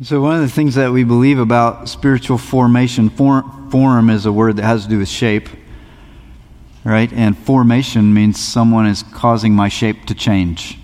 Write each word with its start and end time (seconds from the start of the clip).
So, 0.00 0.20
one 0.20 0.36
of 0.36 0.42
the 0.42 0.48
things 0.48 0.76
that 0.76 0.92
we 0.92 1.02
believe 1.02 1.40
about 1.40 1.88
spiritual 1.88 2.38
formation, 2.38 3.10
form, 3.10 3.68
form 3.68 4.10
is 4.10 4.26
a 4.26 4.32
word 4.32 4.54
that 4.58 4.62
has 4.62 4.84
to 4.84 4.88
do 4.88 4.98
with 5.00 5.08
shape, 5.08 5.48
right? 6.84 7.12
And 7.12 7.36
formation 7.36 8.14
means 8.14 8.38
someone 8.38 8.86
is 8.86 9.02
causing 9.02 9.54
my 9.54 9.68
shape 9.68 10.04
to 10.06 10.14
change. 10.14 10.78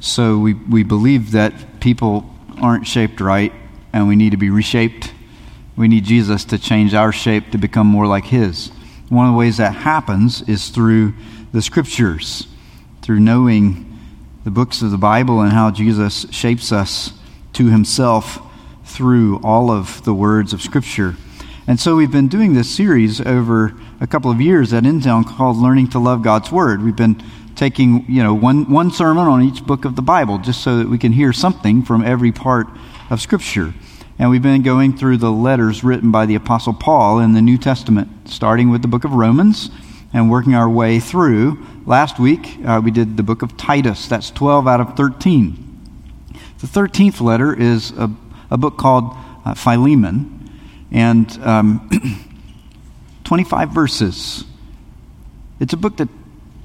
So, 0.00 0.38
we, 0.38 0.54
we 0.54 0.82
believe 0.82 1.32
that 1.32 1.80
people 1.80 2.24
aren't 2.58 2.86
shaped 2.86 3.20
right 3.20 3.52
and 3.92 4.08
we 4.08 4.16
need 4.16 4.30
to 4.30 4.38
be 4.38 4.48
reshaped. 4.48 5.12
We 5.76 5.86
need 5.86 6.06
Jesus 6.06 6.46
to 6.46 6.58
change 6.58 6.94
our 6.94 7.12
shape 7.12 7.50
to 7.50 7.58
become 7.58 7.86
more 7.86 8.06
like 8.06 8.24
His. 8.24 8.68
One 9.10 9.26
of 9.26 9.32
the 9.32 9.38
ways 9.38 9.58
that 9.58 9.74
happens 9.74 10.40
is 10.48 10.70
through 10.70 11.12
the 11.52 11.60
scriptures, 11.60 12.46
through 13.02 13.20
knowing 13.20 13.98
the 14.44 14.50
books 14.50 14.80
of 14.80 14.90
the 14.90 14.96
Bible 14.96 15.42
and 15.42 15.52
how 15.52 15.70
Jesus 15.70 16.24
shapes 16.30 16.72
us 16.72 17.12
to 17.54 17.66
himself 17.66 18.38
through 18.84 19.40
all 19.42 19.70
of 19.70 20.04
the 20.04 20.14
words 20.14 20.52
of 20.52 20.62
Scripture. 20.62 21.16
And 21.66 21.78
so 21.78 21.96
we've 21.96 22.10
been 22.10 22.28
doing 22.28 22.54
this 22.54 22.68
series 22.68 23.20
over 23.20 23.74
a 24.00 24.06
couple 24.06 24.30
of 24.30 24.40
years 24.40 24.72
at 24.72 24.82
InTown 24.82 25.24
called 25.24 25.56
Learning 25.56 25.88
to 25.90 25.98
Love 25.98 26.22
God's 26.22 26.50
Word. 26.50 26.82
We've 26.82 26.96
been 26.96 27.22
taking, 27.54 28.04
you 28.08 28.22
know, 28.22 28.34
one, 28.34 28.70
one 28.70 28.90
sermon 28.90 29.28
on 29.28 29.42
each 29.42 29.64
book 29.64 29.84
of 29.84 29.94
the 29.94 30.02
Bible 30.02 30.38
just 30.38 30.62
so 30.62 30.78
that 30.78 30.88
we 30.88 30.98
can 30.98 31.12
hear 31.12 31.32
something 31.32 31.84
from 31.84 32.04
every 32.04 32.32
part 32.32 32.66
of 33.10 33.20
Scripture. 33.20 33.72
And 34.18 34.30
we've 34.30 34.42
been 34.42 34.62
going 34.62 34.96
through 34.96 35.18
the 35.18 35.30
letters 35.30 35.84
written 35.84 36.10
by 36.10 36.26
the 36.26 36.34
Apostle 36.34 36.74
Paul 36.74 37.20
in 37.20 37.32
the 37.32 37.42
New 37.42 37.58
Testament, 37.58 38.28
starting 38.28 38.70
with 38.70 38.82
the 38.82 38.88
book 38.88 39.04
of 39.04 39.12
Romans 39.14 39.70
and 40.12 40.30
working 40.30 40.54
our 40.54 40.68
way 40.68 40.98
through. 41.00 41.64
Last 41.86 42.18
week, 42.18 42.58
uh, 42.66 42.80
we 42.84 42.90
did 42.90 43.16
the 43.16 43.22
book 43.22 43.42
of 43.42 43.56
Titus. 43.56 44.08
That's 44.08 44.30
12 44.30 44.66
out 44.66 44.80
of 44.80 44.96
13. 44.96 45.71
The 46.62 46.68
13th 46.68 47.20
letter 47.20 47.52
is 47.52 47.90
a, 47.90 48.08
a 48.48 48.56
book 48.56 48.78
called 48.78 49.16
uh, 49.44 49.54
Philemon, 49.54 50.48
and 50.92 51.28
um, 51.42 51.90
25 53.24 53.70
verses. 53.70 54.44
It's 55.58 55.72
a 55.72 55.76
book 55.76 55.96
that 55.96 56.08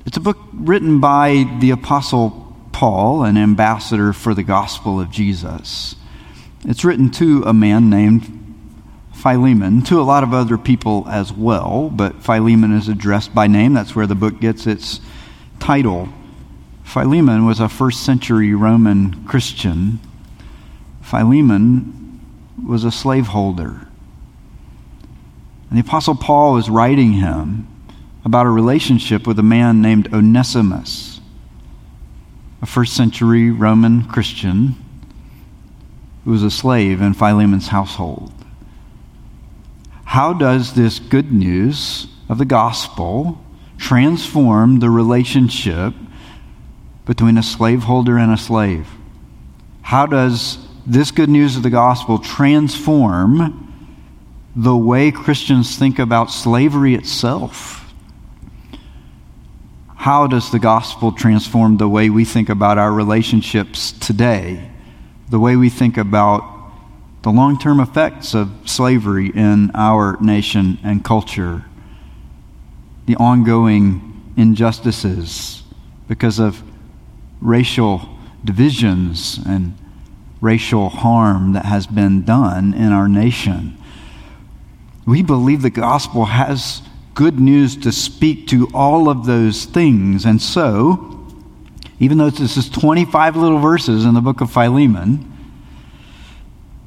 it's 0.05 0.15
a 0.15 0.19
book 0.19 0.37
written 0.53 0.99
by 0.99 1.57
the 1.59 1.71
apostle 1.71 2.55
Paul, 2.71 3.23
an 3.23 3.37
ambassador 3.37 4.13
for 4.13 4.35
the 4.35 4.43
gospel 4.43 5.01
of 5.01 5.09
Jesus. 5.09 5.95
It's 6.63 6.85
written 6.85 7.09
to 7.13 7.41
a 7.47 7.53
man 7.53 7.89
named 7.89 8.55
Philemon, 9.13 9.81
to 9.85 9.99
a 9.99 10.03
lot 10.03 10.21
of 10.21 10.31
other 10.31 10.59
people 10.59 11.07
as 11.09 11.33
well, 11.33 11.89
but 11.89 12.21
Philemon 12.21 12.71
is 12.77 12.87
addressed 12.87 13.33
by 13.33 13.47
name. 13.47 13.73
That's 13.73 13.95
where 13.95 14.05
the 14.05 14.13
book 14.13 14.39
gets 14.39 14.67
its 14.67 15.01
title. 15.59 16.07
Philemon 16.87 17.45
was 17.45 17.59
a 17.59 17.67
first 17.67 18.05
century 18.05 18.55
Roman 18.55 19.25
Christian. 19.25 19.99
Philemon 21.01 22.21
was 22.65 22.85
a 22.85 22.91
slaveholder. 22.93 23.85
And 25.69 25.77
the 25.77 25.81
Apostle 25.81 26.15
Paul 26.15 26.55
is 26.55 26.69
writing 26.69 27.11
him 27.11 27.67
about 28.23 28.45
a 28.45 28.49
relationship 28.49 29.27
with 29.27 29.37
a 29.37 29.43
man 29.43 29.81
named 29.81 30.13
Onesimus, 30.13 31.19
a 32.61 32.65
first 32.65 32.95
century 32.95 33.51
Roman 33.51 34.05
Christian 34.05 34.77
who 36.23 36.31
was 36.31 36.41
a 36.41 36.49
slave 36.49 37.01
in 37.01 37.13
Philemon's 37.13 37.67
household. 37.67 38.31
How 40.05 40.31
does 40.31 40.73
this 40.73 40.99
good 40.99 41.33
news 41.33 42.07
of 42.29 42.37
the 42.37 42.45
gospel 42.45 43.43
transform 43.77 44.79
the 44.79 44.89
relationship 44.89 45.93
between 47.07 47.37
a 47.37 47.43
slaveholder 47.43 48.17
and 48.17 48.31
a 48.31 48.37
slave. 48.37 48.87
How 49.81 50.05
does 50.05 50.59
this 50.85 51.09
good 51.09 51.29
news 51.29 51.55
of 51.55 51.63
the 51.63 51.69
gospel 51.69 52.19
transform 52.19 53.63
the 54.55 54.75
way 54.75 55.11
Christians 55.11 55.77
think 55.77 55.99
about 55.99 56.29
slavery 56.29 56.95
itself? 56.95 57.93
How 59.95 60.27
does 60.27 60.51
the 60.51 60.59
gospel 60.59 61.13
transform 61.13 61.77
the 61.77 61.87
way 61.87 62.09
we 62.09 62.25
think 62.25 62.49
about 62.49 62.77
our 62.77 62.91
relationships 62.91 63.93
today? 63.93 64.69
The 65.29 65.39
way 65.39 65.55
we 65.55 65.69
think 65.69 65.97
about 65.97 66.43
the 67.23 67.29
long 67.29 67.57
term 67.57 67.79
effects 67.79 68.33
of 68.33 68.51
slavery 68.65 69.31
in 69.33 69.71
our 69.73 70.17
nation 70.21 70.77
and 70.83 71.03
culture? 71.05 71.63
The 73.05 73.15
ongoing 73.15 74.33
injustices 74.35 75.63
because 76.07 76.39
of 76.39 76.61
racial 77.41 78.17
divisions 78.43 79.39
and 79.45 79.77
racial 80.41 80.89
harm 80.89 81.53
that 81.53 81.65
has 81.65 81.87
been 81.87 82.23
done 82.23 82.73
in 82.73 82.91
our 82.91 83.07
nation. 83.07 83.77
We 85.05 85.23
believe 85.23 85.61
the 85.61 85.69
gospel 85.69 86.25
has 86.25 86.81
good 87.13 87.39
news 87.39 87.75
to 87.77 87.91
speak 87.91 88.47
to 88.47 88.69
all 88.73 89.09
of 89.09 89.25
those 89.25 89.65
things. 89.65 90.25
And 90.25 90.41
so, 90.41 91.25
even 91.99 92.17
though 92.19 92.29
this 92.29 92.57
is 92.57 92.69
25 92.69 93.35
little 93.35 93.59
verses 93.59 94.05
in 94.05 94.13
the 94.13 94.21
book 94.21 94.41
of 94.41 94.51
Philemon, 94.51 95.33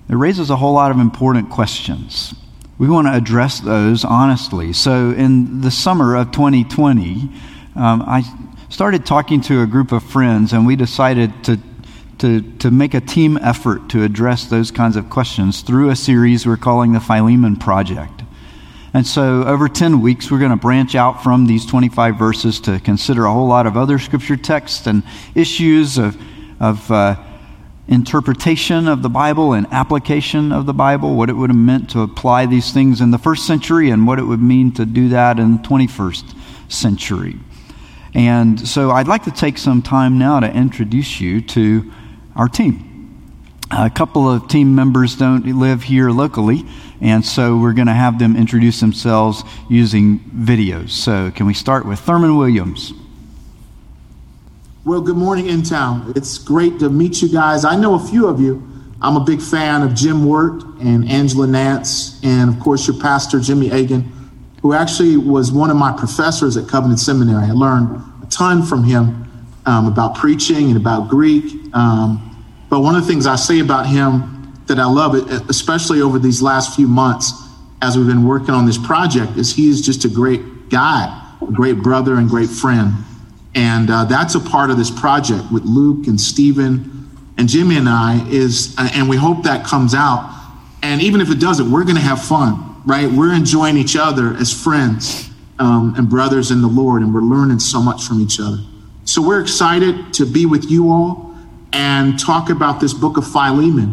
it 0.08 0.14
raises 0.14 0.50
a 0.50 0.56
whole 0.56 0.74
lot 0.74 0.90
of 0.90 0.98
important 0.98 1.50
questions. 1.50 2.34
We 2.78 2.88
want 2.88 3.08
to 3.08 3.14
address 3.14 3.60
those 3.60 4.04
honestly. 4.04 4.72
So, 4.72 5.10
in 5.10 5.60
the 5.62 5.70
summer 5.70 6.14
of 6.14 6.30
2020, 6.30 7.28
um, 7.74 8.02
I 8.06 8.22
started 8.70 9.04
talking 9.04 9.40
to 9.40 9.62
a 9.62 9.66
group 9.66 9.90
of 9.90 10.02
friends, 10.02 10.52
and 10.52 10.64
we 10.64 10.76
decided 10.76 11.32
to, 11.44 11.58
to, 12.18 12.40
to 12.58 12.70
make 12.70 12.94
a 12.94 13.00
team 13.00 13.36
effort 13.38 13.90
to 13.90 14.04
address 14.04 14.46
those 14.46 14.70
kinds 14.70 14.94
of 14.94 15.10
questions 15.10 15.60
through 15.62 15.90
a 15.90 15.96
series 15.96 16.46
we're 16.46 16.56
calling 16.56 16.92
the 16.92 17.00
Philemon 17.00 17.56
Project. 17.56 18.22
And 18.94 19.04
so, 19.04 19.44
over 19.44 19.68
10 19.68 20.00
weeks, 20.00 20.30
we're 20.30 20.38
going 20.38 20.52
to 20.52 20.56
branch 20.56 20.94
out 20.94 21.22
from 21.22 21.46
these 21.46 21.66
25 21.66 22.16
verses 22.16 22.60
to 22.60 22.78
consider 22.80 23.24
a 23.24 23.32
whole 23.32 23.48
lot 23.48 23.66
of 23.66 23.76
other 23.76 23.98
scripture 23.98 24.36
texts 24.36 24.86
and 24.86 25.02
issues 25.34 25.98
of, 25.98 26.16
of 26.60 26.90
uh, 26.90 27.16
interpretation 27.88 28.86
of 28.86 29.02
the 29.02 29.08
Bible 29.08 29.52
and 29.52 29.66
application 29.72 30.52
of 30.52 30.66
the 30.66 30.74
Bible, 30.74 31.16
what 31.16 31.28
it 31.28 31.34
would 31.34 31.50
have 31.50 31.56
meant 31.56 31.90
to 31.90 32.02
apply 32.02 32.46
these 32.46 32.72
things 32.72 33.00
in 33.00 33.10
the 33.10 33.18
first 33.18 33.46
century 33.48 33.90
and 33.90 34.06
what 34.06 34.20
it 34.20 34.24
would 34.24 34.42
mean 34.42 34.70
to 34.72 34.86
do 34.86 35.08
that 35.08 35.40
in 35.40 35.56
the 35.56 35.62
21st 35.62 36.36
century. 36.68 37.36
And 38.14 38.66
so 38.68 38.90
I'd 38.90 39.08
like 39.08 39.24
to 39.24 39.30
take 39.30 39.58
some 39.58 39.82
time 39.82 40.18
now 40.18 40.40
to 40.40 40.52
introduce 40.52 41.20
you 41.20 41.40
to 41.42 41.92
our 42.34 42.48
team. 42.48 42.86
A 43.70 43.88
couple 43.88 44.28
of 44.28 44.48
team 44.48 44.74
members 44.74 45.16
don't 45.16 45.46
live 45.46 45.84
here 45.84 46.10
locally, 46.10 46.64
and 47.00 47.24
so 47.24 47.56
we're 47.56 47.72
going 47.72 47.86
to 47.86 47.92
have 47.92 48.18
them 48.18 48.36
introduce 48.36 48.80
themselves 48.80 49.44
using 49.68 50.18
videos. 50.34 50.90
So, 50.90 51.30
can 51.30 51.46
we 51.46 51.54
start 51.54 51.86
with 51.86 52.00
Thurman 52.00 52.36
Williams? 52.36 52.92
Well, 54.84 55.00
good 55.00 55.16
morning, 55.16 55.46
InTown. 55.46 56.16
It's 56.16 56.36
great 56.36 56.80
to 56.80 56.88
meet 56.88 57.22
you 57.22 57.28
guys. 57.28 57.64
I 57.64 57.76
know 57.76 57.94
a 57.94 58.00
few 58.00 58.26
of 58.26 58.40
you. 58.40 58.66
I'm 59.00 59.16
a 59.16 59.24
big 59.24 59.40
fan 59.40 59.82
of 59.82 59.94
Jim 59.94 60.26
Wirt 60.26 60.64
and 60.80 61.08
Angela 61.08 61.46
Nance, 61.46 62.20
and 62.24 62.50
of 62.50 62.58
course, 62.58 62.88
your 62.88 62.98
pastor, 62.98 63.38
Jimmy 63.38 63.70
Agan 63.70 64.19
who 64.62 64.74
actually 64.74 65.16
was 65.16 65.50
one 65.50 65.70
of 65.70 65.76
my 65.76 65.92
professors 65.92 66.56
at 66.56 66.68
Covenant 66.68 67.00
Seminary. 67.00 67.44
I 67.44 67.52
learned 67.52 68.02
a 68.22 68.26
ton 68.26 68.62
from 68.62 68.84
him 68.84 69.26
um, 69.66 69.86
about 69.86 70.16
preaching 70.16 70.68
and 70.68 70.76
about 70.76 71.08
Greek. 71.08 71.44
Um, 71.74 72.26
but 72.68 72.80
one 72.80 72.94
of 72.94 73.02
the 73.02 73.08
things 73.08 73.26
I 73.26 73.36
say 73.36 73.60
about 73.60 73.86
him 73.86 74.54
that 74.66 74.78
I 74.78 74.84
love, 74.84 75.14
especially 75.48 76.00
over 76.00 76.18
these 76.18 76.42
last 76.42 76.76
few 76.76 76.86
months 76.86 77.32
as 77.82 77.96
we've 77.96 78.06
been 78.06 78.26
working 78.26 78.50
on 78.50 78.66
this 78.66 78.78
project, 78.78 79.36
is 79.36 79.54
he 79.54 79.68
is 79.68 79.80
just 79.80 80.04
a 80.04 80.08
great 80.08 80.68
guy, 80.68 81.36
a 81.40 81.52
great 81.52 81.78
brother, 81.78 82.16
and 82.16 82.28
great 82.28 82.50
friend. 82.50 82.92
And 83.54 83.90
uh, 83.90 84.04
that's 84.04 84.34
a 84.34 84.40
part 84.40 84.70
of 84.70 84.76
this 84.76 84.90
project 84.90 85.50
with 85.50 85.64
Luke 85.64 86.06
and 86.06 86.20
Stephen 86.20 87.08
and 87.38 87.48
Jimmy 87.48 87.78
and 87.78 87.88
I 87.88 88.24
is, 88.28 88.76
and 88.78 89.08
we 89.08 89.16
hope 89.16 89.44
that 89.44 89.64
comes 89.66 89.94
out. 89.94 90.36
And 90.82 91.00
even 91.00 91.20
if 91.20 91.30
it 91.30 91.40
doesn't, 91.40 91.70
we're 91.70 91.84
going 91.84 91.96
to 91.96 92.02
have 92.02 92.22
fun 92.22 92.69
right? 92.86 93.10
We're 93.10 93.34
enjoying 93.34 93.76
each 93.76 93.96
other 93.96 94.34
as 94.36 94.52
friends 94.52 95.30
um, 95.58 95.94
and 95.96 96.08
brothers 96.08 96.50
in 96.50 96.62
the 96.62 96.68
Lord, 96.68 97.02
and 97.02 97.14
we're 97.14 97.20
learning 97.20 97.58
so 97.58 97.80
much 97.80 98.04
from 98.04 98.20
each 98.20 98.40
other. 98.40 98.58
So 99.04 99.20
we're 99.20 99.40
excited 99.40 100.12
to 100.14 100.26
be 100.26 100.46
with 100.46 100.70
you 100.70 100.90
all 100.90 101.34
and 101.72 102.18
talk 102.18 102.50
about 102.50 102.80
this 102.80 102.92
book 102.92 103.16
of 103.16 103.26
Philemon. 103.26 103.88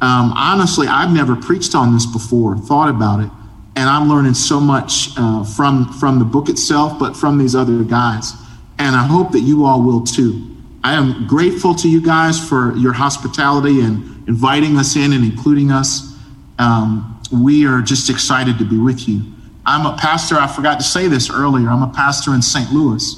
Um, 0.00 0.32
honestly, 0.36 0.86
I've 0.86 1.10
never 1.10 1.34
preached 1.34 1.74
on 1.74 1.92
this 1.94 2.04
before, 2.04 2.56
thought 2.58 2.90
about 2.90 3.20
it, 3.20 3.30
and 3.76 3.88
I'm 3.88 4.08
learning 4.08 4.34
so 4.34 4.60
much 4.60 5.10
uh, 5.16 5.42
from 5.44 5.92
from 5.94 6.18
the 6.18 6.24
book 6.24 6.48
itself, 6.48 6.98
but 6.98 7.16
from 7.16 7.38
these 7.38 7.54
other 7.54 7.82
guys. 7.82 8.32
And 8.78 8.94
I 8.94 9.06
hope 9.06 9.32
that 9.32 9.40
you 9.40 9.64
all 9.64 9.82
will 9.82 10.02
too. 10.02 10.54
I 10.84 10.94
am 10.94 11.26
grateful 11.26 11.74
to 11.76 11.88
you 11.88 12.00
guys 12.00 12.38
for 12.38 12.76
your 12.76 12.92
hospitality 12.92 13.80
and 13.80 14.28
inviting 14.28 14.76
us 14.76 14.96
in 14.96 15.12
and 15.12 15.24
including 15.24 15.70
us. 15.70 16.14
Um, 16.58 17.15
we 17.30 17.66
are 17.66 17.82
just 17.82 18.10
excited 18.10 18.58
to 18.58 18.64
be 18.64 18.78
with 18.78 19.08
you. 19.08 19.22
I'm 19.64 19.84
a 19.86 19.96
pastor, 19.96 20.36
I 20.36 20.46
forgot 20.46 20.78
to 20.78 20.84
say 20.84 21.08
this 21.08 21.30
earlier. 21.30 21.68
I'm 21.68 21.82
a 21.82 21.92
pastor 21.92 22.34
in 22.34 22.42
St. 22.42 22.72
Louis 22.72 23.14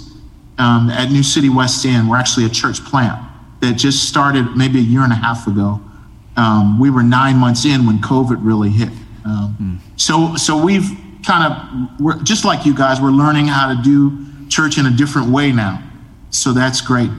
um, 0.56 0.88
at 0.90 1.10
New 1.10 1.22
City 1.22 1.48
West 1.48 1.84
End. 1.84 2.08
We're 2.08 2.16
actually 2.16 2.46
a 2.46 2.48
church 2.48 2.82
plant 2.84 3.22
that 3.60 3.74
just 3.74 4.08
started 4.08 4.56
maybe 4.56 4.78
a 4.78 4.82
year 4.82 5.02
and 5.02 5.12
a 5.12 5.16
half 5.16 5.46
ago. 5.46 5.80
Um, 6.36 6.78
we 6.78 6.90
were 6.90 7.02
nine 7.02 7.36
months 7.36 7.64
in 7.64 7.86
when 7.86 7.98
COVID 7.98 8.38
really 8.40 8.70
hit. 8.70 8.88
Um, 9.24 9.56
mm. 9.60 10.00
So, 10.00 10.36
so 10.36 10.62
we've 10.62 10.88
kind 11.26 11.52
of, 11.52 12.00
we're, 12.00 12.22
just 12.22 12.44
like 12.44 12.64
you 12.64 12.74
guys, 12.74 13.00
we're 13.00 13.10
learning 13.10 13.48
how 13.48 13.74
to 13.74 13.82
do 13.82 14.26
church 14.48 14.78
in 14.78 14.86
a 14.86 14.90
different 14.90 15.30
way 15.30 15.52
now. 15.52 15.82
So 16.30 16.52
that's 16.52 16.80
great. 16.80 17.10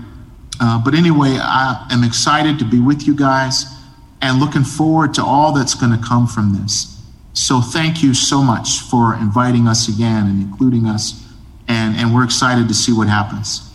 Uh, 0.60 0.82
but 0.84 0.96
anyway, 0.96 1.38
I 1.40 1.86
am 1.92 2.04
excited 2.04 2.58
to 2.60 2.66
be 2.66 2.80
with 2.80 3.06
you 3.06 3.16
guys 3.16 3.66
and 4.22 4.40
looking 4.40 4.64
forward 4.64 5.14
to 5.16 5.24
all 5.24 5.54
that's 5.54 5.74
going 5.74 5.98
to 5.98 6.06
come 6.06 6.28
from 6.28 6.54
this. 6.54 7.02
So 7.34 7.62
thank 7.62 8.04
you 8.04 8.14
so 8.14 8.42
much 8.42 8.80
for 8.82 9.16
inviting 9.16 9.68
us 9.68 9.88
again 9.88 10.28
and 10.28 10.42
including 10.42 10.86
us. 10.86 11.26
And, 11.68 11.96
and 11.96 12.14
we're 12.14 12.24
excited 12.24 12.68
to 12.68 12.74
see 12.74 12.92
what 12.92 13.08
happens. 13.08 13.70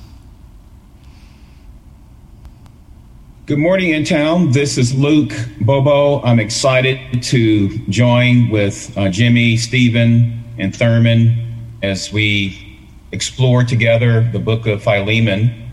Good 3.46 3.58
morning, 3.58 3.92
InTown. 3.92 4.52
This 4.54 4.78
is 4.78 4.94
Luke 4.94 5.32
Bobo. 5.60 6.22
I'm 6.22 6.40
excited 6.40 7.22
to 7.24 7.78
join 7.88 8.48
with 8.48 8.96
uh, 8.96 9.10
Jimmy, 9.10 9.58
Stephen, 9.58 10.42
and 10.58 10.74
Thurman 10.74 11.76
as 11.82 12.10
we 12.10 12.80
explore 13.12 13.62
together 13.62 14.22
the 14.32 14.38
book 14.38 14.66
of 14.66 14.82
Philemon. 14.82 15.70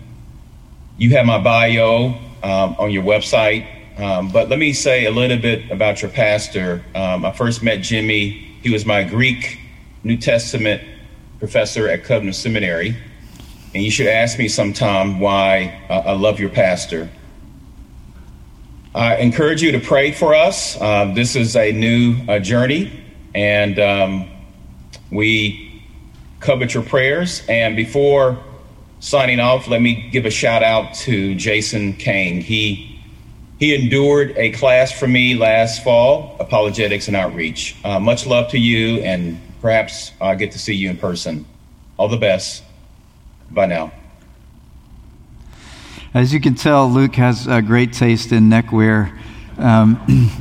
You 0.97 1.11
have 1.11 1.25
my 1.25 1.41
bio 1.41 2.07
um, 2.43 2.75
on 2.77 2.91
your 2.91 3.03
website, 3.03 3.65
um, 3.97 4.29
but 4.29 4.49
let 4.49 4.59
me 4.59 4.73
say 4.73 5.05
a 5.05 5.11
little 5.11 5.37
bit 5.37 5.69
about 5.71 6.01
your 6.01 6.11
pastor. 6.11 6.83
Um, 6.95 7.25
I 7.25 7.31
first 7.31 7.63
met 7.63 7.77
Jimmy, 7.77 8.29
he 8.61 8.69
was 8.69 8.85
my 8.85 9.03
Greek 9.03 9.59
New 10.03 10.17
Testament 10.17 10.81
professor 11.39 11.87
at 11.87 12.03
Covenant 12.03 12.35
Seminary. 12.35 12.95
And 13.73 13.83
you 13.83 13.89
should 13.89 14.07
ask 14.07 14.37
me 14.37 14.47
sometime 14.47 15.19
why 15.19 15.81
uh, 15.89 15.93
I 15.93 16.11
love 16.13 16.39
your 16.39 16.49
pastor. 16.49 17.09
I 18.93 19.15
encourage 19.17 19.61
you 19.61 19.71
to 19.71 19.79
pray 19.79 20.11
for 20.11 20.35
us. 20.35 20.79
Uh, 20.79 21.13
this 21.15 21.37
is 21.37 21.55
a 21.55 21.71
new 21.71 22.17
uh, 22.27 22.39
journey, 22.39 22.91
and 23.33 23.79
um, 23.79 24.29
we 25.09 25.81
covet 26.41 26.73
your 26.73 26.83
prayers. 26.83 27.41
And 27.47 27.77
before 27.77 28.37
signing 28.99 29.39
off, 29.39 29.69
let 29.69 29.81
me 29.81 30.09
give 30.11 30.25
a 30.25 30.29
shout 30.29 30.61
out 30.61 30.93
to 30.95 31.33
Jason 31.35 31.93
Kane. 31.93 32.41
He 32.41 32.90
he 33.61 33.75
endured 33.75 34.35
a 34.37 34.49
class 34.49 34.91
for 34.91 35.07
me 35.07 35.35
last 35.35 35.83
fall, 35.83 36.35
apologetics 36.39 37.07
and 37.07 37.15
outreach. 37.15 37.75
Uh, 37.85 37.99
much 37.99 38.25
love 38.25 38.49
to 38.49 38.57
you, 38.57 38.99
and 39.01 39.39
perhaps 39.61 40.13
I'll 40.19 40.35
get 40.35 40.51
to 40.53 40.59
see 40.59 40.73
you 40.73 40.89
in 40.89 40.97
person. 40.97 41.45
All 41.95 42.07
the 42.07 42.17
best. 42.17 42.63
Bye 43.51 43.67
now. 43.67 43.91
As 46.11 46.33
you 46.33 46.41
can 46.41 46.55
tell, 46.55 46.89
Luke 46.89 47.13
has 47.17 47.45
a 47.45 47.61
great 47.61 47.93
taste 47.93 48.31
in 48.31 48.49
neckwear. 48.49 49.15
Um, 49.59 50.31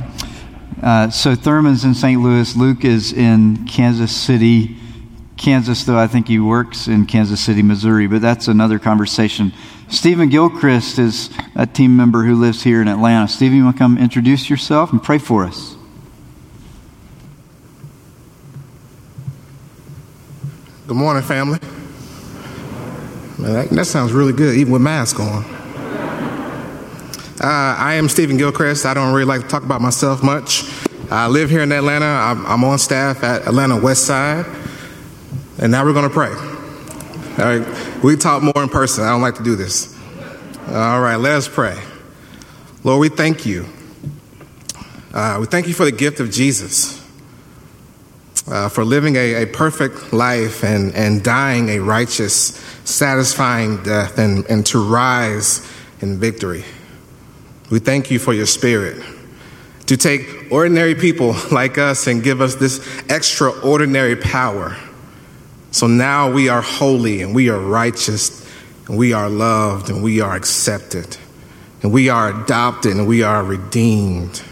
uh, 0.81 1.11
so 1.11 1.35
Thurman's 1.35 1.85
in 1.85 1.93
St. 1.93 2.19
Louis. 2.19 2.55
Luke 2.55 2.83
is 2.83 3.13
in 3.13 3.67
Kansas 3.67 4.11
City, 4.11 4.77
Kansas, 5.37 5.83
though 5.83 5.99
I 5.99 6.07
think 6.07 6.27
he 6.27 6.39
works 6.39 6.87
in 6.87 7.05
Kansas 7.05 7.39
City, 7.39 7.61
Missouri, 7.61 8.07
but 8.07 8.23
that's 8.23 8.47
another 8.47 8.79
conversation. 8.79 9.53
Stephen 9.91 10.29
Gilchrist 10.29 10.97
is 10.99 11.29
a 11.53 11.67
team 11.67 11.97
member 11.97 12.23
who 12.23 12.35
lives 12.35 12.63
here 12.63 12.81
in 12.81 12.87
Atlanta. 12.87 13.27
Stephen, 13.27 13.57
you 13.57 13.65
want 13.65 13.75
to 13.75 13.77
come 13.77 13.97
introduce 13.97 14.49
yourself 14.49 14.93
and 14.93 15.03
pray 15.03 15.17
for 15.17 15.43
us? 15.43 15.75
Good 20.87 20.95
morning, 20.95 21.21
family. 21.23 21.59
Man, 23.37 23.53
that, 23.53 23.69
that 23.69 23.85
sounds 23.85 24.13
really 24.13 24.31
good, 24.31 24.55
even 24.55 24.71
with 24.71 24.81
mask 24.81 25.19
on. 25.19 25.43
Uh, 27.43 27.75
I 27.77 27.95
am 27.95 28.07
Stephen 28.07 28.37
Gilchrist. 28.37 28.85
I 28.85 28.93
don't 28.93 29.13
really 29.13 29.25
like 29.25 29.41
to 29.41 29.47
talk 29.49 29.63
about 29.63 29.81
myself 29.81 30.23
much. 30.23 30.63
I 31.11 31.27
live 31.27 31.49
here 31.49 31.63
in 31.63 31.71
Atlanta. 31.73 32.05
I'm, 32.05 32.45
I'm 32.45 32.63
on 32.63 32.79
staff 32.79 33.25
at 33.25 33.45
Atlanta 33.45 33.75
West 33.75 34.05
Side. 34.05 34.45
And 35.59 35.69
now 35.69 35.83
we're 35.83 35.93
going 35.93 36.07
to 36.07 36.13
pray. 36.13 36.60
All 37.41 37.47
right, 37.47 38.03
we 38.03 38.17
talk 38.17 38.43
more 38.43 38.61
in 38.61 38.69
person. 38.69 39.03
I 39.03 39.09
don't 39.09 39.21
like 39.21 39.37
to 39.37 39.43
do 39.43 39.55
this. 39.55 39.97
All 40.67 41.01
right, 41.01 41.15
let 41.15 41.33
us 41.33 41.47
pray. 41.47 41.75
Lord, 42.83 42.99
we 42.99 43.09
thank 43.09 43.47
you. 43.47 43.65
Uh, 45.11 45.37
we 45.39 45.47
thank 45.47 45.67
you 45.67 45.73
for 45.73 45.83
the 45.83 45.91
gift 45.91 46.19
of 46.19 46.29
Jesus, 46.29 47.03
uh, 48.47 48.69
for 48.69 48.85
living 48.85 49.15
a, 49.15 49.41
a, 49.41 49.47
perfect 49.47 50.13
life 50.13 50.63
and, 50.63 50.93
and 50.93 51.23
dying 51.23 51.69
a 51.69 51.79
righteous, 51.79 52.57
satisfying 52.85 53.81
death, 53.81 54.19
and, 54.19 54.45
and 54.45 54.63
to 54.67 54.77
rise 54.77 55.67
in 55.99 56.19
victory. 56.19 56.63
We 57.71 57.79
thank 57.79 58.11
you 58.11 58.19
for 58.19 58.35
your 58.35 58.45
spirit 58.45 59.03
to 59.87 59.97
take 59.97 60.51
ordinary 60.51 60.93
people 60.93 61.35
like 61.51 61.79
us 61.79 62.05
and 62.05 62.21
give 62.21 62.39
us 62.39 62.53
this 62.53 62.87
extraordinary 63.09 64.15
power. 64.15 64.77
So 65.71 65.87
now 65.87 66.29
we 66.29 66.49
are 66.49 66.61
holy 66.61 67.21
and 67.21 67.33
we 67.33 67.49
are 67.49 67.59
righteous 67.59 68.45
and 68.87 68.97
we 68.97 69.13
are 69.13 69.29
loved 69.29 69.89
and 69.89 70.03
we 70.03 70.19
are 70.19 70.35
accepted 70.35 71.17
and 71.81 71.91
we 71.91 72.09
are 72.09 72.43
adopted 72.43 72.95
and 72.95 73.07
we 73.07 73.23
are 73.23 73.43
redeemed. 73.43 74.43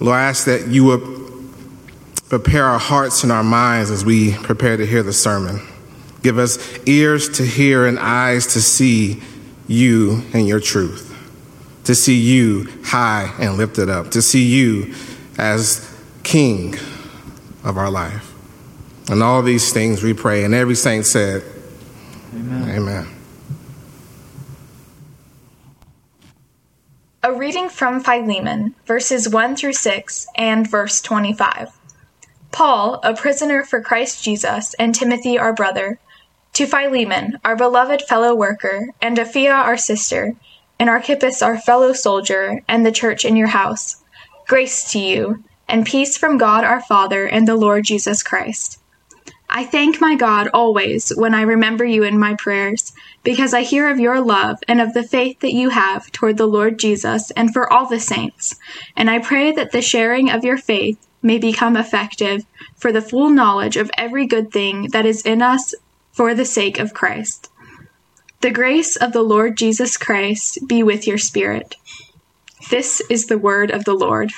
Lord, 0.00 0.16
I 0.16 0.24
ask 0.24 0.46
that 0.46 0.66
you 0.66 0.84
would 0.84 1.14
prepare 2.28 2.64
our 2.64 2.78
hearts 2.78 3.22
and 3.22 3.30
our 3.30 3.44
minds 3.44 3.90
as 3.90 4.04
we 4.04 4.34
prepare 4.34 4.76
to 4.76 4.84
hear 4.84 5.04
the 5.04 5.12
sermon. 5.12 5.60
Give 6.22 6.38
us 6.38 6.58
ears 6.86 7.28
to 7.38 7.46
hear 7.46 7.86
and 7.86 7.98
eyes 7.98 8.48
to 8.54 8.60
see 8.60 9.22
you 9.68 10.22
and 10.32 10.48
your 10.48 10.58
truth, 10.58 11.16
to 11.84 11.94
see 11.94 12.18
you 12.18 12.68
high 12.82 13.32
and 13.38 13.56
lifted 13.56 13.88
up, 13.88 14.10
to 14.12 14.22
see 14.22 14.44
you 14.44 14.94
as 15.38 15.88
King 16.24 16.74
of 17.62 17.78
our 17.78 17.90
life. 17.90 18.33
And 19.08 19.22
all 19.22 19.42
these 19.42 19.72
things 19.72 20.02
we 20.02 20.14
pray, 20.14 20.44
and 20.44 20.54
every 20.54 20.74
saint 20.74 21.06
said, 21.06 21.42
Amen. 22.34 22.70
Amen. 22.70 23.08
A 27.22 27.32
reading 27.32 27.68
from 27.68 28.00
Philemon, 28.00 28.74
verses 28.86 29.28
1 29.28 29.56
through 29.56 29.72
6 29.74 30.26
and 30.36 30.70
verse 30.70 31.00
25. 31.00 31.70
Paul, 32.50 33.00
a 33.02 33.14
prisoner 33.14 33.62
for 33.62 33.80
Christ 33.80 34.22
Jesus, 34.22 34.74
and 34.74 34.94
Timothy, 34.94 35.38
our 35.38 35.52
brother, 35.52 35.98
to 36.54 36.66
Philemon, 36.66 37.38
our 37.44 37.56
beloved 37.56 38.02
fellow 38.02 38.34
worker, 38.34 38.88
and 39.02 39.16
Apphia, 39.16 39.54
our 39.54 39.76
sister, 39.76 40.34
and 40.78 40.88
Archippus, 40.88 41.42
our 41.42 41.58
fellow 41.58 41.92
soldier, 41.92 42.62
and 42.68 42.84
the 42.84 42.92
church 42.92 43.24
in 43.24 43.36
your 43.36 43.48
house, 43.48 44.02
grace 44.46 44.92
to 44.92 44.98
you, 44.98 45.42
and 45.68 45.86
peace 45.86 46.16
from 46.16 46.38
God 46.38 46.62
our 46.62 46.80
Father 46.80 47.26
and 47.26 47.48
the 47.48 47.56
Lord 47.56 47.84
Jesus 47.84 48.22
Christ. 48.22 48.78
I 49.56 49.64
thank 49.64 50.00
my 50.00 50.16
God 50.16 50.48
always 50.52 51.10
when 51.10 51.32
I 51.32 51.42
remember 51.42 51.84
you 51.84 52.02
in 52.02 52.18
my 52.18 52.34
prayers, 52.34 52.92
because 53.22 53.54
I 53.54 53.62
hear 53.62 53.88
of 53.88 54.00
your 54.00 54.20
love 54.20 54.58
and 54.66 54.80
of 54.80 54.94
the 54.94 55.04
faith 55.04 55.38
that 55.40 55.52
you 55.52 55.68
have 55.68 56.10
toward 56.10 56.38
the 56.38 56.46
Lord 56.46 56.76
Jesus 56.76 57.30
and 57.30 57.52
for 57.52 57.72
all 57.72 57.88
the 57.88 58.00
saints. 58.00 58.56
And 58.96 59.08
I 59.08 59.20
pray 59.20 59.52
that 59.52 59.70
the 59.70 59.80
sharing 59.80 60.28
of 60.28 60.42
your 60.42 60.58
faith 60.58 61.06
may 61.22 61.38
become 61.38 61.76
effective 61.76 62.44
for 62.74 62.90
the 62.90 63.00
full 63.00 63.30
knowledge 63.30 63.76
of 63.76 63.92
every 63.96 64.26
good 64.26 64.50
thing 64.50 64.88
that 64.90 65.06
is 65.06 65.22
in 65.22 65.40
us 65.40 65.72
for 66.10 66.34
the 66.34 66.44
sake 66.44 66.80
of 66.80 66.92
Christ. 66.92 67.48
The 68.40 68.50
grace 68.50 68.96
of 68.96 69.12
the 69.12 69.22
Lord 69.22 69.56
Jesus 69.56 69.96
Christ 69.96 70.58
be 70.66 70.82
with 70.82 71.06
your 71.06 71.18
spirit. 71.18 71.76
This 72.70 73.00
is 73.08 73.26
the 73.26 73.38
word 73.38 73.70
of 73.70 73.84
the 73.84 73.94
Lord. 73.94 74.32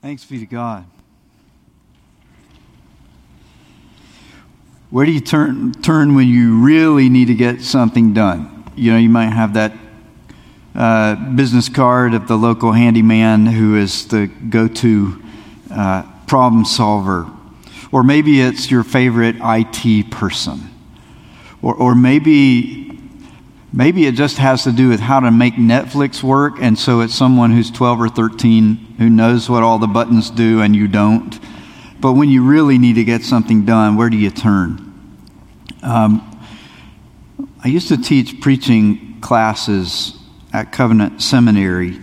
Thanks 0.00 0.24
be 0.24 0.38
to 0.38 0.46
God. 0.46 0.86
Where 4.92 5.04
do 5.04 5.10
you 5.10 5.20
turn, 5.20 5.72
turn 5.72 6.14
when 6.14 6.28
you 6.28 6.62
really 6.62 7.08
need 7.08 7.24
to 7.26 7.34
get 7.34 7.62
something 7.62 8.14
done? 8.14 8.70
You 8.76 8.92
know, 8.92 8.98
you 8.98 9.08
might 9.08 9.30
have 9.30 9.54
that 9.54 9.72
uh, 10.74 11.34
business 11.34 11.68
card 11.68 12.14
of 12.14 12.28
the 12.28 12.36
local 12.36 12.72
handyman 12.72 13.46
who 13.46 13.76
is 13.76 14.06
the 14.06 14.26
go 14.26 14.68
to 14.68 15.22
uh, 15.70 16.02
problem 16.26 16.64
solver 16.64 17.26
or 17.92 18.02
maybe 18.02 18.40
it's 18.40 18.70
your 18.70 18.82
favorite 18.82 19.36
IT 19.40 20.10
person. 20.10 20.70
Or, 21.60 21.74
or 21.74 21.94
maybe, 21.94 22.98
maybe 23.72 24.06
it 24.06 24.14
just 24.14 24.38
has 24.38 24.64
to 24.64 24.72
do 24.72 24.88
with 24.88 24.98
how 24.98 25.20
to 25.20 25.30
make 25.30 25.54
Netflix 25.54 26.22
work, 26.22 26.54
and 26.60 26.76
so 26.78 27.00
it's 27.00 27.14
someone 27.14 27.52
who's 27.52 27.70
12 27.70 28.00
or 28.00 28.08
13 28.08 28.94
who 28.98 29.10
knows 29.10 29.48
what 29.48 29.62
all 29.62 29.78
the 29.78 29.86
buttons 29.86 30.30
do 30.30 30.62
and 30.62 30.74
you 30.74 30.88
don't. 30.88 31.38
But 32.02 32.14
when 32.14 32.30
you 32.30 32.42
really 32.42 32.78
need 32.78 32.94
to 32.94 33.04
get 33.04 33.22
something 33.22 33.64
done, 33.64 33.94
where 33.94 34.10
do 34.10 34.16
you 34.16 34.30
turn? 34.30 34.92
Um, 35.84 36.28
I 37.62 37.68
used 37.68 37.86
to 37.88 37.96
teach 37.96 38.40
preaching 38.40 39.20
classes 39.20 40.18
at 40.52 40.72
Covenant 40.72 41.22
Seminary. 41.22 42.00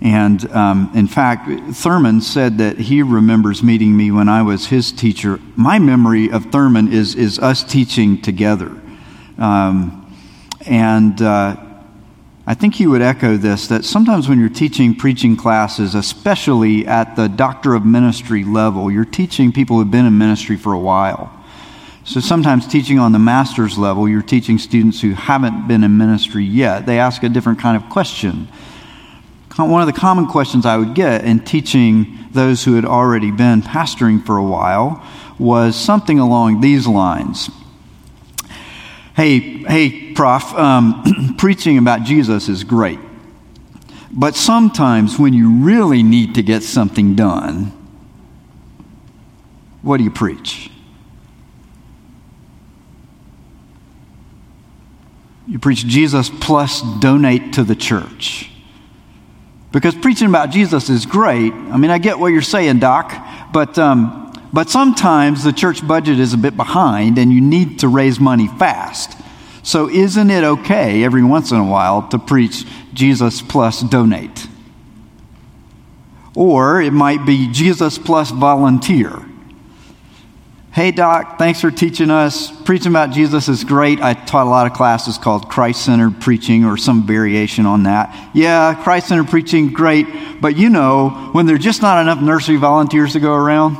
And 0.00 0.50
um, 0.50 0.90
in 0.92 1.06
fact, 1.06 1.48
Thurman 1.76 2.20
said 2.20 2.58
that 2.58 2.78
he 2.78 3.00
remembers 3.00 3.62
meeting 3.62 3.96
me 3.96 4.10
when 4.10 4.28
I 4.28 4.42
was 4.42 4.66
his 4.66 4.90
teacher. 4.90 5.38
My 5.54 5.78
memory 5.78 6.32
of 6.32 6.46
Thurman 6.46 6.92
is, 6.92 7.14
is 7.14 7.38
us 7.38 7.62
teaching 7.62 8.20
together. 8.20 8.76
Um, 9.38 10.12
and 10.66 11.22
uh, 11.22 11.56
I 12.48 12.54
think 12.54 12.80
you 12.80 12.88
would 12.88 13.02
echo 13.02 13.36
this 13.36 13.68
that 13.68 13.84
sometimes 13.84 14.26
when 14.26 14.40
you're 14.40 14.48
teaching 14.48 14.94
preaching 14.94 15.36
classes, 15.36 15.94
especially 15.94 16.86
at 16.86 17.14
the 17.14 17.28
doctor 17.28 17.74
of 17.74 17.84
ministry 17.84 18.42
level, 18.42 18.90
you're 18.90 19.04
teaching 19.04 19.52
people 19.52 19.76
who've 19.76 19.90
been 19.90 20.06
in 20.06 20.16
ministry 20.16 20.56
for 20.56 20.72
a 20.72 20.78
while. 20.78 21.30
So 22.04 22.20
sometimes 22.20 22.66
teaching 22.66 22.98
on 22.98 23.12
the 23.12 23.18
master's 23.18 23.76
level, 23.76 24.08
you're 24.08 24.22
teaching 24.22 24.56
students 24.56 24.98
who 25.02 25.12
haven't 25.12 25.68
been 25.68 25.84
in 25.84 25.98
ministry 25.98 26.42
yet. 26.42 26.86
They 26.86 26.98
ask 26.98 27.22
a 27.22 27.28
different 27.28 27.58
kind 27.58 27.76
of 27.76 27.90
question. 27.90 28.48
One 29.56 29.82
of 29.82 29.86
the 29.86 30.00
common 30.00 30.26
questions 30.26 30.64
I 30.64 30.78
would 30.78 30.94
get 30.94 31.26
in 31.26 31.40
teaching 31.40 32.28
those 32.32 32.64
who 32.64 32.76
had 32.76 32.86
already 32.86 33.30
been 33.30 33.60
pastoring 33.60 34.24
for 34.24 34.38
a 34.38 34.42
while 34.42 35.06
was 35.38 35.76
something 35.76 36.18
along 36.18 36.62
these 36.62 36.86
lines. 36.86 37.50
Hey, 39.14 39.40
hey, 39.64 40.07
Prof, 40.18 40.52
um, 40.54 41.36
preaching 41.38 41.78
about 41.78 42.02
Jesus 42.02 42.48
is 42.48 42.64
great. 42.64 42.98
But 44.10 44.34
sometimes 44.34 45.16
when 45.16 45.32
you 45.32 45.62
really 45.62 46.02
need 46.02 46.34
to 46.34 46.42
get 46.42 46.64
something 46.64 47.14
done, 47.14 47.66
what 49.80 49.98
do 49.98 50.02
you 50.02 50.10
preach? 50.10 50.72
You 55.46 55.60
preach 55.60 55.86
Jesus 55.86 56.32
plus 56.40 56.82
donate 56.98 57.52
to 57.52 57.62
the 57.62 57.76
church. 57.76 58.50
Because 59.70 59.94
preaching 59.94 60.26
about 60.26 60.50
Jesus 60.50 60.90
is 60.90 61.06
great. 61.06 61.52
I 61.52 61.76
mean, 61.76 61.92
I 61.92 61.98
get 61.98 62.18
what 62.18 62.32
you're 62.32 62.42
saying, 62.42 62.80
Doc, 62.80 63.14
but 63.52 63.78
um, 63.78 64.32
but 64.52 64.68
sometimes 64.68 65.44
the 65.44 65.52
church 65.52 65.86
budget 65.86 66.18
is 66.18 66.34
a 66.34 66.38
bit 66.38 66.56
behind 66.56 67.18
and 67.18 67.32
you 67.32 67.40
need 67.40 67.78
to 67.78 67.86
raise 67.86 68.18
money 68.18 68.48
fast. 68.48 69.16
So, 69.68 69.90
isn't 69.90 70.30
it 70.30 70.44
okay 70.44 71.04
every 71.04 71.22
once 71.22 71.50
in 71.50 71.58
a 71.58 71.64
while 71.64 72.08
to 72.08 72.18
preach 72.18 72.64
Jesus 72.94 73.42
plus 73.42 73.82
donate? 73.82 74.48
Or 76.34 76.80
it 76.80 76.94
might 76.94 77.26
be 77.26 77.52
Jesus 77.52 77.98
plus 77.98 78.30
volunteer. 78.30 79.26
Hey, 80.72 80.90
Doc, 80.90 81.36
thanks 81.36 81.60
for 81.60 81.70
teaching 81.70 82.10
us. 82.10 82.50
Preaching 82.62 82.92
about 82.92 83.10
Jesus 83.10 83.46
is 83.50 83.62
great. 83.62 84.00
I 84.00 84.14
taught 84.14 84.46
a 84.46 84.48
lot 84.48 84.66
of 84.66 84.72
classes 84.72 85.18
called 85.18 85.50
Christ 85.50 85.84
centered 85.84 86.18
preaching 86.18 86.64
or 86.64 86.78
some 86.78 87.06
variation 87.06 87.66
on 87.66 87.82
that. 87.82 88.30
Yeah, 88.32 88.74
Christ 88.82 89.08
centered 89.08 89.28
preaching, 89.28 89.74
great. 89.74 90.06
But 90.40 90.56
you 90.56 90.70
know, 90.70 91.10
when 91.32 91.44
there's 91.44 91.62
just 91.62 91.82
not 91.82 92.00
enough 92.00 92.22
nursery 92.22 92.56
volunteers 92.56 93.12
to 93.12 93.20
go 93.20 93.34
around, 93.34 93.76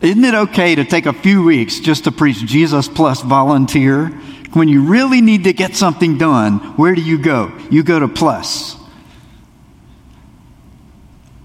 isn't 0.00 0.24
it 0.24 0.34
okay 0.34 0.74
to 0.74 0.84
take 0.84 1.06
a 1.06 1.12
few 1.12 1.42
weeks 1.42 1.80
just 1.80 2.04
to 2.04 2.12
preach 2.12 2.38
Jesus 2.38 2.88
plus 2.88 3.20
volunteer? 3.20 4.06
When 4.52 4.68
you 4.68 4.84
really 4.84 5.20
need 5.20 5.44
to 5.44 5.52
get 5.52 5.76
something 5.76 6.18
done, 6.18 6.58
where 6.76 6.94
do 6.94 7.02
you 7.02 7.18
go? 7.18 7.52
You 7.70 7.82
go 7.82 8.00
to 8.00 8.08
plus. 8.08 8.76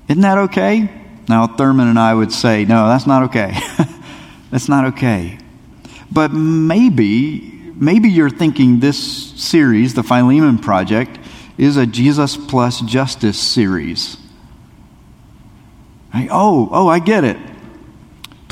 Isn't 0.08 0.22
that 0.22 0.38
okay? 0.38 0.90
Now, 1.28 1.48
Thurman 1.48 1.88
and 1.88 2.00
I 2.00 2.14
would 2.14 2.32
say, 2.32 2.66
no, 2.66 2.88
that's 2.88 3.06
not 3.06 3.24
okay. 3.24 3.58
that's 4.52 4.70
not 4.70 4.86
okay. 4.94 5.38
But 6.12 6.32
maybe, 6.32 7.74
maybe 7.76 8.10
you're 8.10 8.30
thinking 8.30 8.80
this 8.80 8.98
series, 9.34 9.96
the 9.96 10.04
Philemon 10.04 10.60
Project, 10.60 11.20
is 11.58 11.78
a 11.78 11.86
Jesus 11.86 12.38
plus 12.38 12.82
justice 12.82 13.40
series. 13.40 14.18
Oh, 16.14 16.70
oh, 16.72 16.88
I 16.88 17.00
get 17.00 17.24
it. 17.24 17.38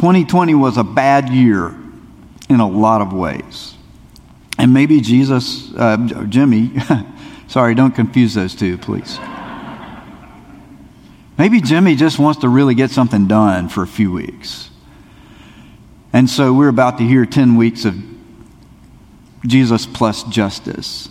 2020 0.04 0.54
was 0.56 0.76
a 0.76 0.84
bad 0.84 1.30
year 1.30 1.74
in 2.50 2.60
a 2.60 2.68
lot 2.68 3.00
of 3.00 3.14
ways. 3.14 3.74
And 4.58 4.74
maybe 4.74 5.00
Jesus, 5.00 5.74
uh, 5.78 6.26
Jimmy, 6.28 6.74
sorry, 7.48 7.74
don't 7.74 7.96
confuse 7.96 8.34
those 8.34 8.54
two, 8.54 8.78
please. 8.78 9.18
Maybe 11.38 11.62
Jimmy 11.62 11.96
just 11.96 12.20
wants 12.20 12.42
to 12.42 12.50
really 12.50 12.76
get 12.76 12.92
something 12.92 13.30
done 13.30 13.70
for 13.70 13.82
a 13.82 13.88
few 13.88 14.12
weeks. 14.12 14.72
And 16.12 16.30
so 16.30 16.52
we're 16.52 16.68
about 16.68 16.98
to 16.98 17.06
hear 17.06 17.26
10 17.26 17.56
weeks 17.56 17.86
of 17.86 17.96
Jesus 19.46 19.86
plus 19.86 20.24
justice. 20.24 21.08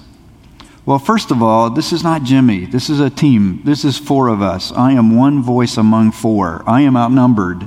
Well, 0.85 0.99
first 0.99 1.31
of 1.31 1.43
all, 1.43 1.71
this 1.71 1.95
is 1.95 2.05
not 2.05 2.25
Jimmy. 2.25 2.67
This 2.67 2.91
is 2.91 3.01
a 3.01 3.09
team. 3.09 3.63
This 3.65 3.87
is 3.87 3.97
four 3.97 4.29
of 4.29 4.43
us. 4.43 4.71
I 4.71 4.93
am 4.93 5.17
one 5.17 5.43
voice 5.43 5.79
among 5.79 6.13
four. 6.13 6.63
I 6.67 6.83
am 6.83 6.95
outnumbered. 6.95 7.67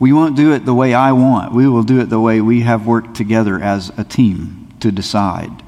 We 0.00 0.14
won't 0.14 0.34
do 0.34 0.52
it 0.52 0.64
the 0.64 0.74
way 0.74 0.94
I 0.94 1.12
want. 1.12 1.52
We 1.52 1.68
will 1.68 1.82
do 1.82 2.00
it 2.00 2.06
the 2.06 2.18
way 2.18 2.40
we 2.40 2.62
have 2.62 2.86
worked 2.86 3.14
together 3.14 3.60
as 3.62 3.92
a 3.98 4.02
team 4.02 4.74
to 4.80 4.90
decide. 4.90 5.62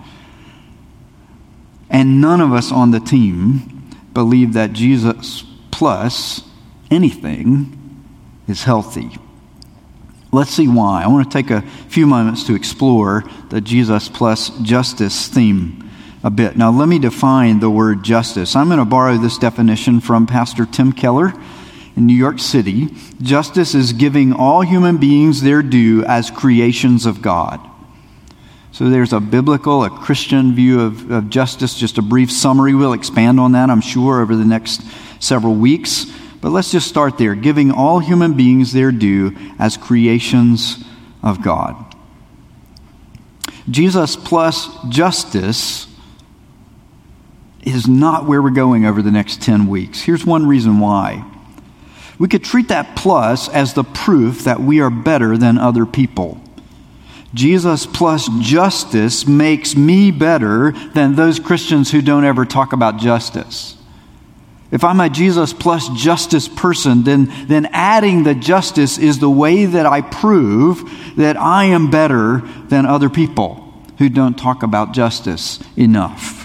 And 1.91 2.23
none 2.23 2.41
of 2.41 2.53
us 2.53 2.73
on 2.73 2.91
the 2.91 2.99
team 2.99 3.91
believe 4.15 4.55
that 4.55 4.73
Jesus 4.73 5.45
plus 5.71 6.43
anything 6.91 7.79
is 8.49 8.65
healthy. 8.65 9.11
Let's 10.33 10.51
see 10.51 10.67
why. 10.67 11.03
I 11.03 11.09
want 11.09 11.31
to 11.31 11.43
take 11.43 11.51
a 11.51 11.61
few 11.91 12.07
moments 12.07 12.45
to 12.45 12.55
explore 12.55 13.25
the 13.51 13.61
Jesus 13.61 14.09
plus 14.09 14.49
justice 14.61 15.29
theme 15.29 15.91
a 16.25 16.31
bit. 16.31 16.57
Now, 16.57 16.71
let 16.71 16.89
me 16.89 16.99
define 16.99 17.61
the 17.61 17.69
word 17.69 18.03
justice. 18.03 18.57
I'm 18.57 18.69
going 18.69 18.79
to 18.79 18.87
borrow 18.87 19.19
this 19.19 19.37
definition 19.37 20.01
from 20.01 20.27
Pastor 20.27 20.65
Tim 20.65 20.93
Keller 20.93 21.35
in 21.97 22.07
New 22.07 22.17
York 22.17 22.39
City, 22.39 22.89
justice 23.21 23.75
is 23.75 23.93
giving 23.93 24.33
all 24.33 24.63
human 24.63 24.97
beings 24.97 25.43
their 25.43 25.63
due 25.63 26.05
as 26.05 26.31
creations 26.31 27.07
of 27.07 27.21
God. 27.21 27.61
So 28.73 28.89
there's 28.89 29.13
a 29.13 29.21
biblical, 29.21 29.85
a 29.85 29.91
Christian 29.91 30.55
view 30.55 30.81
of, 30.81 31.11
of 31.11 31.29
justice, 31.29 31.79
just 31.79 31.99
a 31.99 32.03
brief 32.03 32.33
summary. 32.33 32.75
We'll 32.75 32.95
expand 32.95 33.39
on 33.39 33.53
that, 33.53 33.69
I'm 33.69 33.83
sure, 33.83 34.23
over 34.23 34.35
the 34.35 34.47
next 34.47 34.83
several 35.21 35.55
weeks. 35.55 36.07
But 36.41 36.51
let's 36.51 36.73
just 36.73 36.89
start 36.89 37.19
there 37.19 37.35
giving 37.35 37.71
all 37.71 37.99
human 37.99 38.33
beings 38.33 38.73
their 38.73 38.91
due 38.91 39.37
as 39.59 39.77
creations 39.77 40.83
of 41.23 41.43
God. 41.43 41.77
Jesus 43.71 44.17
plus 44.17 44.69
justice 44.89 45.87
is 47.63 47.87
not 47.87 48.27
where 48.27 48.43
we're 48.43 48.51
going 48.51 48.87
over 48.87 49.03
the 49.03 49.11
next 49.11 49.41
10 49.43 49.67
weeks. 49.69 50.01
Here's 50.01 50.27
one 50.27 50.47
reason 50.47 50.81
why. 50.81 51.25
We 52.23 52.29
could 52.29 52.45
treat 52.45 52.69
that 52.69 52.95
plus 52.95 53.49
as 53.49 53.75
the 53.75 53.83
proof 53.83 54.45
that 54.45 54.61
we 54.61 54.81
are 54.81 54.91
better 54.91 55.37
than 55.37 55.59
other 55.59 55.85
people. 55.85 56.41
Jesus 57.35 57.85
plus 57.85 58.29
justice 58.39 59.27
makes 59.27 59.75
me 59.75 60.13
better 60.13 60.71
than 60.95 61.17
those 61.17 61.41
Christians 61.41 61.91
who 61.91 62.01
don't 62.01 62.25
ever 62.25 62.45
talk 62.45 62.73
about 62.73 62.99
justice. 62.99 63.77
If 64.71 64.85
I'm 64.85 65.01
a 65.01 65.11
Jesus 65.11 65.53
plus 65.53 65.89
justice 66.01 66.47
person, 66.47 67.03
then, 67.03 67.29
then 67.49 67.67
adding 67.73 68.23
the 68.23 68.37
justice 68.37 68.99
is 68.99 69.19
the 69.19 69.29
way 69.29 69.65
that 69.65 69.87
I 69.87 70.01
prove 70.01 70.89
that 71.17 71.37
I 71.37 71.65
am 71.65 71.91
better 71.91 72.45
than 72.69 72.87
other 72.87 73.11
people 73.11 73.75
who 73.99 74.09
don't 74.09 74.39
talk 74.39 74.63
about 74.63 74.95
justice 74.95 75.59
enough. 75.77 76.42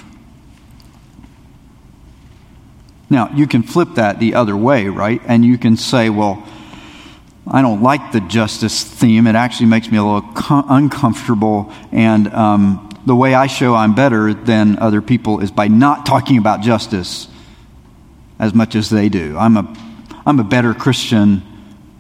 Now, 3.09 3.29
you 3.33 3.47
can 3.47 3.63
flip 3.63 3.95
that 3.95 4.19
the 4.19 4.33
other 4.33 4.55
way, 4.55 4.87
right? 4.87 5.21
And 5.25 5.45
you 5.45 5.57
can 5.57 5.77
say, 5.77 6.09
well, 6.09 6.45
I 7.49 7.61
don't 7.61 7.81
like 7.81 8.11
the 8.11 8.19
justice 8.19 8.83
theme. 8.83 9.27
It 9.27 9.35
actually 9.35 9.67
makes 9.67 9.89
me 9.89 9.97
a 9.97 10.03
little 10.03 10.33
com- 10.33 10.65
uncomfortable. 10.67 11.71
And 11.91 12.27
um, 12.33 12.89
the 13.05 13.15
way 13.15 13.33
I 13.33 13.47
show 13.47 13.73
I'm 13.73 13.95
better 13.95 14.33
than 14.33 14.77
other 14.79 15.01
people 15.01 15.39
is 15.39 15.51
by 15.51 15.69
not 15.69 16.05
talking 16.05 16.37
about 16.37 16.61
justice 16.61 17.29
as 18.39 18.53
much 18.53 18.75
as 18.75 18.89
they 18.89 19.07
do. 19.07 19.37
I'm 19.37 19.55
a, 19.55 19.75
I'm 20.25 20.39
a 20.39 20.43
better 20.43 20.73
Christian 20.73 21.41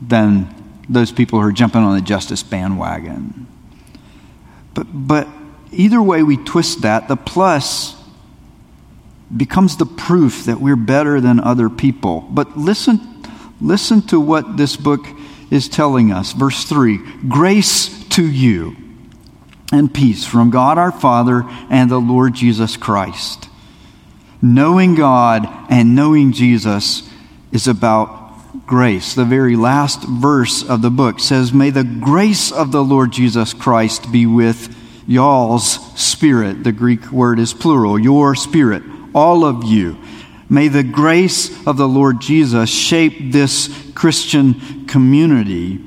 than 0.01 0.53
those 0.89 1.11
people 1.11 1.39
who 1.39 1.47
are 1.47 1.53
jumping 1.53 1.81
on 1.81 1.95
the 1.95 2.01
justice 2.01 2.43
bandwagon. 2.43 3.47
But, 4.73 4.87
but 4.91 5.27
either 5.71 6.01
way 6.01 6.23
we 6.23 6.37
twist 6.37 6.81
that, 6.81 7.07
the 7.07 7.15
plus 7.15 7.96
becomes 9.35 9.77
the 9.77 9.85
proof 9.85 10.45
that 10.45 10.61
we're 10.61 10.75
better 10.75 11.19
than 11.19 11.39
other 11.39 11.69
people. 11.69 12.21
But 12.29 12.57
listen, 12.57 12.99
listen 13.59 14.01
to 14.07 14.19
what 14.19 14.57
this 14.57 14.75
book 14.75 15.05
is 15.51 15.67
telling 15.67 16.11
us. 16.11 16.33
Verse 16.33 16.63
3 16.63 16.99
Grace 17.27 18.05
to 18.09 18.25
you 18.25 18.75
and 19.71 19.93
peace 19.93 20.25
from 20.25 20.49
God 20.49 20.77
our 20.77 20.91
Father 20.91 21.43
and 21.69 21.89
the 21.89 21.99
Lord 21.99 22.33
Jesus 22.33 22.77
Christ. 22.77 23.49
Knowing 24.41 24.95
God 24.95 25.47
and 25.69 25.95
knowing 25.95 26.31
Jesus 26.31 27.09
is 27.51 27.67
about 27.67 28.65
grace. 28.65 29.13
The 29.13 29.25
very 29.25 29.55
last 29.55 30.03
verse 30.03 30.63
of 30.63 30.81
the 30.81 30.89
book 30.89 31.19
says, 31.19 31.51
May 31.51 31.69
the 31.69 31.83
grace 31.83 32.51
of 32.51 32.71
the 32.71 32.83
Lord 32.83 33.11
Jesus 33.11 33.53
Christ 33.53 34.11
be 34.11 34.25
with 34.25 34.75
y'all's 35.07 35.99
spirit. 35.99 36.63
The 36.63 36.71
Greek 36.71 37.11
word 37.11 37.39
is 37.39 37.53
plural, 37.53 37.99
your 37.99 38.35
spirit 38.35 38.83
all 39.17 39.43
of 39.43 39.63
you. 39.63 39.97
May 40.47 40.67
the 40.67 40.83
grace 40.83 41.65
of 41.65 41.75
the 41.75 41.87
Lord 41.87 42.21
Jesus 42.21 42.69
shape 42.69 43.33
this 43.33 43.91
Christian 43.95 44.85
community. 44.85 45.79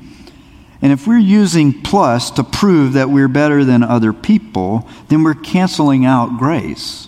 And 0.81 0.91
if 0.91 1.07
we're 1.07 1.17
using 1.17 1.81
plus 1.81 2.29
to 2.31 2.43
prove 2.43 2.93
that 2.93 3.09
we're 3.09 3.29
better 3.29 3.63
than 3.63 3.83
other 3.83 4.11
people, 4.11 4.87
then 5.07 5.23
we're 5.23 5.33
canceling 5.33 6.05
out 6.05 6.37
grace. 6.37 7.07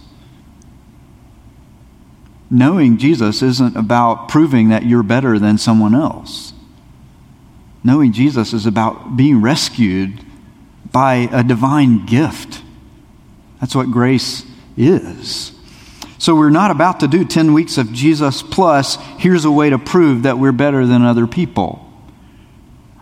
Knowing 2.49 2.97
Jesus 2.97 3.41
isn't 3.41 3.75
about 3.75 4.29
proving 4.29 4.69
that 4.69 4.85
you're 4.85 5.03
better 5.03 5.37
than 5.37 5.57
someone 5.57 5.93
else. 5.93 6.53
Knowing 7.83 8.13
Jesus 8.13 8.53
is 8.53 8.65
about 8.65 9.17
being 9.17 9.41
rescued 9.41 10.23
by 10.89 11.27
a 11.33 11.43
divine 11.43 12.05
gift. 12.05 12.61
That's 13.59 13.75
what 13.75 13.91
grace 13.91 14.45
is. 14.77 15.52
So 16.17 16.35
we're 16.35 16.49
not 16.49 16.71
about 16.71 16.99
to 17.01 17.07
do 17.07 17.25
10 17.25 17.53
weeks 17.53 17.77
of 17.77 17.91
Jesus 17.91 18.41
plus, 18.41 18.97
here's 19.17 19.45
a 19.45 19.51
way 19.51 19.69
to 19.69 19.77
prove 19.77 20.23
that 20.23 20.37
we're 20.37 20.51
better 20.51 20.85
than 20.85 21.01
other 21.03 21.27
people. 21.27 21.79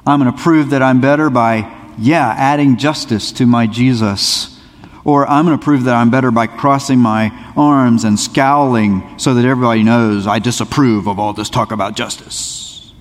I'm 0.06 0.20
going 0.20 0.34
to 0.34 0.42
prove 0.42 0.72
that 0.72 0.82
I'm 0.82 1.02
better 1.02 1.30
by, 1.30 1.72
yeah, 2.00 2.34
adding 2.38 2.78
justice 2.78 3.32
to 3.34 3.46
my 3.46 3.68
Jesus. 3.68 4.60
Or 5.04 5.28
I'm 5.28 5.46
going 5.46 5.58
to 5.58 5.64
prove 5.64 5.86
that 5.86 5.96
I'm 5.96 6.12
better 6.12 6.32
by 6.32 6.48
crossing 6.48 7.00
my 7.00 7.54
arms 7.56 8.04
and 8.04 8.20
scowling 8.20 9.18
so 9.18 9.34
that 9.34 9.46
everybody 9.46 9.84
knows 9.84 10.28
I 10.28 10.40
disapprove 10.40 11.08
of 11.08 11.20
all 11.20 11.34
this 11.34 11.50
talk 11.50 11.72
about 11.72 11.96
justice. 11.96 12.94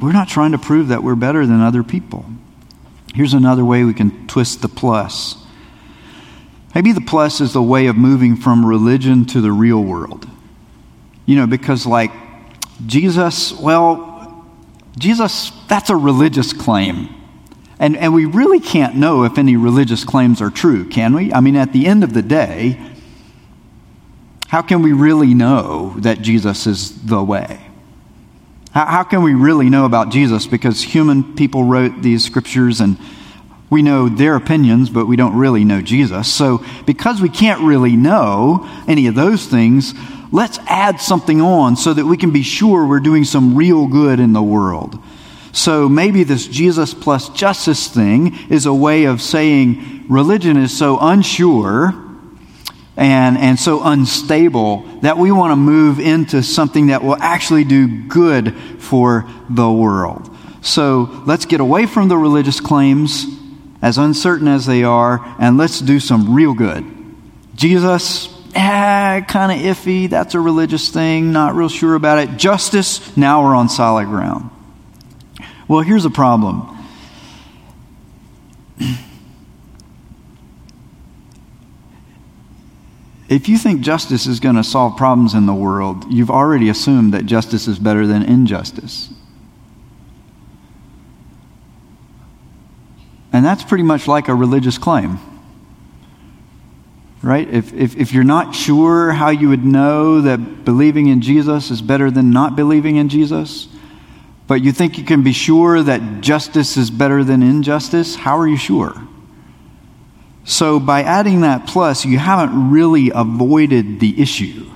We're 0.00 0.12
not 0.12 0.28
trying 0.28 0.52
to 0.52 0.58
prove 0.58 0.88
that 0.88 1.04
we're 1.04 1.14
better 1.14 1.46
than 1.46 1.60
other 1.60 1.84
people. 1.84 2.24
Here's 3.14 3.34
another 3.34 3.64
way 3.64 3.84
we 3.84 3.94
can 3.94 4.26
twist 4.26 4.62
the 4.62 4.68
plus. 4.68 5.36
Maybe 6.74 6.92
the 6.92 7.00
plus 7.00 7.40
is 7.40 7.52
the 7.52 7.62
way 7.62 7.86
of 7.86 7.96
moving 7.96 8.36
from 8.36 8.64
religion 8.64 9.26
to 9.26 9.40
the 9.40 9.52
real 9.52 9.82
world. 9.82 10.28
You 11.26 11.36
know, 11.36 11.46
because 11.46 11.86
like 11.86 12.10
Jesus, 12.86 13.52
well, 13.52 14.46
Jesus, 14.98 15.52
that's 15.68 15.90
a 15.90 15.96
religious 15.96 16.52
claim. 16.52 17.08
And, 17.78 17.96
and 17.96 18.14
we 18.14 18.26
really 18.26 18.60
can't 18.60 18.94
know 18.94 19.24
if 19.24 19.38
any 19.38 19.56
religious 19.56 20.04
claims 20.04 20.40
are 20.40 20.50
true, 20.50 20.88
can 20.88 21.14
we? 21.14 21.32
I 21.32 21.40
mean, 21.40 21.56
at 21.56 21.72
the 21.72 21.86
end 21.86 22.04
of 22.04 22.14
the 22.14 22.22
day, 22.22 22.80
how 24.48 24.62
can 24.62 24.82
we 24.82 24.92
really 24.92 25.34
know 25.34 25.94
that 25.98 26.20
Jesus 26.20 26.66
is 26.66 27.06
the 27.06 27.22
way? 27.22 27.60
How, 28.72 28.86
how 28.86 29.02
can 29.02 29.22
we 29.22 29.34
really 29.34 29.68
know 29.68 29.84
about 29.84 30.10
Jesus? 30.10 30.46
Because 30.46 30.82
human 30.82 31.34
people 31.34 31.64
wrote 31.64 32.02
these 32.02 32.24
scriptures 32.24 32.80
and 32.80 32.98
we 33.72 33.80
know 33.82 34.06
their 34.06 34.36
opinions, 34.36 34.90
but 34.90 35.06
we 35.06 35.16
don't 35.16 35.34
really 35.34 35.64
know 35.64 35.80
Jesus. 35.80 36.30
So, 36.30 36.62
because 36.84 37.22
we 37.22 37.30
can't 37.30 37.62
really 37.62 37.96
know 37.96 38.68
any 38.86 39.06
of 39.06 39.14
those 39.14 39.46
things, 39.46 39.94
let's 40.30 40.58
add 40.66 41.00
something 41.00 41.40
on 41.40 41.76
so 41.76 41.94
that 41.94 42.04
we 42.04 42.18
can 42.18 42.32
be 42.32 42.42
sure 42.42 42.86
we're 42.86 43.00
doing 43.00 43.24
some 43.24 43.56
real 43.56 43.86
good 43.86 44.20
in 44.20 44.34
the 44.34 44.42
world. 44.42 44.98
So, 45.52 45.88
maybe 45.88 46.22
this 46.22 46.46
Jesus 46.46 46.92
plus 46.92 47.30
justice 47.30 47.88
thing 47.88 48.36
is 48.50 48.66
a 48.66 48.74
way 48.74 49.04
of 49.04 49.22
saying 49.22 50.04
religion 50.06 50.58
is 50.58 50.76
so 50.76 50.98
unsure 51.00 51.94
and, 52.98 53.38
and 53.38 53.58
so 53.58 53.82
unstable 53.82 54.82
that 55.00 55.16
we 55.16 55.32
want 55.32 55.52
to 55.52 55.56
move 55.56 55.98
into 55.98 56.42
something 56.42 56.88
that 56.88 57.02
will 57.02 57.16
actually 57.16 57.64
do 57.64 58.02
good 58.02 58.54
for 58.80 59.26
the 59.48 59.72
world. 59.72 60.28
So, 60.60 61.22
let's 61.26 61.46
get 61.46 61.60
away 61.60 61.86
from 61.86 62.08
the 62.08 62.18
religious 62.18 62.60
claims 62.60 63.38
as 63.82 63.98
uncertain 63.98 64.48
as 64.48 64.64
they 64.64 64.84
are, 64.84 65.20
and 65.38 65.58
let's 65.58 65.80
do 65.80 66.00
some 66.00 66.34
real 66.34 66.54
good. 66.54 66.84
Jesus, 67.56 68.28
eh, 68.54 69.20
kind 69.22 69.52
of 69.52 69.76
iffy. 69.76 70.08
That's 70.08 70.34
a 70.34 70.40
religious 70.40 70.88
thing. 70.88 71.32
Not 71.32 71.54
real 71.54 71.68
sure 71.68 71.96
about 71.96 72.18
it. 72.18 72.38
Justice, 72.38 73.16
now 73.16 73.42
we're 73.42 73.54
on 73.54 73.68
solid 73.68 74.06
ground. 74.06 74.48
Well, 75.68 75.80
here's 75.80 76.04
a 76.04 76.10
problem. 76.10 76.68
If 83.28 83.48
you 83.48 83.56
think 83.56 83.80
justice 83.80 84.26
is 84.26 84.40
going 84.40 84.56
to 84.56 84.64
solve 84.64 84.98
problems 84.98 85.32
in 85.32 85.46
the 85.46 85.54
world, 85.54 86.12
you've 86.12 86.30
already 86.30 86.68
assumed 86.68 87.14
that 87.14 87.24
justice 87.24 87.66
is 87.66 87.78
better 87.78 88.06
than 88.06 88.22
injustice. 88.22 89.08
And 93.32 93.44
that's 93.44 93.64
pretty 93.64 93.84
much 93.84 94.06
like 94.06 94.28
a 94.28 94.34
religious 94.34 94.78
claim. 94.78 95.18
Right? 97.22 97.48
If, 97.48 97.72
if, 97.72 97.96
if 97.96 98.12
you're 98.12 98.24
not 98.24 98.54
sure 98.54 99.12
how 99.12 99.30
you 99.30 99.48
would 99.48 99.64
know 99.64 100.20
that 100.22 100.64
believing 100.64 101.06
in 101.06 101.20
Jesus 101.20 101.70
is 101.70 101.80
better 101.80 102.10
than 102.10 102.30
not 102.30 102.56
believing 102.56 102.96
in 102.96 103.08
Jesus, 103.08 103.68
but 104.48 104.60
you 104.60 104.72
think 104.72 104.98
you 104.98 105.04
can 105.04 105.22
be 105.22 105.32
sure 105.32 105.82
that 105.82 106.20
justice 106.20 106.76
is 106.76 106.90
better 106.90 107.22
than 107.22 107.42
injustice, 107.42 108.16
how 108.16 108.38
are 108.38 108.46
you 108.46 108.56
sure? 108.56 108.94
So, 110.44 110.80
by 110.80 111.04
adding 111.04 111.42
that 111.42 111.68
plus, 111.68 112.04
you 112.04 112.18
haven't 112.18 112.70
really 112.70 113.12
avoided 113.14 114.00
the 114.00 114.20
issue. 114.20 114.68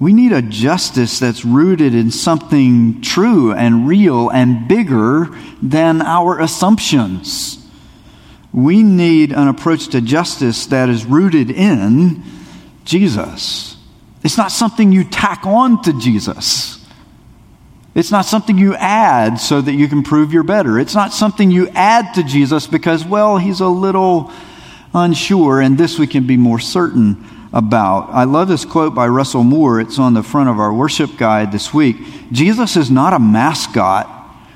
We 0.00 0.14
need 0.14 0.32
a 0.32 0.40
justice 0.40 1.18
that's 1.18 1.44
rooted 1.44 1.94
in 1.94 2.10
something 2.10 3.02
true 3.02 3.52
and 3.52 3.86
real 3.86 4.30
and 4.30 4.66
bigger 4.66 5.28
than 5.62 6.00
our 6.00 6.40
assumptions. 6.40 7.58
We 8.50 8.82
need 8.82 9.32
an 9.32 9.46
approach 9.46 9.88
to 9.88 10.00
justice 10.00 10.66
that 10.66 10.88
is 10.88 11.04
rooted 11.04 11.50
in 11.50 12.22
Jesus. 12.86 13.76
It's 14.24 14.38
not 14.38 14.50
something 14.50 14.90
you 14.90 15.04
tack 15.04 15.44
on 15.44 15.82
to 15.82 15.92
Jesus. 15.92 16.82
It's 17.94 18.10
not 18.10 18.24
something 18.24 18.56
you 18.56 18.74
add 18.76 19.38
so 19.38 19.60
that 19.60 19.74
you 19.74 19.86
can 19.86 20.02
prove 20.02 20.32
you're 20.32 20.42
better. 20.42 20.78
It's 20.78 20.94
not 20.94 21.12
something 21.12 21.50
you 21.50 21.68
add 21.74 22.14
to 22.14 22.22
Jesus 22.22 22.66
because, 22.66 23.04
well, 23.04 23.36
he's 23.36 23.60
a 23.60 23.68
little 23.68 24.32
unsure, 24.94 25.60
and 25.60 25.76
this 25.76 25.98
we 25.98 26.06
can 26.06 26.26
be 26.26 26.38
more 26.38 26.58
certain 26.58 27.26
about. 27.52 28.10
I 28.10 28.24
love 28.24 28.48
this 28.48 28.64
quote 28.64 28.94
by 28.94 29.08
Russell 29.08 29.42
Moore. 29.42 29.80
It's 29.80 29.98
on 29.98 30.14
the 30.14 30.22
front 30.22 30.48
of 30.48 30.58
our 30.58 30.72
worship 30.72 31.16
guide 31.16 31.52
this 31.52 31.74
week. 31.74 31.96
Jesus 32.30 32.76
is 32.76 32.90
not 32.90 33.12
a 33.12 33.18
mascot 33.18 34.08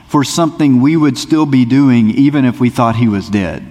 for 0.08 0.22
something 0.22 0.80
we 0.80 0.96
would 0.96 1.18
still 1.18 1.46
be 1.46 1.64
doing 1.64 2.10
even 2.10 2.44
if 2.44 2.60
we 2.60 2.70
thought 2.70 2.96
he 2.96 3.08
was 3.08 3.28
dead. 3.28 3.66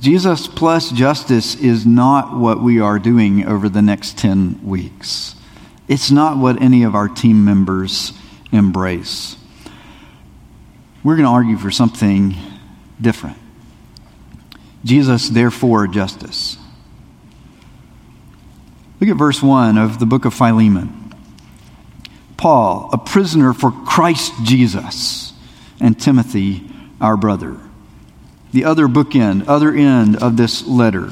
Jesus 0.00 0.46
plus 0.46 0.90
justice 0.90 1.54
is 1.56 1.84
not 1.84 2.34
what 2.34 2.62
we 2.62 2.80
are 2.80 2.98
doing 2.98 3.44
over 3.44 3.68
the 3.68 3.82
next 3.82 4.16
10 4.16 4.60
weeks. 4.64 5.34
It's 5.88 6.10
not 6.10 6.38
what 6.38 6.62
any 6.62 6.84
of 6.84 6.94
our 6.94 7.08
team 7.08 7.44
members 7.44 8.12
embrace. 8.52 9.36
We're 11.02 11.16
going 11.16 11.26
to 11.26 11.32
argue 11.32 11.58
for 11.58 11.70
something 11.70 12.36
different. 13.00 13.39
Jesus, 14.84 15.28
therefore, 15.28 15.86
justice. 15.86 16.56
Look 19.00 19.10
at 19.10 19.16
verse 19.16 19.42
1 19.42 19.78
of 19.78 19.98
the 19.98 20.06
book 20.06 20.24
of 20.24 20.34
Philemon. 20.34 21.14
Paul, 22.36 22.90
a 22.92 22.98
prisoner 22.98 23.52
for 23.52 23.70
Christ 23.70 24.32
Jesus, 24.42 25.32
and 25.78 25.98
Timothy, 25.98 26.62
our 27.00 27.16
brother. 27.16 27.56
The 28.52 28.64
other 28.64 28.86
bookend, 28.86 29.46
other 29.46 29.72
end 29.74 30.16
of 30.16 30.36
this 30.36 30.66
letter. 30.66 31.10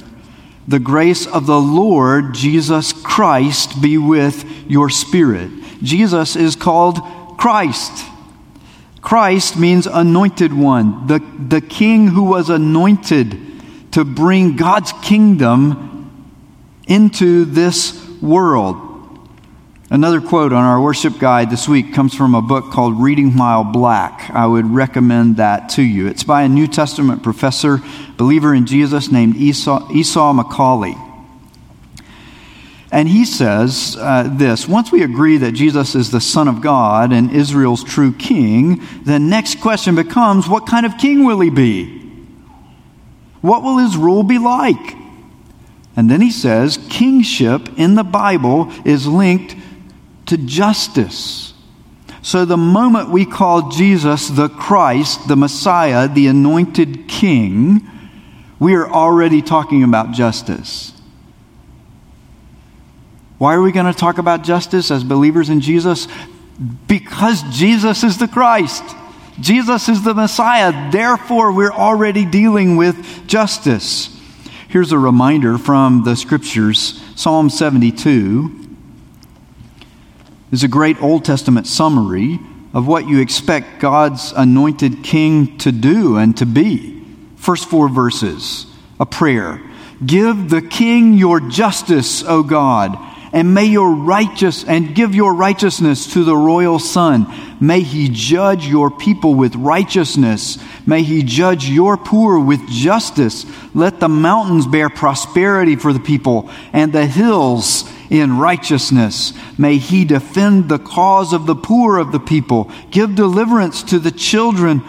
The 0.67 0.79
grace 0.79 1.27
of 1.27 1.47
the 1.47 1.61
Lord 1.61 2.35
Jesus 2.35 2.93
Christ 2.93 3.81
be 3.81 3.97
with 3.97 4.45
your 4.69 4.91
spirit. 4.91 5.51
Jesus 5.83 6.37
is 6.37 6.57
called 6.57 6.99
Christ. 7.39 8.05
Christ 9.01 9.59
means 9.59 9.87
anointed 9.87 10.53
one, 10.53 11.07
the, 11.07 11.21
the 11.49 11.61
king 11.63 12.09
who 12.09 12.25
was 12.25 12.51
anointed 12.51 13.48
to 13.99 14.05
bring 14.05 14.55
God's 14.55 14.93
kingdom 15.03 16.33
into 16.87 17.45
this 17.45 18.09
world. 18.23 18.77
Another 19.91 20.21
quote 20.21 20.53
on 20.53 20.63
our 20.63 20.81
worship 20.81 21.19
guide 21.19 21.51
this 21.51 21.67
week 21.67 21.95
comes 21.95 22.15
from 22.15 22.37
a 22.37 22.41
book 22.41 22.71
called 22.71 23.03
Reading 23.03 23.37
While 23.37 23.65
Black. 23.65 24.31
I 24.31 24.47
would 24.47 24.67
recommend 24.67 25.39
that 25.39 25.71
to 25.71 25.83
you. 25.83 26.07
It's 26.07 26.23
by 26.23 26.43
a 26.43 26.49
New 26.49 26.69
Testament 26.69 27.25
professor, 27.25 27.81
believer 28.17 28.55
in 28.55 28.67
Jesus, 28.67 29.11
named 29.11 29.35
Esau, 29.35 29.91
Esau 29.93 30.33
McCaulley. 30.33 30.95
And 32.93 33.09
he 33.09 33.25
says 33.25 33.97
uh, 33.99 34.33
this 34.33 34.69
Once 34.69 34.93
we 34.93 35.03
agree 35.03 35.39
that 35.39 35.53
Jesus 35.53 35.97
is 35.97 36.13
the 36.13 36.21
Son 36.21 36.47
of 36.47 36.61
God 36.61 37.13
and 37.13 37.33
Israel's 37.33 37.83
true 37.83 38.13
king, 38.13 38.81
the 39.03 39.19
next 39.19 39.61
question 39.61 39.97
becomes 39.97 40.49
what 40.49 40.69
kind 40.69 40.87
of 40.87 40.99
king 40.99 41.25
will 41.25 41.41
he 41.41 41.51
be? 41.51 41.98
What 43.41 43.63
will 43.63 43.79
his 43.79 43.97
rule 43.97 44.23
be 44.23 44.39
like? 44.39 44.97
And 45.97 46.11
then 46.11 46.21
he 46.21 46.31
says 46.31 46.79
kingship 46.89 47.69
in 47.77 47.95
the 47.95 48.05
Bible 48.05 48.73
is 48.85 49.07
linked 49.07 49.57
to 50.27 50.37
justice. 50.37 51.55
So 52.23 52.45
the 52.45 52.57
moment 52.57 53.11
we 53.11 53.25
call 53.25 53.71
Jesus 53.71 54.29
the 54.29 54.49
Christ, 54.49 55.29
the 55.29 55.37
Messiah, 55.37 56.09
the 56.09 56.27
anointed 56.27 57.09
king, 57.09 57.89
we 58.59 58.75
are 58.75 58.89
already 58.89 59.41
talking 59.41 59.83
about 59.83 60.13
justice. 60.13 60.93
Why 63.39 63.55
are 63.55 63.63
we 63.63 63.71
going 63.71 63.93
to 63.93 63.99
talk 63.99 64.19
about 64.19 64.43
justice 64.43 64.91
as 64.91 65.05
believers 65.05 65.49
in 65.49 65.61
Jesus? 65.61 66.09
Because 66.89 67.43
Jesus 67.57 68.03
is 68.03 68.19
the 68.19 68.27
Christ. 68.27 68.85
Jesus 69.41 69.89
is 69.89 70.03
the 70.03 70.15
Messiah. 70.15 70.91
Therefore, 70.91 71.53
we're 71.53 71.73
already 71.73 72.25
dealing 72.25 72.77
with 72.77 73.27
justice. 73.29 74.15
Here's 74.69 74.91
a 74.91 74.99
reminder 74.99 75.59
from 75.59 76.03
the 76.03 76.17
scriptures 76.17 77.01
Psalm 77.15 77.49
72 77.49 78.67
is 80.51 80.65
a 80.65 80.69
great 80.69 81.01
Old 81.01 81.25
Testament 81.25 81.67
summary 81.67 82.41
of 82.75 82.87
what 82.87 83.07
you 83.07 83.21
expect 83.21 83.81
God's 83.81 84.33
anointed 84.33 85.05
king 85.05 85.57
to 85.59 85.73
do 85.73 86.17
and 86.17 86.37
to 86.39 86.47
be. 86.47 87.05
First 87.37 87.69
four 87.69 87.89
verses, 87.89 88.67
a 88.99 89.07
prayer. 89.07 89.63
Give 90.05 90.51
the 90.51 90.63
king 90.63 91.15
your 91.15 91.41
justice, 91.41 92.23
O 92.25 92.43
God, 92.43 92.97
and 93.33 93.55
may 93.55 93.67
your 93.67 93.95
righteous 93.95 94.65
and 94.65 94.95
give 94.95 95.15
your 95.15 95.35
righteousness 95.35 96.13
to 96.15 96.25
the 96.25 96.37
royal 96.37 96.79
son. 96.79 97.27
May 97.61 97.81
he 97.81 98.09
judge 98.09 98.67
your 98.67 98.91
people 98.91 99.35
with 99.35 99.55
righteousness. 99.57 100.59
May 100.87 101.03
he 101.03 101.23
judge 101.23 101.69
your 101.69 101.97
poor 101.97 102.39
with 102.39 102.67
justice. 102.69 103.45
Let 103.75 104.01
the 104.01 104.09
mountains 104.09 104.67
bear 104.67 104.89
prosperity 104.89 105.77
for 105.77 105.93
the 105.93 106.01
people 106.01 106.51
and 106.73 106.93
the 106.93 107.07
hills 107.07 107.91
in 108.11 108.39
righteousness. 108.39 109.33
May 109.59 109.79
he 109.79 110.05
defend 110.05 110.69
the 110.69 110.79
cause 110.79 111.33
of 111.33 111.47
the 111.47 111.57
poor 111.57 111.99
of 111.99 112.13
the 112.13 112.21
people, 112.21 112.71
give 112.91 113.15
deliverance 113.15 113.83
to 113.85 113.99
the 113.99 114.13
children 114.13 114.83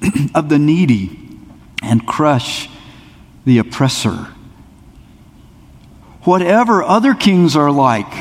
of 0.34 0.48
the 0.48 0.58
needy, 0.58 1.20
and 1.82 2.06
crush 2.06 2.68
the 3.44 3.58
oppressor. 3.58 4.33
Whatever 6.24 6.82
other 6.82 7.14
kings 7.14 7.54
are 7.54 7.70
like, 7.70 8.12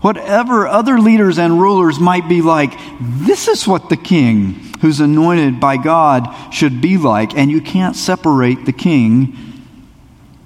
whatever 0.00 0.66
other 0.66 0.98
leaders 0.98 1.38
and 1.38 1.60
rulers 1.60 1.98
might 1.98 2.28
be 2.28 2.42
like, 2.42 2.72
this 3.00 3.48
is 3.48 3.66
what 3.66 3.88
the 3.88 3.96
king 3.96 4.74
who's 4.80 5.00
anointed 5.00 5.58
by 5.58 5.76
God 5.76 6.52
should 6.52 6.80
be 6.80 6.96
like. 6.98 7.34
And 7.34 7.50
you 7.50 7.60
can't 7.60 7.96
separate 7.96 8.64
the 8.64 8.72
king 8.72 9.36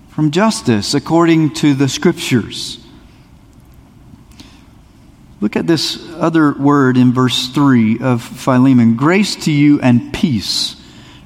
from 0.08 0.30
justice 0.30 0.94
according 0.94 1.54
to 1.54 1.74
the 1.74 1.88
scriptures. 1.88 2.78
Look 5.40 5.56
at 5.56 5.66
this 5.66 6.08
other 6.12 6.52
word 6.52 6.96
in 6.96 7.12
verse 7.12 7.48
3 7.48 7.98
of 7.98 8.22
Philemon 8.22 8.94
grace 8.94 9.34
to 9.44 9.50
you 9.50 9.80
and 9.80 10.14
peace 10.14 10.76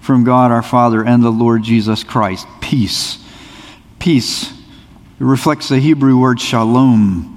from 0.01 0.25
God 0.25 0.51
our 0.51 0.63
Father 0.63 1.05
and 1.05 1.23
the 1.23 1.31
Lord 1.31 1.63
Jesus 1.63 2.03
Christ. 2.03 2.47
Peace. 2.63 3.19
Peace. 3.99 4.56
It 5.19 5.25
reflects 5.25 5.69
the 5.69 5.79
Hebrew 5.79 6.19
word 6.19 6.41
shalom, 6.41 7.33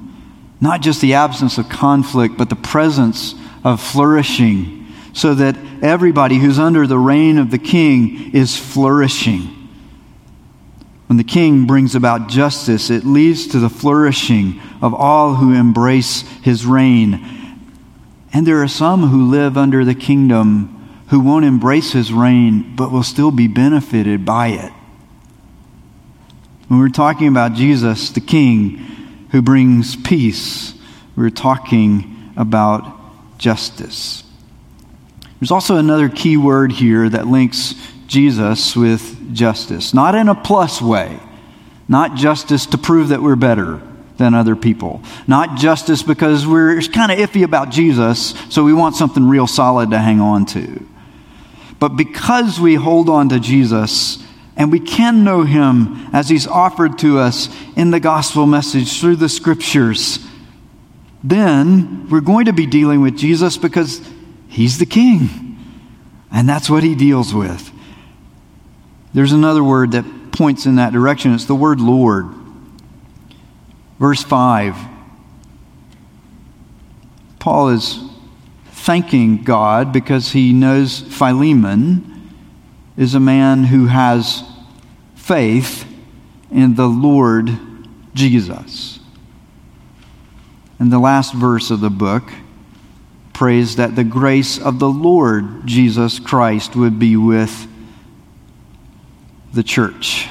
not 0.59 0.81
just 0.81 0.99
the 0.99 1.13
absence 1.13 1.57
of 1.57 1.69
conflict, 1.69 2.37
but 2.37 2.49
the 2.49 2.55
presence 2.55 3.35
of 3.63 3.81
flourishing, 3.81 4.87
so 5.13 5.33
that 5.35 5.55
everybody 5.81 6.37
who's 6.37 6.59
under 6.59 6.85
the 6.85 6.99
reign 6.99 7.37
of 7.37 7.51
the 7.51 7.57
king 7.57 8.31
is 8.33 8.57
flourishing. 8.57 9.55
When 11.07 11.17
the 11.17 11.23
king 11.23 11.65
brings 11.65 11.95
about 11.95 12.29
justice, 12.29 12.89
it 12.89 13.05
leads 13.05 13.47
to 13.47 13.59
the 13.59 13.69
flourishing 13.69 14.61
of 14.81 14.93
all 14.93 15.35
who 15.35 15.55
embrace 15.55 16.21
his 16.43 16.65
reign. 16.65 17.25
And 18.31 18.45
there 18.45 18.61
are 18.61 18.67
some 18.67 19.07
who 19.07 19.25
live 19.25 19.57
under 19.57 19.83
the 19.83 19.95
kingdom 19.95 20.75
who 21.07 21.19
won't 21.19 21.45
embrace 21.45 21.93
his 21.93 22.13
reign, 22.13 22.75
but 22.75 22.91
will 22.91 23.01
still 23.01 23.31
be 23.31 23.47
benefited 23.47 24.23
by 24.23 24.49
it. 24.49 24.71
When 26.69 26.79
we're 26.79 26.89
talking 26.89 27.27
about 27.27 27.53
Jesus, 27.53 28.11
the 28.11 28.21
king 28.21 28.77
who 29.31 29.41
brings 29.41 29.95
peace, 29.95 30.75
we're 31.15 31.31
talking 31.31 32.31
about 32.37 33.39
justice. 33.39 34.23
There's 35.39 35.49
also 35.49 35.77
another 35.77 36.09
key 36.09 36.37
word 36.37 36.71
here 36.71 37.09
that 37.09 37.25
links 37.25 37.73
Jesus 38.05 38.75
with 38.75 39.33
justice. 39.33 39.95
Not 39.95 40.13
in 40.13 40.29
a 40.29 40.35
plus 40.35 40.79
way, 40.79 41.19
not 41.87 42.15
justice 42.15 42.67
to 42.67 42.77
prove 42.77 43.09
that 43.09 43.23
we're 43.23 43.35
better 43.35 43.81
than 44.17 44.35
other 44.35 44.55
people, 44.55 45.01
not 45.25 45.57
justice 45.57 46.03
because 46.03 46.45
we're 46.45 46.79
kind 46.81 47.11
of 47.11 47.17
iffy 47.17 47.43
about 47.43 47.71
Jesus, 47.71 48.35
so 48.49 48.63
we 48.63 48.73
want 48.73 48.95
something 48.95 49.27
real 49.27 49.47
solid 49.47 49.89
to 49.89 49.97
hang 49.97 50.21
on 50.21 50.45
to. 50.45 50.85
But 51.79 51.89
because 51.89 52.59
we 52.59 52.75
hold 52.75 53.09
on 53.09 53.29
to 53.29 53.39
Jesus 53.39 54.23
and 54.59 54.73
we 54.73 54.79
can 54.81 55.23
know 55.23 55.43
him 55.43 56.09
as 56.11 56.27
he's 56.27 56.45
offered 56.45 56.99
to 56.99 57.17
us 57.17 57.47
in 57.77 57.91
the 57.91 57.99
gospel 58.01 58.45
message 58.45 58.99
through 58.99 59.15
the 59.15 59.29
scriptures, 59.29 60.19
then 61.23 62.09
we're 62.09 62.19
going 62.19 62.45
to 62.45 62.53
be 62.53 62.65
dealing 62.65 62.99
with 62.99 63.17
Jesus 63.17 63.55
because 63.55 64.01
he's 64.49 64.77
the 64.77 64.85
king. 64.85 65.57
And 66.29 66.47
that's 66.47 66.69
what 66.69 66.83
he 66.83 66.93
deals 66.93 67.33
with. 67.33 67.71
There's 69.13 69.31
another 69.31 69.63
word 69.63 69.93
that 69.93 70.33
points 70.33 70.65
in 70.65 70.75
that 70.75 70.91
direction. 70.91 71.33
It's 71.33 71.45
the 71.45 71.55
word 71.55 71.79
Lord. 71.79 72.27
Verse 73.97 74.23
5. 74.23 74.75
Paul 77.39 77.69
is 77.69 77.97
thanking 78.71 79.43
God 79.43 79.93
because 79.93 80.33
he 80.33 80.51
knows 80.51 80.99
Philemon 80.99 82.08
is 82.99 83.15
a 83.15 83.19
man 83.19 83.63
who 83.63 83.85
has 83.85 84.43
faith 85.15 85.85
in 86.51 86.75
the 86.75 86.89
Lord 86.89 87.49
Jesus. 88.13 88.99
And 90.79 90.91
the 90.91 90.99
last 90.99 91.33
verse 91.33 91.71
of 91.71 91.79
the 91.79 91.89
book 91.89 92.29
prays 93.31 93.77
that 93.77 93.95
the 93.95 94.03
grace 94.03 94.59
of 94.59 94.79
the 94.79 94.89
Lord 94.89 95.65
Jesus 95.65 96.19
Christ 96.19 96.75
would 96.75 96.99
be 96.99 97.15
with 97.15 97.69
the 99.53 99.63
church. 99.63 100.27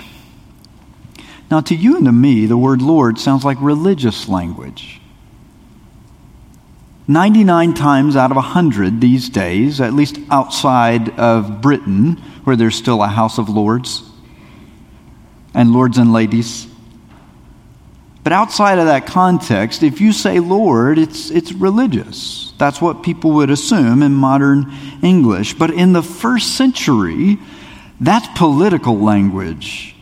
Now, 1.50 1.62
to 1.62 1.74
you 1.74 1.96
and 1.96 2.04
to 2.04 2.12
me, 2.12 2.44
the 2.44 2.59
word 2.59 2.83
Lord 2.83 3.18
sounds 3.18 3.46
like 3.46 3.57
religious 3.62 4.28
language. 4.28 4.97
99 7.08 7.72
times 7.72 8.16
out 8.16 8.30
of 8.30 8.36
100 8.36 9.00
these 9.00 9.30
days, 9.30 9.80
at 9.80 9.94
least 9.94 10.18
outside 10.30 11.08
of 11.18 11.62
Britain, 11.62 12.16
where 12.44 12.54
there's 12.54 12.76
still 12.76 13.02
a 13.02 13.08
House 13.08 13.38
of 13.38 13.48
Lords 13.48 14.02
and 15.54 15.72
lords 15.72 15.96
and 15.96 16.12
ladies. 16.12 16.66
But 18.22 18.34
outside 18.34 18.78
of 18.78 18.84
that 18.84 19.06
context, 19.06 19.82
if 19.82 20.02
you 20.02 20.12
say 20.12 20.38
Lord, 20.38 20.98
it's, 20.98 21.30
it's 21.30 21.50
religious. 21.50 22.52
That's 22.58 22.78
what 22.78 23.02
people 23.02 23.32
would 23.32 23.48
assume 23.48 24.02
in 24.02 24.12
modern 24.12 24.70
English. 25.02 25.54
But 25.54 25.70
in 25.70 25.94
the 25.94 26.02
first 26.02 26.56
century, 26.56 27.38
that's 28.00 28.28
political 28.36 28.98
language. 28.98 29.96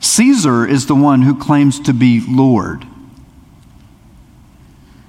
Caesar 0.00 0.66
is 0.66 0.86
the 0.86 0.94
one 0.94 1.20
who 1.20 1.38
claims 1.38 1.78
to 1.80 1.92
be 1.92 2.24
Lord. 2.26 2.86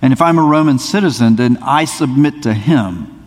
And 0.01 0.13
if 0.13 0.21
I'm 0.21 0.39
a 0.39 0.43
Roman 0.43 0.79
citizen, 0.79 1.35
then 1.35 1.57
I 1.61 1.85
submit 1.85 2.43
to 2.43 2.53
him. 2.53 3.17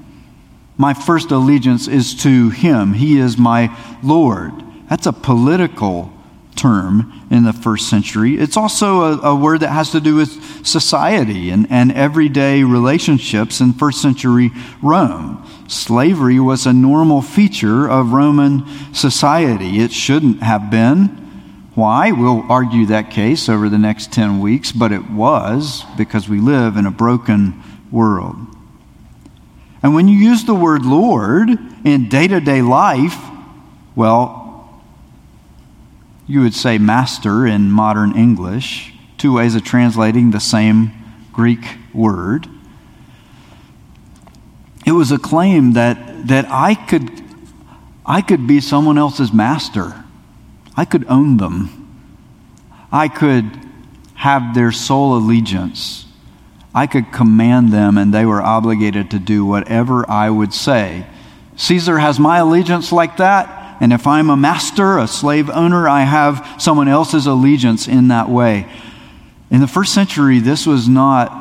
My 0.76 0.92
first 0.92 1.30
allegiance 1.30 1.86
is 1.86 2.14
to 2.22 2.50
him. 2.50 2.94
He 2.94 3.18
is 3.18 3.38
my 3.38 3.76
Lord. 4.02 4.52
That's 4.88 5.06
a 5.06 5.12
political 5.12 6.12
term 6.56 7.26
in 7.30 7.44
the 7.44 7.52
first 7.52 7.88
century. 7.88 8.38
It's 8.38 8.56
also 8.56 9.00
a, 9.00 9.32
a, 9.32 9.34
word 9.34 9.60
that 9.60 9.70
has 9.70 9.90
to 9.90 10.00
do 10.00 10.16
with 10.16 10.66
society 10.66 11.50
and, 11.50 11.66
and 11.70 11.92
everyday 11.92 12.62
relationships 12.62 13.60
in 13.60 13.72
first 13.72 14.00
century 14.00 14.50
Rome. 14.80 15.44
Slavery 15.68 16.38
was 16.38 16.66
a 16.66 16.72
normal 16.72 17.22
feature 17.22 17.88
of 17.88 18.12
Roman 18.12 18.64
society. 18.94 19.80
It 19.80 19.92
shouldn't 19.92 20.42
have 20.42 20.70
been. 20.70 21.23
Why? 21.74 22.12
We'll 22.12 22.44
argue 22.50 22.86
that 22.86 23.10
case 23.10 23.48
over 23.48 23.68
the 23.68 23.78
next 23.78 24.12
10 24.12 24.40
weeks, 24.40 24.70
but 24.70 24.92
it 24.92 25.10
was 25.10 25.84
because 25.96 26.28
we 26.28 26.38
live 26.38 26.76
in 26.76 26.86
a 26.86 26.90
broken 26.90 27.60
world. 27.90 28.36
And 29.82 29.94
when 29.94 30.06
you 30.06 30.16
use 30.16 30.44
the 30.44 30.54
word 30.54 30.86
Lord 30.86 31.48
in 31.84 32.08
day 32.08 32.28
to 32.28 32.40
day 32.40 32.62
life, 32.62 33.18
well, 33.96 34.80
you 36.26 36.40
would 36.40 36.54
say 36.54 36.78
master 36.78 37.46
in 37.46 37.70
modern 37.70 38.16
English, 38.16 38.94
two 39.18 39.34
ways 39.34 39.54
of 39.54 39.64
translating 39.64 40.30
the 40.30 40.40
same 40.40 40.92
Greek 41.32 41.76
word. 41.92 42.48
It 44.86 44.92
was 44.92 45.10
a 45.10 45.18
claim 45.18 45.72
that, 45.72 46.28
that 46.28 46.46
I, 46.48 46.74
could, 46.74 47.10
I 48.06 48.20
could 48.20 48.46
be 48.46 48.60
someone 48.60 48.96
else's 48.96 49.32
master. 49.32 50.03
I 50.76 50.84
could 50.84 51.04
own 51.08 51.36
them. 51.36 51.80
I 52.90 53.08
could 53.08 53.44
have 54.14 54.54
their 54.54 54.72
sole 54.72 55.16
allegiance. 55.16 56.06
I 56.74 56.86
could 56.86 57.12
command 57.12 57.72
them, 57.72 57.96
and 57.98 58.12
they 58.12 58.24
were 58.24 58.42
obligated 58.42 59.10
to 59.10 59.18
do 59.18 59.44
whatever 59.44 60.08
I 60.10 60.30
would 60.30 60.52
say. 60.52 61.06
Caesar 61.56 61.98
has 61.98 62.18
my 62.18 62.38
allegiance 62.38 62.90
like 62.90 63.18
that, 63.18 63.76
and 63.80 63.92
if 63.92 64.06
I'm 64.06 64.30
a 64.30 64.36
master, 64.36 64.98
a 64.98 65.06
slave 65.06 65.50
owner, 65.50 65.88
I 65.88 66.02
have 66.02 66.56
someone 66.58 66.88
else's 66.88 67.26
allegiance 67.26 67.86
in 67.86 68.08
that 68.08 68.28
way. 68.28 68.66
In 69.50 69.60
the 69.60 69.68
first 69.68 69.94
century, 69.94 70.40
this 70.40 70.66
was 70.66 70.88
not 70.88 71.32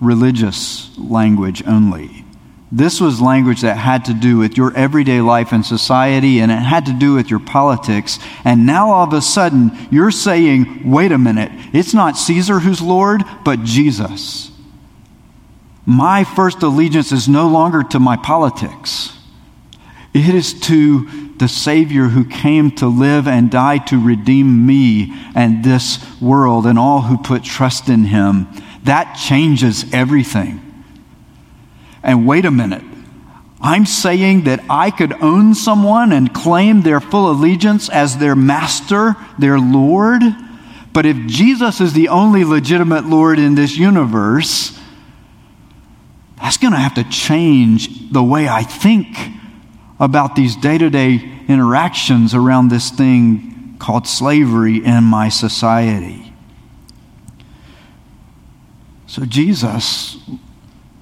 religious 0.00 0.96
language 0.96 1.62
only. 1.66 2.19
This 2.72 3.00
was 3.00 3.20
language 3.20 3.62
that 3.62 3.76
had 3.76 4.04
to 4.04 4.14
do 4.14 4.38
with 4.38 4.56
your 4.56 4.72
everyday 4.76 5.20
life 5.20 5.50
and 5.50 5.66
society, 5.66 6.38
and 6.38 6.52
it 6.52 6.56
had 6.56 6.86
to 6.86 6.92
do 6.92 7.14
with 7.14 7.28
your 7.28 7.40
politics. 7.40 8.20
And 8.44 8.64
now 8.64 8.92
all 8.92 9.04
of 9.04 9.12
a 9.12 9.20
sudden, 9.20 9.72
you're 9.90 10.12
saying, 10.12 10.88
wait 10.88 11.10
a 11.10 11.18
minute, 11.18 11.50
it's 11.72 11.94
not 11.94 12.16
Caesar 12.16 12.60
who's 12.60 12.80
Lord, 12.80 13.24
but 13.44 13.64
Jesus. 13.64 14.52
My 15.84 16.22
first 16.22 16.62
allegiance 16.62 17.10
is 17.10 17.28
no 17.28 17.48
longer 17.48 17.82
to 17.82 17.98
my 17.98 18.16
politics, 18.16 19.18
it 20.14 20.34
is 20.34 20.58
to 20.60 21.08
the 21.38 21.48
Savior 21.48 22.04
who 22.04 22.24
came 22.24 22.70
to 22.72 22.86
live 22.86 23.26
and 23.26 23.50
die 23.50 23.78
to 23.78 23.98
redeem 23.98 24.66
me 24.66 25.12
and 25.34 25.64
this 25.64 25.98
world 26.20 26.66
and 26.66 26.78
all 26.78 27.00
who 27.00 27.16
put 27.16 27.42
trust 27.42 27.88
in 27.88 28.04
him. 28.04 28.46
That 28.84 29.14
changes 29.14 29.92
everything. 29.94 30.69
And 32.02 32.26
wait 32.26 32.44
a 32.44 32.50
minute. 32.50 32.82
I'm 33.60 33.84
saying 33.84 34.44
that 34.44 34.64
I 34.70 34.90
could 34.90 35.12
own 35.22 35.54
someone 35.54 36.12
and 36.12 36.32
claim 36.32 36.80
their 36.80 37.00
full 37.00 37.30
allegiance 37.30 37.90
as 37.90 38.16
their 38.16 38.34
master, 38.34 39.16
their 39.38 39.58
Lord. 39.58 40.22
But 40.92 41.04
if 41.04 41.16
Jesus 41.26 41.80
is 41.80 41.92
the 41.92 42.08
only 42.08 42.44
legitimate 42.44 43.04
Lord 43.04 43.38
in 43.38 43.54
this 43.54 43.76
universe, 43.76 44.78
that's 46.38 46.56
going 46.56 46.72
to 46.72 46.78
have 46.78 46.94
to 46.94 47.04
change 47.04 48.10
the 48.10 48.22
way 48.22 48.48
I 48.48 48.62
think 48.62 49.16
about 49.98 50.34
these 50.34 50.56
day 50.56 50.78
to 50.78 50.88
day 50.88 51.20
interactions 51.46 52.34
around 52.34 52.68
this 52.68 52.90
thing 52.90 53.76
called 53.78 54.06
slavery 54.06 54.82
in 54.82 55.04
my 55.04 55.28
society. 55.28 56.32
So, 59.06 59.26
Jesus 59.26 60.16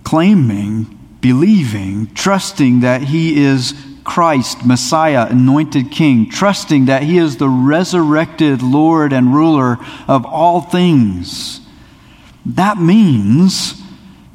claiming, 0.09 0.85
believing, 1.21 2.07
trusting 2.14 2.81
that 2.81 3.03
he 3.03 3.44
is 3.44 3.75
Christ, 4.05 4.64
Messiah, 4.64 5.27
anointed 5.29 5.90
King, 5.90 6.31
trusting 6.31 6.87
that 6.87 7.03
he 7.03 7.18
is 7.18 7.37
the 7.37 7.49
resurrected 7.51 8.62
Lord 8.62 9.12
and 9.12 9.35
ruler 9.35 9.77
of 10.09 10.25
all 10.25 10.62
things. 10.62 11.61
That 12.47 12.79
means 12.79 13.75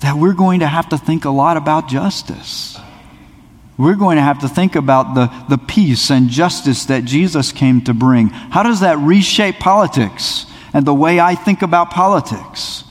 that 0.01 0.15
we're 0.15 0.35
going 0.35 0.59
to 0.59 0.67
have 0.67 0.89
to 0.89 0.97
think 0.99 1.25
a 1.25 1.31
lot 1.31 1.57
about 1.57 1.89
justice. 1.89 2.77
We're 3.75 3.95
going 3.95 4.17
to 4.17 4.21
have 4.21 4.41
to 4.41 4.47
think 4.47 4.75
about 4.75 5.15
the, 5.15 5.31
the 5.49 5.57
peace 5.57 6.11
and 6.11 6.29
justice 6.29 6.85
that 6.85 7.03
Jesus 7.03 7.51
came 7.51 7.81
to 7.85 7.95
bring. 7.95 8.27
How 8.29 8.61
does 8.61 8.81
that 8.81 8.99
reshape 8.99 9.57
politics 9.57 10.45
and 10.71 10.85
the 10.85 10.93
way 10.93 11.19
I 11.19 11.33
think 11.33 11.63
about 11.63 11.89
politics? 11.89 12.83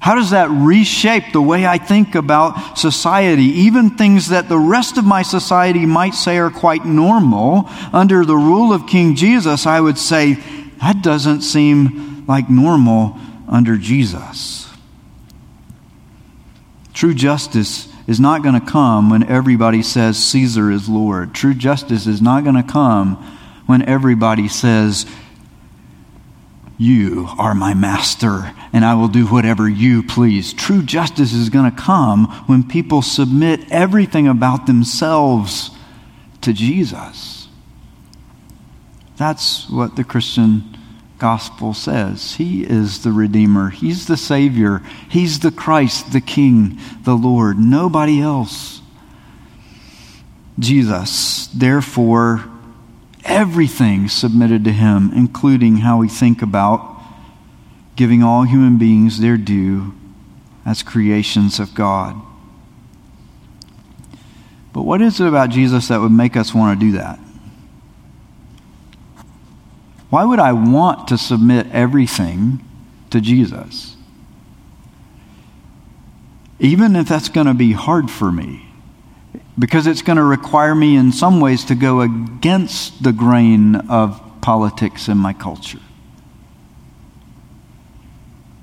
How 0.00 0.14
does 0.14 0.30
that 0.30 0.48
reshape 0.50 1.32
the 1.32 1.42
way 1.42 1.66
I 1.66 1.76
think 1.76 2.14
about 2.14 2.78
society? 2.78 3.44
Even 3.44 3.90
things 3.90 4.30
that 4.30 4.48
the 4.48 4.58
rest 4.58 4.96
of 4.96 5.04
my 5.04 5.22
society 5.22 5.84
might 5.84 6.14
say 6.14 6.38
are 6.38 6.50
quite 6.50 6.86
normal, 6.86 7.68
under 7.92 8.24
the 8.24 8.36
rule 8.36 8.72
of 8.72 8.86
King 8.86 9.14
Jesus, 9.14 9.66
I 9.66 9.78
would 9.78 9.98
say 9.98 10.38
that 10.80 11.02
doesn't 11.02 11.42
seem 11.42 12.24
like 12.26 12.48
normal 12.48 13.18
under 13.46 13.76
Jesus. 13.76 14.72
True 16.94 17.14
justice 17.14 17.92
is 18.06 18.18
not 18.18 18.42
going 18.42 18.58
to 18.58 18.66
come 18.66 19.10
when 19.10 19.22
everybody 19.24 19.82
says 19.82 20.22
Caesar 20.24 20.70
is 20.70 20.88
Lord. 20.88 21.34
True 21.34 21.54
justice 21.54 22.06
is 22.06 22.22
not 22.22 22.42
going 22.42 22.56
to 22.56 22.62
come 22.62 23.16
when 23.66 23.82
everybody 23.88 24.48
says 24.48 25.06
you 26.80 27.28
are 27.36 27.54
my 27.54 27.74
master, 27.74 28.54
and 28.72 28.86
I 28.86 28.94
will 28.94 29.08
do 29.08 29.26
whatever 29.26 29.68
you 29.68 30.02
please. 30.02 30.54
True 30.54 30.82
justice 30.82 31.34
is 31.34 31.50
going 31.50 31.70
to 31.70 31.76
come 31.76 32.24
when 32.46 32.66
people 32.66 33.02
submit 33.02 33.70
everything 33.70 34.26
about 34.26 34.64
themselves 34.64 35.72
to 36.40 36.54
Jesus. 36.54 37.48
That's 39.18 39.68
what 39.68 39.96
the 39.96 40.04
Christian 40.04 40.78
gospel 41.18 41.74
says. 41.74 42.36
He 42.36 42.64
is 42.64 43.04
the 43.04 43.12
Redeemer, 43.12 43.68
He's 43.68 44.06
the 44.06 44.16
Savior, 44.16 44.80
He's 45.10 45.40
the 45.40 45.52
Christ, 45.52 46.14
the 46.14 46.22
King, 46.22 46.78
the 47.02 47.14
Lord, 47.14 47.58
nobody 47.58 48.22
else. 48.22 48.80
Jesus, 50.58 51.46
therefore, 51.48 52.50
everything 53.24 54.08
submitted 54.08 54.64
to 54.64 54.72
him, 54.72 55.10
including 55.14 55.78
how 55.78 55.98
we 55.98 56.08
think 56.08 56.42
about 56.42 57.00
giving 57.96 58.22
all 58.22 58.44
human 58.44 58.78
beings 58.78 59.20
their 59.20 59.36
due 59.36 59.92
as 60.64 60.82
creations 60.82 61.58
of 61.58 61.74
God. 61.74 62.20
But 64.72 64.82
what 64.82 65.02
is 65.02 65.20
it 65.20 65.26
about 65.26 65.50
Jesus 65.50 65.88
that 65.88 66.00
would 66.00 66.12
make 66.12 66.36
us 66.36 66.54
want 66.54 66.78
to 66.78 66.86
do 66.86 66.92
that? 66.92 67.18
Why 70.10 70.24
would 70.24 70.38
I 70.38 70.52
want 70.52 71.08
to 71.08 71.18
submit 71.18 71.66
everything 71.72 72.64
to 73.10 73.20
Jesus? 73.20 73.96
Even 76.58 76.96
if 76.96 77.08
that's 77.08 77.28
going 77.28 77.46
to 77.46 77.54
be 77.54 77.72
hard 77.72 78.10
for 78.10 78.30
me 78.30 78.69
because 79.60 79.86
it's 79.86 80.00
going 80.00 80.16
to 80.16 80.24
require 80.24 80.74
me 80.74 80.96
in 80.96 81.12
some 81.12 81.38
ways 81.38 81.66
to 81.66 81.74
go 81.74 82.00
against 82.00 83.02
the 83.02 83.12
grain 83.12 83.76
of 83.76 84.20
politics 84.40 85.06
in 85.06 85.18
my 85.18 85.34
culture. 85.34 85.78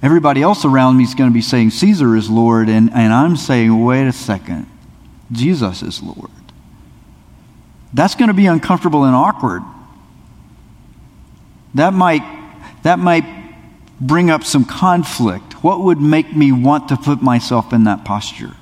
Everybody 0.01 0.41
else 0.41 0.65
around 0.65 0.97
me 0.97 1.03
is 1.03 1.13
going 1.13 1.29
to 1.29 1.33
be 1.33 1.41
saying 1.41 1.69
Caesar 1.69 2.15
is 2.15 2.29
Lord, 2.31 2.67
and, 2.67 2.91
and 2.93 3.13
I'm 3.13 3.37
saying, 3.37 3.83
wait 3.83 4.07
a 4.07 4.11
second, 4.11 4.65
Jesus 5.31 5.83
is 5.83 6.01
Lord. 6.01 6.31
That's 7.93 8.15
going 8.15 8.29
to 8.29 8.33
be 8.33 8.47
uncomfortable 8.47 9.03
and 9.03 9.15
awkward. 9.15 9.61
That 11.75 11.93
might, 11.93 12.23
that 12.81 12.97
might 12.97 13.25
bring 14.01 14.31
up 14.31 14.43
some 14.43 14.65
conflict. 14.65 15.63
What 15.63 15.81
would 15.81 16.01
make 16.01 16.35
me 16.35 16.51
want 16.51 16.89
to 16.89 16.97
put 16.97 17.21
myself 17.21 17.71
in 17.71 17.83
that 17.83 18.03
posture? 18.03 18.55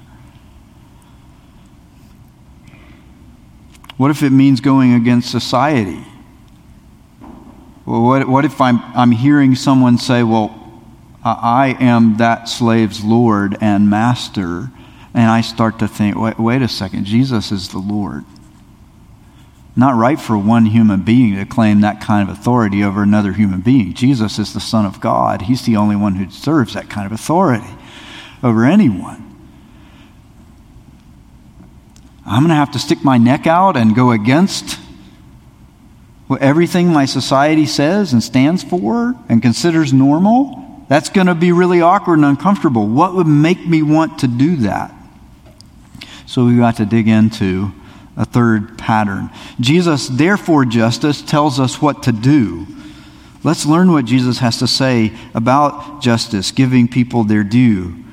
What 3.98 4.12
if 4.12 4.24
it 4.24 4.32
means 4.32 4.60
going 4.60 4.94
against 4.94 5.32
society? 5.32 6.06
Well, 7.86 8.02
what, 8.02 8.28
what 8.28 8.46
if 8.46 8.60
I'm, 8.60 8.80
I'm 8.96 9.12
hearing 9.12 9.56
someone 9.56 9.98
say, 9.98 10.24
Well, 10.24 10.62
I 11.24 11.76
am 11.80 12.18
that 12.18 12.50
slave's 12.50 13.04
Lord 13.04 13.58
and 13.62 13.90
master? 13.90 14.70
And 15.16 15.32
I 15.32 15.40
start 15.40 15.80
to 15.80 15.88
think, 15.88 16.18
wait, 16.18 16.38
wait 16.38 16.62
a 16.62 16.68
second, 16.68 17.06
Jesus 17.06 17.50
is 17.50 17.70
the 17.70 17.80
Lord. 17.80 18.26
Not 19.74 19.96
right 19.96 20.20
for 20.20 20.38
one 20.38 20.66
human 20.66 21.04
being 21.04 21.36
to 21.38 21.46
claim 21.46 21.80
that 21.82 22.02
kind 22.02 22.30
of 22.30 22.38
authority 22.38 22.84
over 22.84 23.02
another 23.02 23.32
human 23.32 23.62
being. 23.62 23.94
Jesus 23.94 24.40
is 24.40 24.54
the 24.54 24.60
Son 24.60 24.86
of 24.86 25.00
God. 25.00 25.44
He's 25.44 25.66
the 25.66 25.78
only 25.78 25.96
one 25.96 26.16
who 26.16 26.26
deserves 26.26 26.74
that 26.74 26.90
kind 26.90 27.06
of 27.06 27.14
authority 27.14 27.68
over 28.44 28.66
anyone. 28.66 29.35
I'm 32.26 32.42
going 32.42 32.50
to 32.50 32.56
have 32.56 32.72
to 32.72 32.80
stick 32.80 33.04
my 33.04 33.18
neck 33.18 33.46
out 33.46 33.78
and 33.78 33.96
go 33.96 34.12
against 34.12 34.80
what 36.28 36.42
everything 36.42 36.88
my 36.88 37.06
society 37.06 37.68
says 37.68 38.14
and 38.14 38.24
stands 38.24 38.64
for 38.64 39.16
and 39.30 39.42
considers 39.42 39.94
normal. 39.94 40.86
That's 40.88 41.10
going 41.10 41.28
to 41.28 41.36
be 41.36 41.52
really 41.52 41.82
awkward 41.82 42.16
and 42.16 42.26
uncomfortable. 42.26 42.88
What 42.88 43.14
would 43.14 43.28
make 43.28 43.66
me 43.66 43.84
want 43.84 44.20
to 44.20 44.28
do 44.28 44.56
that? 44.58 44.94
So 46.26 46.46
we've 46.46 46.58
got 46.58 46.78
to 46.78 46.86
dig 46.86 47.08
into 47.08 47.72
a 48.18 48.26
third 48.26 48.78
pattern. 48.78 49.30
Jesus, 49.60 50.08
therefore, 50.08 50.66
justice 50.66 51.22
tells 51.22 51.60
us 51.60 51.82
what 51.82 52.04
to 52.04 52.12
do. 52.12 52.66
Let's 53.44 53.66
learn 53.68 53.92
what 53.92 54.06
Jesus 54.06 54.40
has 54.40 54.58
to 54.60 54.68
say 54.68 55.14
about 55.36 56.02
justice, 56.02 56.52
giving 56.52 56.88
people 56.88 57.24
their 57.24 57.44
due. 57.44 58.05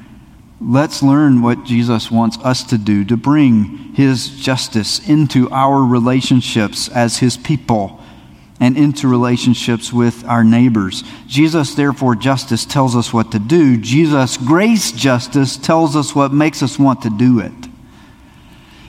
Let's 0.64 1.02
learn 1.02 1.42
what 1.42 1.64
Jesus 1.64 2.10
wants 2.10 2.38
us 2.38 2.62
to 2.64 2.78
do 2.78 3.04
to 3.06 3.16
bring 3.16 3.94
his 3.94 4.30
justice 4.30 5.06
into 5.08 5.50
our 5.50 5.82
relationships 5.84 6.88
as 6.88 7.18
his 7.18 7.36
people 7.36 8.00
and 8.60 8.78
into 8.78 9.08
relationships 9.08 9.92
with 9.92 10.24
our 10.24 10.44
neighbors. 10.44 11.02
Jesus, 11.26 11.74
therefore, 11.74 12.14
justice 12.14 12.64
tells 12.64 12.94
us 12.94 13.12
what 13.12 13.32
to 13.32 13.40
do. 13.40 13.76
Jesus, 13.76 14.36
grace 14.36 14.92
justice, 14.92 15.56
tells 15.56 15.96
us 15.96 16.14
what 16.14 16.32
makes 16.32 16.62
us 16.62 16.78
want 16.78 17.02
to 17.02 17.10
do 17.10 17.40
it. 17.40 17.52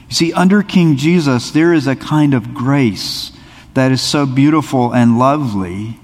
You 0.09 0.15
see, 0.15 0.33
under 0.33 0.62
King 0.62 0.95
Jesus, 0.95 1.49
there 1.49 1.73
is 1.73 1.88
a 1.88 1.95
kind 1.95 2.36
of 2.36 2.53
grace 2.53 3.31
that 3.73 3.91
is 3.91 4.01
so 4.01 4.27
beautiful 4.27 4.93
and 4.93 5.17
lovely. 5.17 5.97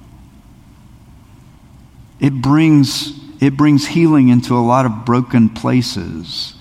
It 2.19 2.34
brings 2.41 3.18
it 3.39 3.58
brings 3.58 3.88
healing 3.88 4.30
into 4.30 4.58
a 4.58 4.60
lot 4.60 4.86
of 4.86 5.06
broken 5.06 5.49
places. 5.49 6.56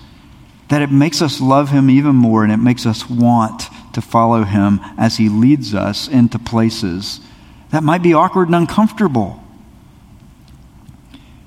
That 0.69 0.81
it 0.81 0.91
makes 0.91 1.21
us 1.21 1.41
love 1.41 1.69
Him 1.69 1.89
even 1.89 2.15
more 2.15 2.43
and 2.43 2.51
it 2.51 2.57
makes 2.57 2.85
us 2.85 3.09
want 3.09 3.63
to 3.93 4.01
follow 4.01 4.43
Him 4.43 4.79
as 4.97 5.17
He 5.17 5.29
leads 5.29 5.73
us 5.73 6.07
into 6.07 6.37
places 6.39 7.21
that 7.71 7.83
might 7.83 8.01
be 8.01 8.13
awkward 8.13 8.47
and 8.47 8.55
uncomfortable. 8.55 9.43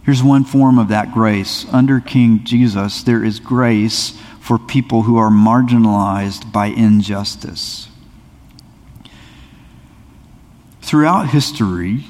Here's 0.05 0.23
one 0.23 0.45
form 0.45 0.79
of 0.79 0.89
that 0.89 1.13
grace. 1.13 1.67
Under 1.73 2.01
King 2.01 2.45
Jesus, 2.45 3.03
there 3.03 3.25
is 3.25 3.41
grace 3.41 4.19
for 4.41 4.59
people 4.59 5.03
who 5.03 5.17
are 5.17 5.31
marginalized 5.31 6.53
by 6.53 6.67
injustice. 6.67 7.89
Throughout 10.81 11.31
history, 11.31 12.05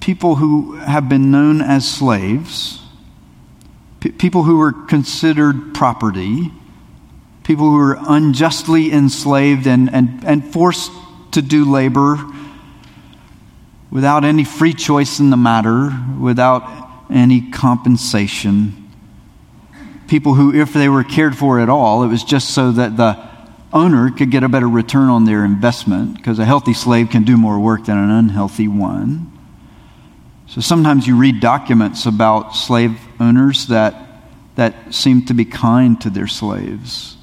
people 0.00 0.36
who 0.36 0.76
have 0.76 1.08
been 1.08 1.30
known 1.30 1.60
as 1.60 1.88
slaves, 1.88 2.80
p- 4.00 4.12
people 4.12 4.42
who 4.44 4.58
were 4.58 4.72
considered 4.72 5.74
property, 5.74 6.50
people 7.44 7.70
who 7.70 7.76
were 7.76 7.98
unjustly 8.08 8.92
enslaved 8.92 9.66
and, 9.66 9.92
and, 9.92 10.24
and 10.24 10.52
forced 10.52 10.90
to 11.32 11.42
do 11.42 11.70
labor 11.70 12.18
without 13.90 14.24
any 14.24 14.44
free 14.44 14.72
choice 14.72 15.18
in 15.18 15.30
the 15.30 15.36
matter, 15.36 15.90
without 16.18 16.62
any 17.10 17.50
compensation. 17.50 18.88
People 20.06 20.34
who, 20.34 20.54
if 20.54 20.72
they 20.72 20.88
were 20.88 21.04
cared 21.04 21.36
for 21.36 21.60
at 21.60 21.68
all, 21.68 22.02
it 22.02 22.08
was 22.08 22.24
just 22.24 22.50
so 22.50 22.72
that 22.72 22.96
the 22.96 23.30
owner 23.72 24.10
could 24.10 24.30
get 24.30 24.42
a 24.42 24.48
better 24.48 24.68
return 24.68 25.08
on 25.08 25.24
their 25.24 25.44
investment, 25.44 26.16
because 26.16 26.38
a 26.38 26.44
healthy 26.44 26.74
slave 26.74 27.10
can 27.10 27.24
do 27.24 27.36
more 27.36 27.58
work 27.58 27.84
than 27.86 27.98
an 27.98 28.10
unhealthy 28.10 28.68
one. 28.68 29.30
So 30.50 30.60
sometimes 30.60 31.06
you 31.06 31.14
read 31.14 31.38
documents 31.38 32.06
about 32.06 32.56
slave 32.56 32.98
owners 33.20 33.68
that, 33.68 33.94
that 34.56 34.92
seem 34.92 35.24
to 35.26 35.34
be 35.34 35.44
kind 35.44 36.00
to 36.00 36.10
their 36.10 36.26
slaves. 36.26 37.16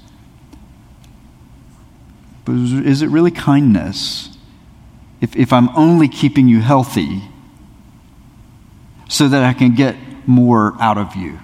But 2.46 2.54
is 2.54 3.02
it 3.02 3.10
really 3.10 3.32
kindness 3.32 4.30
if, 5.20 5.36
if 5.36 5.52
I'm 5.52 5.68
only 5.76 6.08
keeping 6.08 6.48
you 6.48 6.62
healthy 6.62 7.22
so 9.10 9.28
that 9.28 9.44
I 9.44 9.52
can 9.52 9.76
get 9.76 9.98
more 10.26 10.74
out 10.80 10.98
of 10.98 11.18
you? 11.18 11.38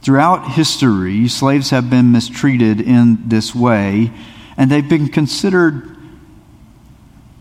Throughout 0.00 0.50
history, 0.50 1.28
slaves 1.28 1.70
have 1.70 1.88
been 1.88 2.10
mistreated 2.10 2.80
in 2.80 3.28
this 3.28 3.54
way, 3.54 4.10
and 4.56 4.68
they've 4.68 4.88
been 4.88 5.06
considered 5.06 5.96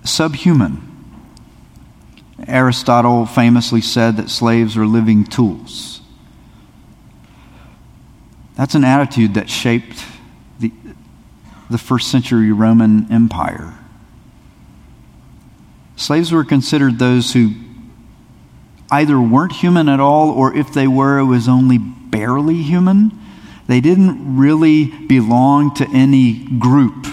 subhuman. 0.04 0.91
Aristotle 2.48 3.26
famously 3.26 3.82
said 3.82 4.18
that 4.18 4.30
slaves 4.30 4.78
are 4.78 4.86
living 4.86 5.26
tools. 5.26 6.02
That's 8.56 8.76
an 8.76 8.84
attitude 8.84 9.34
that 9.36 9.50
shaped 9.50 10.06
the, 10.60 10.72
the 11.70 11.78
first 11.78 12.12
century 12.12 12.52
Roman 12.52 13.12
Empire. 13.12 13.78
Slaves 15.96 16.32
were 16.32 16.44
considered 16.44 17.00
those 17.00 17.34
who 17.34 17.54
either 18.92 19.20
weren't 19.20 19.54
human 19.54 19.88
at 19.88 20.00
all, 20.00 20.32
or 20.32 20.56
if 20.56 20.74
they 20.74 20.88
were, 20.88 21.20
it 21.20 21.26
was 21.26 21.48
only 21.48 21.78
barely 21.78 22.62
human. 22.62 23.12
They 23.68 23.80
didn't 23.80 24.38
really 24.38 24.86
belong 25.08 25.74
to 25.76 25.88
any 25.94 26.46
group. 26.60 27.08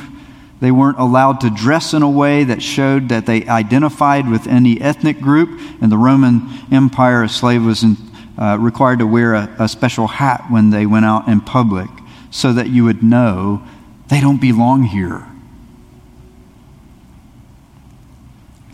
They 0.61 0.71
weren't 0.73 0.99
allowed 0.99 1.41
to 1.43 1.51
dress 1.51 1.95
in 1.95 2.03
a 2.03 2.11
way 2.11 2.45
that 2.45 2.63
showed 2.63 3.11
that 3.11 3.27
they 3.27 3.47
identified 3.47 4.29
with 4.29 4.47
any 4.47 4.81
ethnic 4.81 5.21
group. 5.21 5.61
In 5.81 5.89
the 5.89 5.99
Roman 5.99 6.49
Empire, 6.73 7.23
a 7.23 7.29
slave 7.29 7.65
was 7.65 7.85
in, 7.85 7.97
uh, 8.37 8.59
required 8.59 8.99
to 8.99 9.07
wear 9.07 9.35
a, 9.35 9.55
a 9.61 9.69
special 9.69 10.09
hat 10.09 10.47
when 10.51 10.71
they 10.71 10.85
went 10.85 11.05
out 11.05 11.29
in 11.29 11.41
public 11.41 11.89
so 12.31 12.53
that 12.53 12.69
you 12.69 12.85
would 12.85 13.03
know 13.03 13.63
they 14.09 14.21
don't 14.21 14.41
belong 14.41 14.83
here. 14.83 15.27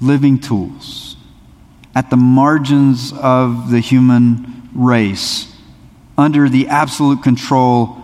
Living 0.01 0.39
tools 0.39 1.17
at 1.95 2.11
the 2.11 2.17
margins 2.17 3.13
of 3.13 3.71
the 3.71 3.81
human 3.81 4.71
race 4.75 5.55
under 6.17 6.49
the 6.49 6.69
absolute 6.69 7.23
control 7.23 7.97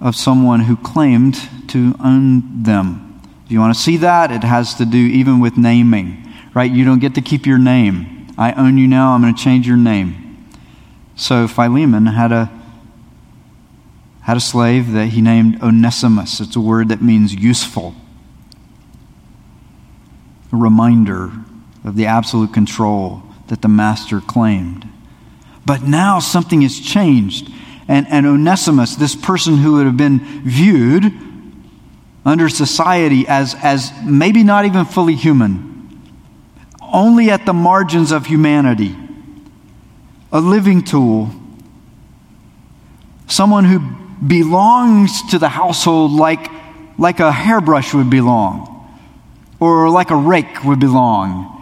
of 0.00 0.16
someone 0.16 0.60
who 0.60 0.76
claimed 0.76 1.36
to 1.70 1.94
own 2.02 2.62
them. 2.62 3.20
If 3.44 3.52
you 3.52 3.60
want 3.60 3.74
to 3.74 3.80
see 3.80 3.96
that, 3.98 4.30
it 4.30 4.44
has 4.44 4.74
to 4.74 4.84
do 4.84 4.98
even 4.98 5.40
with 5.40 5.56
naming, 5.56 6.32
right? 6.54 6.70
You 6.70 6.84
don't 6.84 7.00
get 7.00 7.14
to 7.16 7.20
keep 7.20 7.46
your 7.46 7.58
name. 7.58 8.28
I 8.38 8.52
own 8.52 8.78
you 8.78 8.86
now, 8.86 9.12
I'm 9.12 9.22
going 9.22 9.34
to 9.34 9.42
change 9.42 9.66
your 9.66 9.76
name. 9.76 10.48
So 11.16 11.46
Philemon 11.48 12.06
had 12.06 12.32
a 12.32 12.50
had 14.22 14.36
a 14.36 14.40
slave 14.40 14.92
that 14.92 15.06
he 15.06 15.20
named 15.20 15.60
Onesimus. 15.62 16.40
It's 16.40 16.54
a 16.54 16.60
word 16.60 16.90
that 16.90 17.02
means 17.02 17.34
useful. 17.34 17.94
A 20.52 20.56
reminder 20.56 21.32
of 21.84 21.96
the 21.96 22.06
absolute 22.06 22.52
control 22.52 23.22
that 23.48 23.62
the 23.62 23.68
master 23.68 24.20
claimed. 24.20 24.88
But 25.66 25.82
now 25.82 26.20
something 26.20 26.60
has 26.62 26.78
changed. 26.78 27.50
And, 27.88 28.06
and 28.08 28.24
Onesimus, 28.24 28.94
this 28.94 29.16
person 29.16 29.56
who 29.56 29.72
would 29.72 29.86
have 29.86 29.96
been 29.96 30.20
viewed 30.44 31.12
under 32.24 32.48
society 32.48 33.26
as, 33.26 33.54
as 33.62 33.92
maybe 34.04 34.42
not 34.42 34.64
even 34.64 34.84
fully 34.84 35.14
human, 35.14 35.70
only 36.82 37.30
at 37.30 37.46
the 37.46 37.52
margins 37.52 38.12
of 38.12 38.26
humanity, 38.26 38.94
a 40.32 40.40
living 40.40 40.82
tool, 40.82 41.30
someone 43.26 43.64
who 43.64 43.80
belongs 44.26 45.30
to 45.30 45.38
the 45.38 45.48
household 45.48 46.12
like, 46.12 46.48
like 46.98 47.20
a 47.20 47.32
hairbrush 47.32 47.94
would 47.94 48.10
belong, 48.10 48.66
or 49.58 49.88
like 49.88 50.10
a 50.10 50.16
rake 50.16 50.62
would 50.64 50.80
belong. 50.80 51.56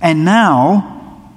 And 0.00 0.24
now, 0.24 1.32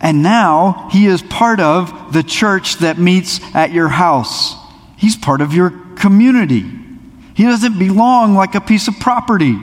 and 0.00 0.22
now 0.22 0.88
he 0.92 1.06
is 1.06 1.20
part 1.20 1.60
of 1.60 2.12
the 2.12 2.22
church 2.22 2.76
that 2.76 2.96
meets 2.96 3.40
at 3.54 3.72
your 3.72 3.88
house. 3.88 4.54
He's 4.96 5.16
part 5.16 5.40
of 5.40 5.52
your 5.52 5.83
community. 6.04 6.70
He 7.32 7.44
doesn't 7.44 7.78
belong 7.78 8.34
like 8.34 8.54
a 8.54 8.60
piece 8.60 8.88
of 8.88 9.00
property. 9.00 9.56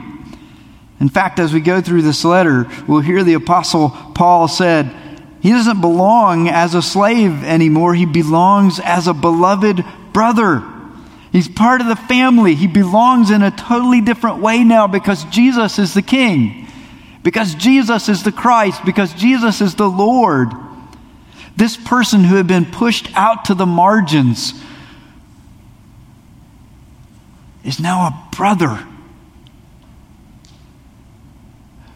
In 0.98 1.08
fact, 1.08 1.38
as 1.38 1.54
we 1.54 1.60
go 1.60 1.80
through 1.80 2.02
this 2.02 2.24
letter, 2.24 2.68
we'll 2.88 2.98
hear 2.98 3.22
the 3.22 3.34
Apostle 3.34 3.90
Paul 4.16 4.48
said, 4.48 4.92
he 5.40 5.50
doesn't 5.50 5.80
belong 5.80 6.48
as 6.48 6.74
a 6.74 6.82
slave 6.82 7.44
anymore. 7.44 7.94
He 7.94 8.06
belongs 8.06 8.80
as 8.80 9.06
a 9.06 9.14
beloved 9.14 9.84
brother. 10.12 10.64
He's 11.30 11.48
part 11.48 11.80
of 11.80 11.86
the 11.86 11.94
family. 11.94 12.56
He 12.56 12.66
belongs 12.66 13.30
in 13.30 13.42
a 13.42 13.52
totally 13.52 14.00
different 14.00 14.42
way 14.42 14.64
now 14.64 14.88
because 14.88 15.22
Jesus 15.26 15.78
is 15.78 15.94
the 15.94 16.02
King, 16.02 16.66
because 17.22 17.54
Jesus 17.54 18.08
is 18.08 18.24
the 18.24 18.32
Christ, 18.32 18.84
because 18.84 19.14
Jesus 19.14 19.60
is 19.60 19.76
the 19.76 19.88
Lord. 19.88 20.48
This 21.56 21.76
person 21.76 22.24
who 22.24 22.34
had 22.34 22.48
been 22.48 22.66
pushed 22.66 23.08
out 23.16 23.44
to 23.44 23.54
the 23.54 23.66
margins 23.66 24.60
is 27.64 27.80
now 27.80 28.06
a 28.06 28.28
brother. 28.36 28.86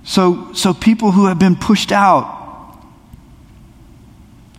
So, 0.05 0.53
so 0.53 0.73
people 0.73 1.11
who 1.11 1.27
have 1.27 1.39
been 1.39 1.57
pushed 1.57 1.91
out, 1.91 2.35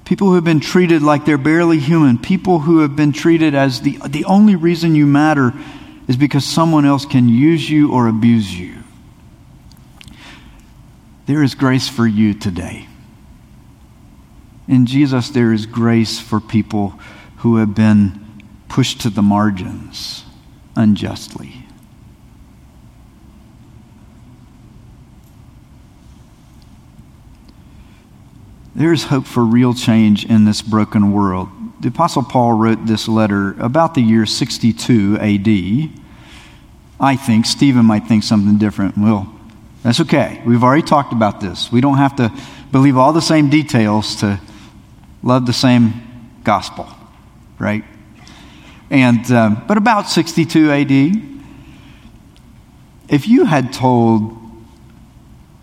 people 0.03 0.27
who 0.27 0.35
have 0.35 0.43
been 0.43 0.59
treated 0.59 1.01
like 1.01 1.25
they're 1.25 1.37
barely 1.37 1.79
human, 1.79 2.17
people 2.17 2.59
who 2.59 2.79
have 2.79 2.95
been 2.95 3.13
treated 3.13 3.55
as 3.55 3.81
the, 3.81 3.97
the 4.07 4.25
only 4.25 4.55
reason 4.55 4.95
you 4.95 5.05
matter 5.05 5.53
is 6.07 6.17
because 6.17 6.45
someone 6.45 6.85
else 6.85 7.05
can 7.05 7.29
use 7.29 7.69
you 7.69 7.93
or 7.93 8.07
abuse 8.07 8.53
you. 8.53 8.75
There 11.25 11.43
is 11.43 11.55
grace 11.55 11.89
for 11.89 12.07
you 12.07 12.33
today. 12.33 12.87
In 14.67 14.85
Jesus, 14.85 15.29
there 15.29 15.53
is 15.53 15.65
grace 15.65 16.19
for 16.19 16.39
people 16.41 16.99
who 17.37 17.57
have 17.57 17.73
been 17.73 18.25
pushed 18.67 19.01
to 19.01 19.09
the 19.09 19.21
margins 19.21 20.23
unjustly. 20.77 21.53
There 28.75 28.93
is 28.93 29.05
hope 29.05 29.25
for 29.25 29.43
real 29.43 29.73
change 29.73 30.23
in 30.23 30.45
this 30.45 30.61
broken 30.61 31.11
world. 31.11 31.49
The 31.81 31.87
Apostle 31.87 32.21
Paul 32.21 32.53
wrote 32.53 32.85
this 32.85 33.07
letter 33.07 33.55
about 33.59 33.95
the 33.95 34.01
year 34.01 34.27
62 34.27 35.17
AD. 35.17 35.89
I 36.99 37.15
think 37.15 37.47
Stephen 37.47 37.85
might 37.85 38.07
think 38.07 38.23
something 38.23 38.59
different. 38.59 38.95
Well, 38.97 39.33
that's 39.81 39.99
okay. 40.01 40.43
We've 40.45 40.63
already 40.63 40.83
talked 40.83 41.11
about 41.11 41.41
this. 41.41 41.71
We 41.71 41.81
don't 41.81 41.97
have 41.97 42.15
to 42.17 42.31
believe 42.71 42.97
all 42.97 43.13
the 43.13 43.21
same 43.21 43.49
details 43.49 44.15
to 44.17 44.39
love 45.23 45.47
the 45.47 45.53
same 45.53 45.93
gospel, 46.43 46.87
right? 47.57 47.83
And 48.89 49.29
um, 49.31 49.63
but 49.67 49.77
about 49.77 50.09
62 50.09 50.71
AD, 50.71 50.91
if 53.09 53.27
you 53.27 53.45
had 53.45 53.73
told 53.73 54.37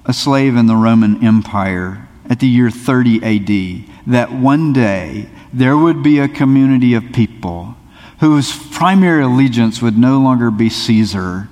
a 0.05 0.13
slave 0.13 0.57
in 0.57 0.67
the 0.67 0.77
Roman 0.77 1.25
Empire 1.25 2.09
at 2.29 2.41
the 2.41 2.47
year 2.47 2.71
30 2.71 3.23
AD 3.23 3.91
that 4.07 4.33
one 4.33 4.73
day 4.73 5.29
there 5.53 5.77
would 5.77 6.03
be 6.03 6.19
a 6.19 6.29
community 6.29 6.95
of 6.95 7.13
people 7.13 7.75
whose 8.21 8.55
primary 8.71 9.23
allegiance 9.23 9.81
would 9.81 9.97
no 9.97 10.19
longer 10.19 10.51
be 10.51 10.69
Caesar, 10.69 11.49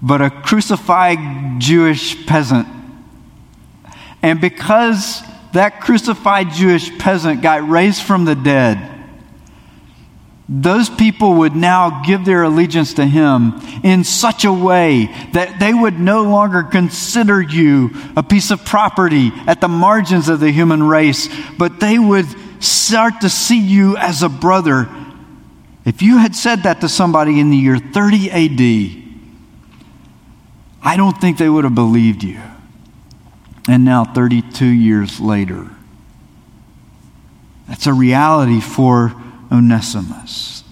but 0.00 0.20
a 0.20 0.30
crucified 0.30 1.60
Jewish 1.60 2.26
peasant. 2.26 2.66
And 4.22 4.40
because 4.40 5.22
that 5.52 5.80
crucified 5.80 6.50
Jewish 6.50 6.96
peasant 6.98 7.42
got 7.42 7.68
raised 7.68 8.02
from 8.02 8.24
the 8.24 8.34
dead, 8.34 8.91
those 10.54 10.90
people 10.90 11.34
would 11.34 11.56
now 11.56 12.02
give 12.02 12.26
their 12.26 12.42
allegiance 12.42 12.94
to 12.94 13.06
him 13.06 13.58
in 13.82 14.04
such 14.04 14.44
a 14.44 14.52
way 14.52 15.06
that 15.32 15.58
they 15.58 15.72
would 15.72 15.98
no 15.98 16.24
longer 16.24 16.62
consider 16.62 17.40
you 17.40 17.90
a 18.16 18.22
piece 18.22 18.50
of 18.50 18.62
property 18.62 19.32
at 19.46 19.62
the 19.62 19.68
margins 19.68 20.28
of 20.28 20.40
the 20.40 20.50
human 20.50 20.82
race, 20.82 21.28
but 21.56 21.80
they 21.80 21.98
would 21.98 22.26
start 22.62 23.22
to 23.22 23.30
see 23.30 23.60
you 23.60 23.96
as 23.96 24.22
a 24.22 24.28
brother. 24.28 24.88
If 25.86 26.02
you 26.02 26.18
had 26.18 26.36
said 26.36 26.64
that 26.64 26.82
to 26.82 26.88
somebody 26.88 27.40
in 27.40 27.50
the 27.50 27.56
year 27.56 27.78
30 27.78 28.30
AD, 28.30 29.02
I 30.82 30.96
don't 30.98 31.18
think 31.18 31.38
they 31.38 31.48
would 31.48 31.64
have 31.64 31.74
believed 31.74 32.24
you. 32.24 32.40
And 33.68 33.84
now, 33.86 34.04
32 34.04 34.66
years 34.66 35.18
later, 35.18 35.70
that's 37.68 37.86
a 37.86 37.92
reality 37.92 38.60
for 38.60 39.14
Onesimus. 39.52 40.64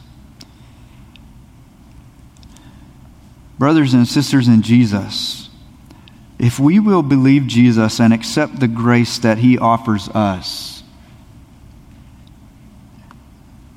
Brothers 3.59 3.93
and 3.93 4.09
sisters 4.09 4.49
in 4.49 4.63
Jesus, 4.63 5.51
if 6.39 6.59
we 6.59 6.81
will 6.81 7.03
believe 7.03 7.47
Jesus 7.47 8.01
and 8.01 8.15
accept 8.15 8.59
the 8.59 8.69
grace 8.69 9.19
that 9.19 9.39
he 9.39 9.59
offers 9.59 10.09
us, 10.09 10.83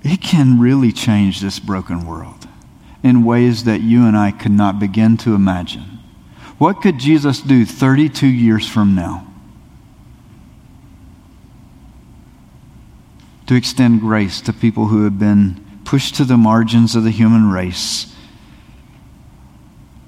it 0.03 0.21
can 0.21 0.59
really 0.59 0.93
change 0.93 1.41
this 1.41 1.59
broken 1.59 2.05
world 2.07 2.47
in 3.03 3.25
ways 3.25 3.65
that 3.65 3.81
you 3.81 4.05
and 4.05 4.15
I 4.15 4.31
could 4.31 4.53
not 4.53 4.79
begin 4.79 5.17
to 5.17 5.35
imagine. 5.35 5.99
What 6.57 6.81
could 6.81 6.97
Jesus 6.97 7.41
do 7.41 7.65
32 7.65 8.25
years 8.27 8.67
from 8.67 8.95
now? 8.95 9.32
To 13.47 13.55
extend 13.55 13.99
grace 13.99 14.41
to 14.41 14.53
people 14.53 14.87
who 14.87 15.03
have 15.03 15.19
been 15.19 15.63
pushed 15.85 16.15
to 16.15 16.23
the 16.23 16.37
margins 16.37 16.95
of 16.95 17.03
the 17.03 17.11
human 17.11 17.51
race 17.51 18.13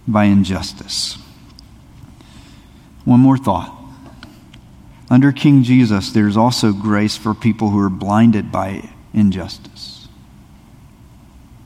by 0.08 0.26
injustice. 0.26 1.18
One 3.04 3.20
more 3.20 3.38
thought. 3.38 3.72
Under 5.10 5.32
King 5.32 5.64
Jesus, 5.64 6.12
there's 6.12 6.38
also 6.38 6.74
grace 6.74 7.16
for 7.16 7.34
people 7.34 7.70
who 7.70 7.80
are 7.80 7.90
blinded 7.90 8.52
by 8.52 8.90
injustice. 9.14 10.08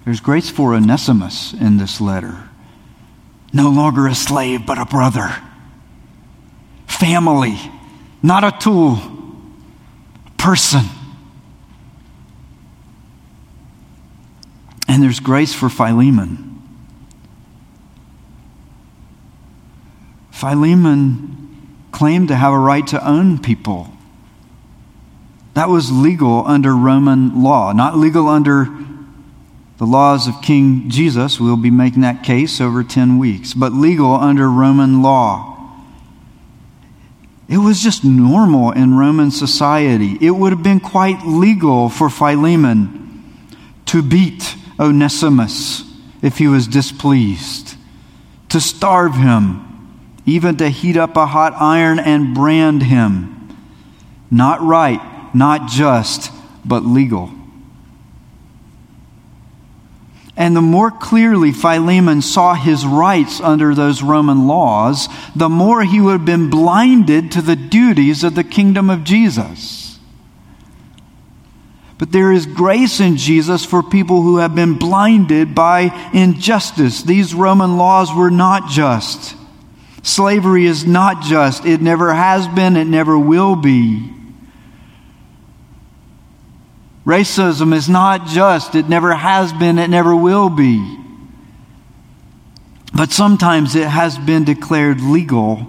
There's 0.04 0.20
grace 0.20 0.50
for 0.50 0.74
Onesimus 0.74 1.54
in 1.54 1.78
this 1.78 2.02
letter. 2.02 2.50
No 3.54 3.70
longer 3.70 4.08
a 4.08 4.16
slave, 4.16 4.66
but 4.66 4.78
a 4.78 4.86
brother. 4.86 5.36
Family, 6.88 7.58
not 8.22 8.44
a 8.44 8.58
tool, 8.60 9.00
person. 10.38 10.86
And 14.90 15.04
there's 15.04 15.20
grace 15.20 15.54
for 15.54 15.70
Philemon. 15.70 16.48
Philemon 20.32 21.88
claimed 21.92 22.30
to 22.30 22.36
have 22.36 22.54
a 22.54 22.58
right 22.58 22.88
to 22.88 23.08
own 23.08 23.38
people. 23.38 23.94
That 25.54 25.70
was 25.70 25.92
legal 25.92 26.44
under 26.48 26.76
Roman 26.76 27.44
law, 27.44 27.72
not 27.72 27.98
legal 27.98 28.28
under 28.28 28.68
the 29.78 29.86
laws 29.86 30.28
of 30.28 30.42
King 30.42 30.90
Jesus. 30.90 31.40
We'll 31.40 31.56
be 31.56 31.70
making 31.70 32.02
that 32.02 32.24
case 32.24 32.60
over 32.60 32.84
10 32.84 33.20
weeks, 33.20 33.54
but 33.54 33.72
legal 33.74 34.14
under 34.16 34.50
Roman 34.50 35.04
law. 35.04 35.46
It 37.48 37.58
was 37.58 37.84
just 37.84 38.04
normal 38.04 38.72
in 38.72 38.96
Roman 38.96 39.30
society. 39.30 40.18
It 40.20 40.32
would 40.32 40.52
have 40.52 40.64
been 40.64 40.80
quite 40.80 41.26
legal 41.28 41.90
for 41.90 42.10
Philemon 42.10 43.36
to 43.86 44.02
beat 44.02 44.56
Onesimus 44.80 45.84
if 46.22 46.38
he 46.38 46.48
was 46.48 46.68
displeased, 46.68 47.76
to 48.50 48.60
starve 48.60 49.16
him, 49.16 49.66
even 50.26 50.58
to 50.58 50.70
heat 50.70 50.98
up 50.98 51.16
a 51.18 51.26
hot 51.26 51.54
iron 51.56 52.00
and 52.00 52.36
brand 52.36 52.84
him. 52.84 53.36
Not 54.30 54.62
right, 54.62 55.02
not 55.34 55.70
just, 55.70 56.32
but 56.66 56.84
legal. 56.86 57.32
And 60.36 60.56
the 60.56 60.62
more 60.62 60.90
clearly 60.92 61.52
Philemon 61.52 62.22
saw 62.22 62.54
his 62.54 62.86
rights 62.86 63.42
under 63.42 63.76
those 63.76 64.02
Roman 64.02 64.48
laws, 64.48 65.10
the 65.36 65.50
more 65.50 65.84
he 65.84 66.00
would 66.00 66.14
have 66.14 66.26
been 66.26 66.50
blinded 66.50 67.34
to 67.34 67.42
the 67.42 67.58
duties 67.58 68.24
of 68.24 68.36
the 68.36 68.44
kingdom 68.46 68.90
of 68.90 69.04
Jesus. 69.04 69.89
But 72.00 72.14
there 72.14 72.32
is 72.32 72.46
grace 72.46 73.02
in 73.02 73.18
Jesus 73.18 73.66
for 73.66 73.84
people 73.84 74.22
who 74.22 74.38
have 74.38 74.56
been 74.56 74.76
blinded 74.76 75.54
by 75.54 76.10
injustice. 76.14 77.04
These 77.04 77.36
Roman 77.36 77.76
laws 77.76 78.14
were 78.14 78.32
not 78.32 78.70
just. 78.70 79.36
Slavery 80.02 80.66
is 80.66 80.86
not 80.88 81.24
just. 81.24 81.66
It 81.66 81.82
never 81.82 82.14
has 82.14 82.48
been, 82.48 82.78
it 82.78 82.86
never 82.86 83.20
will 83.20 83.58
be. 83.58 84.14
Racism 87.06 87.74
is 87.74 87.90
not 87.90 88.28
just. 88.28 88.76
It 88.76 88.88
never 88.88 89.14
has 89.14 89.52
been, 89.52 89.78
it 89.78 89.90
never 89.90 90.16
will 90.16 90.50
be. 90.50 90.98
But 92.94 93.12
sometimes 93.12 93.76
it 93.76 93.90
has 93.90 94.18
been 94.18 94.46
declared 94.46 95.02
legal. 95.02 95.68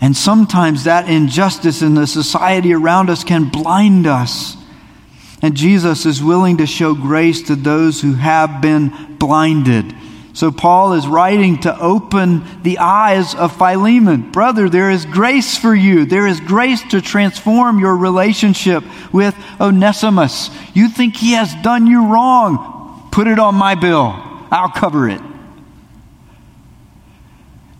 And 0.00 0.16
sometimes 0.16 0.84
that 0.84 1.08
injustice 1.08 1.82
in 1.82 1.96
the 1.96 2.06
society 2.06 2.72
around 2.72 3.10
us 3.10 3.24
can 3.24 3.48
blind 3.48 4.06
us 4.06 4.56
and 5.44 5.54
Jesus 5.54 6.06
is 6.06 6.22
willing 6.22 6.56
to 6.56 6.66
show 6.66 6.94
grace 6.94 7.42
to 7.42 7.54
those 7.54 8.00
who 8.00 8.14
have 8.14 8.62
been 8.62 9.18
blinded. 9.18 9.94
So 10.32 10.50
Paul 10.50 10.94
is 10.94 11.06
writing 11.06 11.60
to 11.60 11.78
open 11.78 12.62
the 12.62 12.78
eyes 12.78 13.34
of 13.34 13.54
Philemon. 13.54 14.30
Brother, 14.30 14.70
there 14.70 14.90
is 14.90 15.04
grace 15.04 15.58
for 15.58 15.74
you. 15.74 16.06
There 16.06 16.26
is 16.26 16.40
grace 16.40 16.80
to 16.92 17.02
transform 17.02 17.78
your 17.78 17.94
relationship 17.94 18.84
with 19.12 19.36
Onesimus. 19.60 20.48
You 20.72 20.88
think 20.88 21.14
he 21.14 21.32
has 21.32 21.54
done 21.56 21.86
you 21.86 22.10
wrong. 22.10 23.10
Put 23.12 23.26
it 23.26 23.38
on 23.38 23.54
my 23.54 23.74
bill. 23.74 24.14
I'll 24.50 24.70
cover 24.70 25.10
it. 25.10 25.20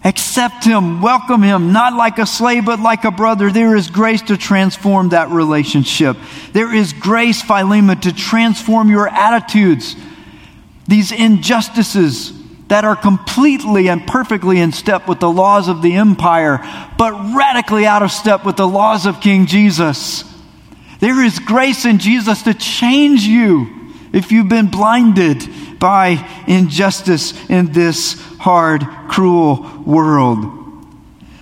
Accept 0.06 0.64
him, 0.64 1.00
welcome 1.00 1.42
him, 1.42 1.72
not 1.72 1.94
like 1.94 2.18
a 2.18 2.26
slave, 2.26 2.66
but 2.66 2.78
like 2.78 3.04
a 3.04 3.10
brother. 3.10 3.50
There 3.50 3.74
is 3.74 3.88
grace 3.88 4.20
to 4.22 4.36
transform 4.36 5.08
that 5.08 5.30
relationship. 5.30 6.18
There 6.52 6.74
is 6.74 6.92
grace, 6.92 7.40
Philemon, 7.40 8.00
to 8.02 8.12
transform 8.12 8.90
your 8.90 9.08
attitudes. 9.08 9.96
These 10.86 11.10
injustices 11.10 12.34
that 12.68 12.84
are 12.84 12.96
completely 12.96 13.88
and 13.88 14.06
perfectly 14.06 14.60
in 14.60 14.72
step 14.72 15.08
with 15.08 15.20
the 15.20 15.30
laws 15.30 15.68
of 15.68 15.80
the 15.80 15.94
empire, 15.94 16.58
but 16.98 17.12
radically 17.34 17.86
out 17.86 18.02
of 18.02 18.10
step 18.10 18.44
with 18.44 18.56
the 18.56 18.68
laws 18.68 19.06
of 19.06 19.22
King 19.22 19.46
Jesus. 19.46 20.24
There 21.00 21.24
is 21.24 21.38
grace 21.38 21.86
in 21.86 21.98
Jesus 21.98 22.42
to 22.42 22.52
change 22.52 23.22
you 23.22 23.92
if 24.12 24.32
you've 24.32 24.48
been 24.48 24.68
blinded 24.68 25.48
by 25.84 26.26
injustice 26.48 27.34
in 27.50 27.70
this 27.72 28.18
hard, 28.38 28.80
cruel 29.10 29.82
world. 29.84 30.46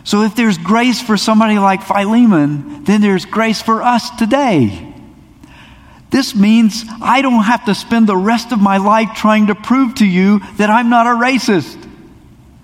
So, 0.02 0.22
if 0.22 0.34
there's 0.34 0.58
grace 0.58 1.00
for 1.00 1.16
somebody 1.16 1.60
like 1.60 1.80
Philemon, 1.80 2.82
then 2.82 3.00
there's 3.00 3.24
grace 3.24 3.62
for 3.62 3.84
us 3.84 4.10
today. 4.16 4.92
This 6.10 6.34
means 6.34 6.84
I 7.00 7.22
don't 7.22 7.44
have 7.44 7.66
to 7.66 7.74
spend 7.76 8.08
the 8.08 8.16
rest 8.16 8.50
of 8.50 8.60
my 8.60 8.78
life 8.78 9.10
trying 9.14 9.46
to 9.46 9.54
prove 9.54 9.94
to 9.96 10.04
you 10.04 10.40
that 10.56 10.70
I'm 10.70 10.90
not 10.90 11.06
a 11.06 11.10
racist 11.10 11.78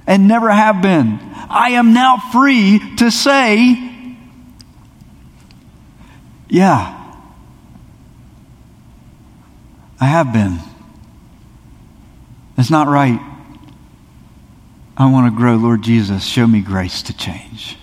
and 0.05 0.27
never 0.27 0.51
have 0.51 0.83
been. 0.83 1.21
I 1.49 1.71
am 1.79 1.93
now 1.93 2.17
free 2.33 2.81
to 2.97 3.13
say, 3.13 4.17
yeah, 6.49 7.15
I 10.01 10.07
have 10.07 10.33
been. 10.33 10.59
It's 12.59 12.71
not 12.71 12.89
right. 12.89 13.21
I 14.97 15.11
want 15.11 15.33
to 15.33 15.37
grow. 15.37 15.55
Lord 15.55 15.83
Jesus, 15.83 16.27
show 16.27 16.47
me 16.47 16.61
grace 16.61 17.03
to 17.03 17.17
change. 17.17 17.77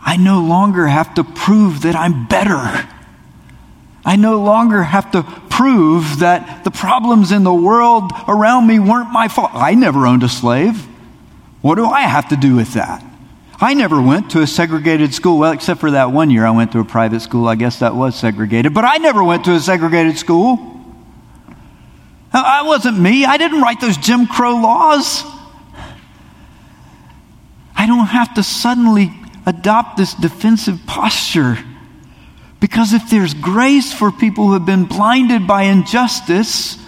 I 0.00 0.16
no 0.16 0.40
longer 0.40 0.88
have 0.88 1.14
to 1.14 1.24
prove 1.24 1.82
that 1.82 1.94
I'm 1.94 2.26
better. 2.26 2.88
I 4.04 4.16
no 4.16 4.42
longer 4.42 4.82
have 4.82 5.12
to 5.12 5.22
prove 5.48 6.18
that 6.18 6.64
the 6.64 6.72
problems 6.72 7.30
in 7.30 7.44
the 7.44 7.54
world 7.54 8.10
around 8.26 8.66
me 8.66 8.80
weren't 8.80 9.12
my 9.12 9.28
fault. 9.28 9.52
I 9.54 9.74
never 9.74 10.04
owned 10.06 10.24
a 10.24 10.28
slave. 10.28 10.86
What 11.62 11.76
do 11.76 11.86
I 11.86 12.02
have 12.02 12.28
to 12.30 12.36
do 12.36 12.56
with 12.56 12.74
that? 12.74 13.02
I 13.60 13.72
never 13.74 14.02
went 14.02 14.32
to 14.32 14.42
a 14.42 14.48
segregated 14.48 15.14
school. 15.14 15.38
Well, 15.38 15.52
except 15.52 15.80
for 15.80 15.92
that 15.92 16.10
one 16.10 16.28
year 16.28 16.44
I 16.44 16.50
went 16.50 16.72
to 16.72 16.80
a 16.80 16.84
private 16.84 17.20
school. 17.20 17.46
I 17.46 17.54
guess 17.54 17.78
that 17.78 17.94
was 17.94 18.16
segregated. 18.16 18.74
But 18.74 18.84
I 18.84 18.96
never 18.96 19.22
went 19.22 19.44
to 19.44 19.52
a 19.52 19.60
segregated 19.60 20.18
school. 20.18 20.73
I 22.42 22.62
wasn't 22.62 22.98
me. 22.98 23.24
I 23.24 23.36
didn't 23.36 23.60
write 23.60 23.80
those 23.80 23.96
Jim 23.96 24.26
Crow 24.26 24.56
laws. 24.56 25.22
I 27.76 27.86
don't 27.86 28.06
have 28.06 28.34
to 28.34 28.42
suddenly 28.42 29.12
adopt 29.46 29.96
this 29.96 30.14
defensive 30.14 30.80
posture. 30.86 31.58
Because 32.60 32.92
if 32.92 33.10
there's 33.10 33.34
grace 33.34 33.92
for 33.92 34.10
people 34.10 34.46
who 34.46 34.52
have 34.54 34.66
been 34.66 34.86
blinded 34.86 35.46
by 35.46 35.64
injustice, 35.64 36.78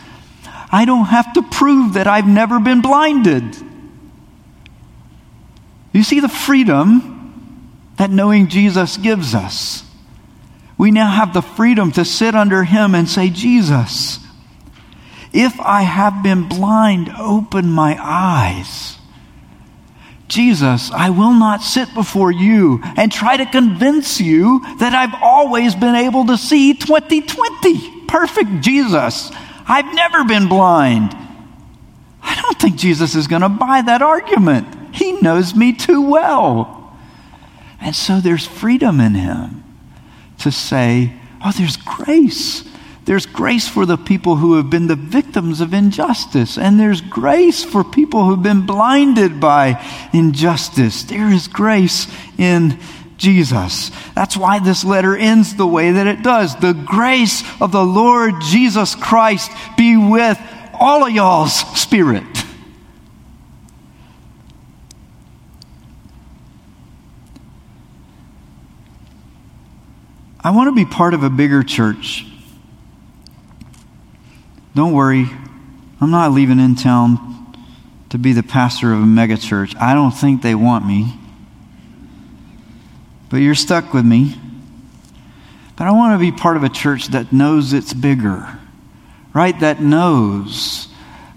I 0.73 0.85
don't 0.85 1.07
have 1.07 1.33
to 1.35 1.43
prove 1.43 1.95
that 1.95 2.07
I've 2.07 2.27
never 2.27 2.59
been 2.59 2.81
blinded. 2.81 3.45
You 5.93 6.03
see 6.03 6.21
the 6.21 6.29
freedom 6.29 7.83
that 7.99 8.11
knowing 8.11 8.49
Jesus 8.49 8.97
gives 8.97 9.35
us. 9.35 9.83
We 10.79 10.91
now 10.91 11.11
have 11.11 11.33
the 11.33 11.43
freedom 11.43 11.93
to 11.93 12.05
sit 12.05 12.35
under 12.35 12.65
Him 12.65 12.95
and 12.95 13.09
say, 13.09 13.31
Jesus, 13.31 14.19
if 15.37 15.61
I 15.61 15.83
have 15.83 16.23
been 16.23 16.49
blind, 16.49 17.11
open 17.19 17.71
my 17.71 17.99
eyes. 18.01 18.97
Jesus, 20.29 20.91
I 20.91 21.11
will 21.11 21.35
not 21.35 21.63
sit 21.63 21.93
before 21.95 22.33
you 22.33 22.81
and 22.97 23.13
try 23.13 23.37
to 23.37 23.47
convince 23.47 24.21
you 24.21 24.61
that 24.79 24.95
I've 24.95 25.15
always 25.23 25.75
been 25.75 25.95
able 25.95 26.27
to 26.27 26.39
see 26.39 26.75
2020. 26.75 28.07
Perfect 28.07 28.61
Jesus. 28.63 29.31
I've 29.69 29.95
never 29.95 30.25
been 30.25 30.49
blind. 30.49 31.15
I 32.23 32.41
don't 32.41 32.59
think 32.59 32.77
Jesus 32.77 33.15
is 33.15 33.27
going 33.29 33.43
to 33.43 33.49
buy 33.49 33.83
that 33.83 34.03
argument. 34.03 34.95
He 34.95 35.13
knows 35.21 35.55
me 35.55 35.73
too 35.73 36.03
well. 36.03 36.97
And 37.81 37.95
so 37.95 38.21
there's 38.21 38.47
freedom 38.47 39.01
in 39.01 39.15
him 39.15 39.63
to 40.39 40.51
say, 40.51 41.13
oh, 41.45 41.53
there's 41.53 41.77
grace. 41.77 42.65
There's 43.07 43.25
grace 43.25 43.69
for 43.69 43.87
the 43.87 43.97
people 43.97 44.35
who 44.35 44.57
have 44.57 44.69
been 44.69 44.89
the 44.89 44.97
victims 44.97 45.61
of 45.61 45.73
injustice, 45.73 46.59
and 46.59 46.79
there's 46.79 47.01
grace 47.01 47.63
for 47.63 47.85
people 47.85 48.25
who've 48.25 48.43
been 48.43 48.67
blinded 48.67 49.41
by 49.41 49.81
injustice. 50.13 51.05
There 51.05 51.33
is 51.33 51.47
grace 51.47 52.09
in 52.37 52.81
Jesus. 53.17 53.93
That's 54.17 54.37
why 54.37 54.59
this 54.59 54.85
letter 54.85 55.17
ends 55.17 55.55
the 55.55 55.69
way 55.69 55.93
that 55.93 56.09
it 56.09 56.25
does. 56.25 56.57
The 56.57 56.73
grace 56.73 57.45
of 57.61 57.71
the 57.71 57.85
Lord 57.85 58.35
Jesus 58.43 58.97
Christ 58.97 59.53
be 59.79 59.97
with 59.97 60.39
all 60.75 61.07
of 61.07 61.13
y'all's 61.13 61.55
spirit. 61.81 62.25
I 70.41 70.51
want 70.51 70.69
to 70.69 70.75
be 70.75 70.85
part 70.85 71.15
of 71.15 71.23
a 71.23 71.31
bigger 71.31 71.63
church. 71.63 72.27
Don't 74.77 74.93
worry, 74.93 75.27
I'm 76.03 76.11
not 76.11 76.33
leaving 76.33 76.59
InTown 76.59 77.57
to 78.11 78.19
be 78.19 78.35
the 78.35 78.43
pastor 78.43 78.93
of 78.93 79.01
a 79.01 79.05
megachurch. 79.05 79.75
I 79.81 79.95
don't 79.95 80.11
think 80.13 80.43
they 80.43 80.55
want 80.55 80.87
me. 80.87 81.19
But 83.31 83.39
you're 83.39 83.55
stuck 83.55 83.95
with 83.95 84.05
me. 84.05 84.39
But 85.77 85.87
I 85.87 85.93
want 85.93 86.13
to 86.13 86.19
be 86.19 86.31
part 86.31 86.59
of 86.59 86.63
a 86.63 86.69
church 86.69 87.09
that 87.09 87.33
knows 87.33 87.73
it's 87.73 87.95
bigger, 87.95 88.59
right? 89.33 89.59
That 89.61 89.81
knows 89.81 90.89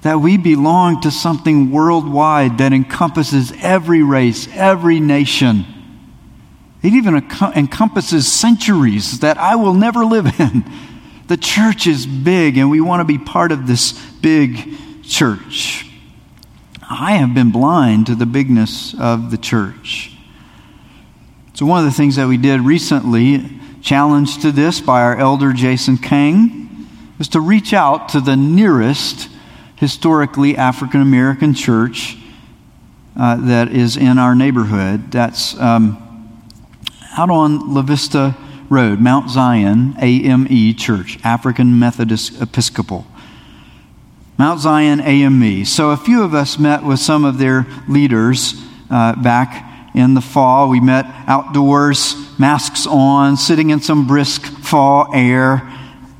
that 0.01 0.19
we 0.19 0.35
belong 0.35 0.99
to 1.01 1.09
something 1.09 1.71
worldwide 1.71 2.57
that 2.57 2.73
encompasses 2.73 3.53
every 3.61 4.03
race, 4.03 4.49
every 4.53 4.99
nation 4.99 5.65
it 6.81 6.93
even 6.93 7.15
encompasses 7.15 8.31
centuries 8.31 9.19
that 9.19 9.37
I 9.37 9.55
will 9.55 9.73
never 9.73 10.05
live 10.05 10.39
in. 10.39 10.63
The 11.29 11.37
church 11.37 11.85
is 11.85 12.07
big, 12.07 12.57
and 12.57 12.71
we 12.71 12.81
want 12.81 13.01
to 13.01 13.05
be 13.05 13.19
part 13.19 13.51
of 13.51 13.67
this 13.67 13.93
big 14.15 15.03
church. 15.03 15.85
I 16.81 17.13
have 17.13 17.35
been 17.35 17.51
blind 17.51 18.07
to 18.07 18.15
the 18.15 18.25
bigness 18.25 18.95
of 18.99 19.29
the 19.29 19.37
church. 19.37 20.11
So, 21.53 21.67
one 21.67 21.79
of 21.79 21.85
the 21.85 21.95
things 21.95 22.15
that 22.15 22.27
we 22.27 22.37
did 22.37 22.61
recently, 22.61 23.47
challenged 23.81 24.41
to 24.41 24.51
this 24.51 24.81
by 24.81 25.01
our 25.03 25.15
elder 25.17 25.53
Jason 25.53 25.97
Kang, 25.97 26.87
was 27.19 27.27
to 27.29 27.39
reach 27.39 27.73
out 27.73 28.09
to 28.09 28.19
the 28.19 28.35
nearest 28.35 29.29
historically 29.75 30.57
African 30.57 30.99
American 30.99 31.53
church 31.53 32.17
uh, 33.15 33.35
that 33.35 33.71
is 33.71 33.97
in 33.97 34.17
our 34.17 34.33
neighborhood. 34.33 35.11
That's. 35.11 35.55
Um, 35.59 36.07
out 37.17 37.29
on 37.29 37.73
La 37.73 37.81
Vista 37.81 38.35
Road, 38.69 38.99
Mount 38.99 39.29
Zion 39.29 39.95
AME 39.99 40.75
Church, 40.75 41.17
African 41.23 41.79
Methodist 41.79 42.41
Episcopal. 42.41 43.05
Mount 44.37 44.59
Zion 44.59 45.01
AME. 45.01 45.65
So 45.65 45.89
a 45.89 45.97
few 45.97 46.23
of 46.23 46.33
us 46.33 46.59
met 46.59 46.83
with 46.83 46.99
some 46.99 47.25
of 47.25 47.39
their 47.39 47.65
leaders 47.87 48.53
uh, 48.89 49.21
back 49.21 49.91
in 49.95 50.13
the 50.13 50.21
fall. 50.21 50.69
We 50.69 50.79
met 50.79 51.05
outdoors, 51.27 52.15
masks 52.39 52.87
on, 52.87 53.37
sitting 53.37 53.71
in 53.71 53.81
some 53.81 54.07
brisk 54.07 54.43
fall 54.43 55.09
air, 55.13 55.69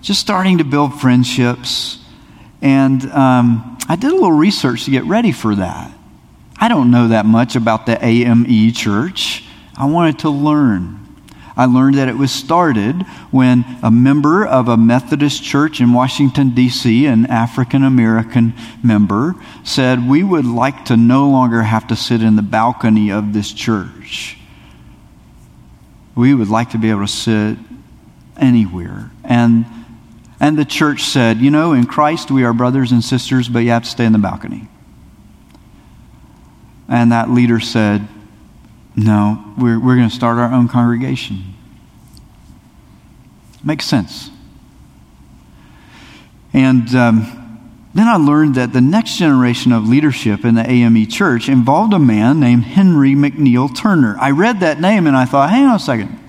just 0.02 0.20
starting 0.20 0.58
to 0.58 0.64
build 0.64 1.00
friendships. 1.00 2.04
And 2.62 3.04
um, 3.12 3.78
I 3.88 3.96
did 3.96 4.12
a 4.12 4.16
little 4.16 4.32
research 4.32 4.86
to 4.86 4.92
get 4.92 5.06
ready 5.06 5.32
for 5.32 5.56
that. 5.56 5.92
I 6.58 6.68
don't 6.68 6.92
know 6.92 7.10
that 7.10 7.26
much 7.26 7.56
about 7.56 7.86
the 7.86 8.04
AME 8.04 8.74
church. 8.74 9.46
I 9.78 9.86
wanted 9.86 10.20
to 10.20 10.30
learn. 10.30 11.09
I 11.60 11.66
learned 11.66 11.96
that 11.96 12.08
it 12.08 12.18
was 12.18 12.32
started 12.32 13.02
when 13.32 13.66
a 13.84 13.92
member 13.92 14.46
of 14.46 14.70
a 14.70 14.78
Methodist 14.78 15.44
church 15.44 15.82
in 15.82 15.92
Washington, 15.92 16.52
D.C., 16.52 17.06
an 17.06 17.26
African 17.26 17.84
American 17.84 18.54
member, 18.82 19.36
said, 19.66 20.08
We 20.08 20.24
would 20.24 20.46
like 20.46 20.86
to 20.86 20.96
no 20.96 21.30
longer 21.30 21.64
have 21.64 21.86
to 21.88 21.98
sit 21.98 22.24
in 22.24 22.38
the 22.38 22.42
balcony 22.42 23.12
of 23.12 23.34
this 23.34 23.52
church. 23.52 24.38
We 26.16 26.34
would 26.34 26.48
like 26.48 26.70
to 26.70 26.78
be 26.78 26.92
able 26.92 27.02
to 27.02 27.08
sit 27.08 27.58
anywhere. 28.38 29.12
And, 29.26 29.66
and 30.40 30.58
the 30.58 30.64
church 30.64 31.02
said, 31.02 31.40
You 31.40 31.52
know, 31.52 31.74
in 31.74 31.88
Christ 31.88 32.32
we 32.32 32.46
are 32.46 32.54
brothers 32.54 32.94
and 32.94 33.04
sisters, 33.04 33.50
but 33.50 33.60
you 33.60 33.72
have 33.72 33.84
to 33.84 33.90
stay 33.90 34.06
in 34.06 34.14
the 34.14 34.18
balcony. 34.18 34.70
And 36.88 37.12
that 37.12 37.30
leader 37.30 37.60
said, 37.60 38.08
no, 39.00 39.54
we're, 39.58 39.80
we're 39.80 39.96
going 39.96 40.10
to 40.10 40.16
start 40.16 40.38
our 40.38 40.52
own 40.52 40.68
congregation. 40.68 41.54
Makes 43.64 43.86
sense. 43.86 44.30
And 46.54 46.94
um, 46.96 47.80
then 47.94 48.08
I 48.08 48.18
learned 48.18 48.56
that 48.56 48.74
the 48.74 48.82
next 48.82 49.18
generation 49.18 49.72
of 49.72 49.88
leadership 49.88 50.44
in 50.44 50.56
the 50.56 50.70
AME 50.70 51.08
church 51.08 51.48
involved 51.48 51.94
a 51.94 52.00
man 52.00 52.42
named 52.42 52.64
Henry 52.64 53.12
McNeil 53.12 53.74
Turner. 53.74 54.18
I 54.20 54.32
read 54.32 54.60
that 54.60 54.82
name 54.82 55.08
and 55.08 55.16
I 55.16 55.24
thought, 55.24 55.50
hang 55.50 55.66
on 55.66 55.76
a 55.76 55.80
second, 55.80 56.20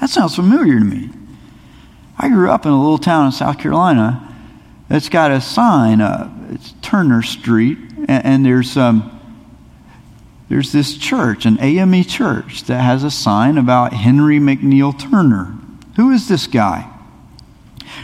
that 0.00 0.10
sounds 0.10 0.36
familiar 0.36 0.78
to 0.78 0.84
me. 0.84 1.10
I 2.16 2.28
grew 2.28 2.50
up 2.50 2.64
in 2.64 2.70
a 2.70 2.80
little 2.80 2.98
town 2.98 3.26
in 3.26 3.32
South 3.32 3.58
Carolina 3.58 4.26
that's 4.88 5.08
got 5.08 5.32
a 5.32 5.40
sign, 5.40 6.00
uh, 6.00 6.32
it's 6.50 6.74
Turner 6.82 7.22
Street, 7.22 7.78
and, 8.06 8.24
and 8.24 8.46
there's. 8.46 8.76
Um, 8.76 9.19
there's 10.50 10.72
this 10.72 10.96
church, 10.96 11.46
an 11.46 11.58
AME 11.60 12.02
church, 12.02 12.64
that 12.64 12.80
has 12.80 13.04
a 13.04 13.10
sign 13.10 13.56
about 13.56 13.92
Henry 13.92 14.40
McNeil 14.40 14.98
Turner. 14.98 15.56
Who 15.94 16.10
is 16.10 16.26
this 16.26 16.48
guy? 16.48 16.90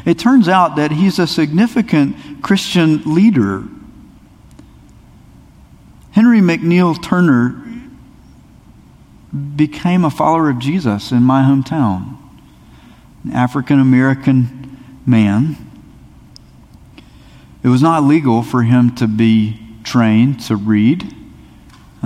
It 0.05 0.17
turns 0.17 0.49
out 0.49 0.77
that 0.77 0.93
he's 0.93 1.19
a 1.19 1.27
significant 1.27 2.45
Christian 2.45 3.03
leader. 3.05 3.65
Henry 6.13 6.39
McNeil 6.39 7.03
Turner 7.03 7.65
became 9.57 10.05
a 10.05 10.11
follower 10.11 10.49
of 10.49 10.61
Jesus 10.61 11.11
in 11.11 11.25
my 11.25 11.43
hometown, 11.43 12.17
an 13.25 13.33
African 13.33 13.81
American 13.81 15.01
man. 15.05 15.57
It 17.65 17.69
was 17.69 17.83
not 17.83 18.05
legal 18.05 18.45
for 18.45 18.63
him 18.63 18.95
to 18.95 19.09
be 19.09 19.61
trained 19.83 20.39
to 20.43 20.55
read 20.55 21.13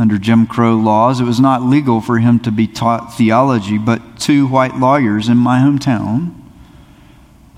under 0.00 0.18
Jim 0.18 0.46
Crow 0.46 0.74
laws, 0.76 1.20
it 1.20 1.24
was 1.24 1.38
not 1.38 1.62
legal 1.62 2.00
for 2.00 2.18
him 2.18 2.40
to 2.40 2.50
be 2.50 2.66
taught 2.66 3.16
theology, 3.16 3.78
but 3.78 4.18
two 4.18 4.46
white 4.46 4.76
lawyers 4.76 5.28
in 5.28 5.36
my 5.36 5.58
hometown 5.58 6.34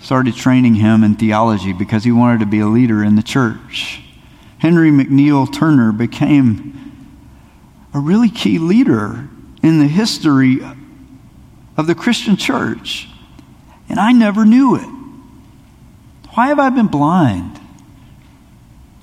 started 0.00 0.34
training 0.34 0.74
him 0.74 1.04
in 1.04 1.14
theology 1.14 1.72
because 1.72 2.04
he 2.04 2.12
wanted 2.12 2.40
to 2.40 2.46
be 2.46 2.58
a 2.58 2.66
leader 2.66 3.04
in 3.04 3.14
the 3.14 3.22
church. 3.22 4.02
Henry 4.58 4.90
McNeil 4.90 5.52
Turner 5.52 5.92
became 5.92 6.72
a 7.94 7.98
really 7.98 8.28
key 8.28 8.58
leader 8.58 9.28
in 9.62 9.78
the 9.78 9.86
history 9.86 10.58
of 11.76 11.86
the 11.86 11.94
Christian 11.94 12.36
church, 12.36 13.08
and 13.88 13.98
I 13.98 14.12
never 14.12 14.44
knew 14.44 14.74
it. 14.76 14.88
Why 16.34 16.48
have 16.48 16.58
I 16.58 16.70
been 16.70 16.88
blind? 16.88 17.60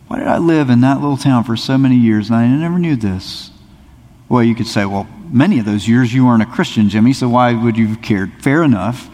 Why 0.10 0.18
did 0.18 0.28
I 0.28 0.40
live 0.40 0.72
in 0.72 0.82
that 0.82 1.02
little 1.02 1.18
town 1.18 1.44
for 1.44 1.56
so 1.56 1.78
many 1.78 1.96
years 1.96 2.30
and 2.30 2.36
I 2.36 2.48
never 2.48 2.80
knew 2.80 2.96
this? 2.96 3.52
Well, 4.28 4.44
you 4.44 4.56
could 4.56 4.66
say, 4.66 4.84
well, 4.84 5.08
many 5.30 5.60
of 5.60 5.66
those 5.66 5.88
years 5.88 6.12
you 6.12 6.26
weren't 6.26 6.42
a 6.42 6.48
Christian, 6.48 6.90
Jimmy, 6.90 7.14
so 7.14 7.30
why 7.30 7.54
would 7.54 7.78
you 7.78 7.86
have 7.90 8.02
cared? 8.02 8.32
Fair 8.42 8.64
enough. 8.64 9.08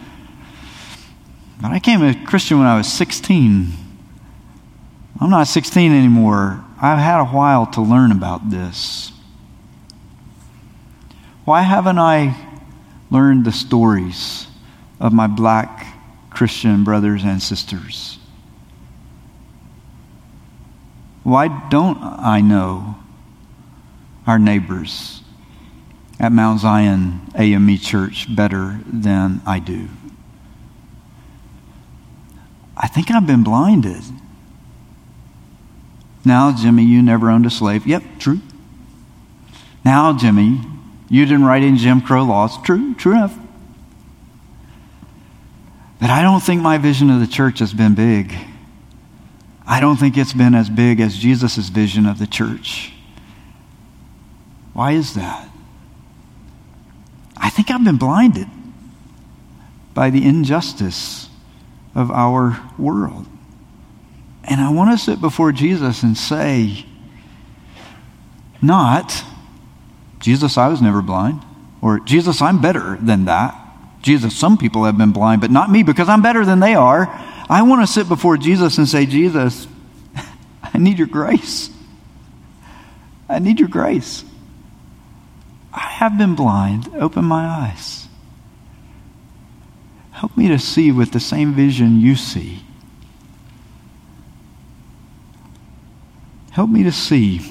But 1.62 1.72
I 1.72 1.74
became 1.74 2.02
a 2.02 2.26
Christian 2.26 2.60
when 2.60 2.68
I 2.68 2.78
was 2.78 2.92
16. 2.92 3.74
I'm 5.20 5.30
not 5.30 5.48
16 5.48 5.92
anymore. 5.92 6.64
I've 6.82 7.00
had 7.00 7.20
a 7.20 7.26
while 7.26 7.66
to 7.72 7.82
learn 7.82 8.14
about 8.14 8.50
this. 8.50 9.12
Why 11.44 11.62
haven't 11.62 12.00
I 12.00 12.38
learned 13.12 13.44
the 13.44 13.52
stories 13.52 14.48
of 15.02 15.12
my 15.12 15.28
black 15.28 15.88
Christian 16.30 16.86
brothers 16.86 17.26
and 17.26 17.44
sisters? 17.44 18.18
Why 21.26 21.48
don't 21.48 21.98
I 22.04 22.42
know 22.42 22.98
our 24.28 24.38
neighbors 24.38 25.24
at 26.20 26.32
Mount 26.32 26.60
Zion 26.60 27.22
AME 27.34 27.80
Church 27.80 28.34
better 28.34 28.80
than 28.86 29.42
I 29.44 29.58
do? 29.58 29.88
I 32.78 32.88
think 32.88 33.10
I've 33.10 33.26
been 33.26 33.44
blinded. 33.44 34.04
Now, 36.24 36.56
Jimmy, 36.56 36.86
you 36.86 37.02
never 37.02 37.32
owned 37.32 37.48
a 37.48 37.50
slave. 37.50 37.88
Yep, 37.88 38.04
true. 38.20 38.42
Now, 39.84 40.16
Jimmy, 40.16 40.62
you 41.10 41.26
didn't 41.26 41.46
write 41.46 41.64
in 41.64 41.78
Jim 41.78 42.02
Crow 42.02 42.24
laws. 42.24 42.62
True, 42.62 42.94
true 42.94 43.14
enough. 43.14 43.36
But 46.00 46.12
I 46.12 46.22
don't 46.22 46.42
think 46.42 46.62
my 46.62 46.78
vision 46.78 47.10
of 47.10 47.20
the 47.20 47.26
church 47.26 47.58
has 47.58 47.74
been 47.74 47.96
big. 47.96 48.32
I 49.68 49.80
don't 49.80 49.98
think 49.98 50.18
it's 50.18 50.34
been 50.34 50.54
as 50.54 50.70
big 50.70 51.00
as 51.00 51.18
Jesus' 51.18 51.70
vision 51.70 52.06
of 52.06 52.20
the 52.20 52.28
church. 52.28 52.94
Why 54.74 54.92
is 54.92 55.16
that? 55.16 55.50
I 57.38 57.50
think 57.50 57.72
I've 57.72 57.84
been 57.84 57.98
blinded 57.98 58.48
by 59.94 60.10
the 60.10 60.26
injustice 60.26 61.30
of 61.96 62.12
our 62.12 62.60
world. 62.78 63.26
And 64.44 64.62
I 64.62 64.72
want 64.72 64.98
to 64.98 65.04
sit 65.04 65.20
before 65.20 65.52
Jesus 65.52 66.04
and 66.04 66.16
say, 66.16 66.86
not, 68.62 69.24
Jesus, 70.20 70.58
I 70.58 70.68
was 70.68 70.82
never 70.82 71.02
blind, 71.02 71.42
or 71.82 72.00
Jesus, 72.00 72.42
I'm 72.42 72.62
better 72.62 72.98
than 73.02 73.26
that. 73.26 73.56
Jesus, 74.02 74.36
some 74.36 74.58
people 74.58 74.84
have 74.84 74.98
been 74.98 75.12
blind, 75.12 75.42
but 75.42 75.50
not 75.50 75.72
me 75.72 75.82
because 75.82 76.10
I'm 76.10 76.22
better 76.22 76.46
than 76.46 76.60
they 76.60 76.76
are. 76.76 77.06
I 77.50 77.62
want 77.62 77.86
to 77.86 77.92
sit 77.92 78.08
before 78.08 78.38
Jesus 78.38 78.78
and 78.78 78.88
say, 78.88 79.06
Jesus, 79.06 79.68
I 80.64 80.78
need 80.78 80.98
your 80.98 81.08
grace. 81.08 81.70
I 83.30 83.40
need 83.40 83.60
your 83.60 83.70
grace. 83.70 84.24
I 85.74 85.80
have 85.80 86.18
been 86.18 86.36
blind. 86.36 86.90
Open 86.96 87.26
my 87.26 87.46
eyes. 87.46 88.08
Help 90.12 90.38
me 90.38 90.48
to 90.48 90.58
see 90.58 90.92
with 90.92 91.12
the 91.12 91.20
same 91.20 91.54
vision 91.54 92.00
you 92.00 92.16
see. 92.16 92.64
Help 96.52 96.70
me 96.70 96.84
to 96.84 96.92
see 96.92 97.42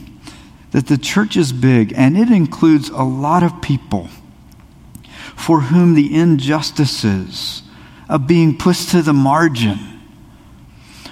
that 0.70 0.86
the 0.86 0.96
church 0.96 1.36
is 1.36 1.52
big 1.52 1.92
and 1.94 2.16
it 2.16 2.30
includes 2.30 2.88
a 2.88 3.02
lot 3.02 3.42
of 3.42 3.60
people 3.60 4.08
for 5.36 5.60
whom 5.60 5.94
the 5.94 6.14
injustices 6.14 7.63
of 8.08 8.26
being 8.26 8.56
pushed 8.56 8.90
to 8.90 9.02
the 9.02 9.12
margin 9.12 9.78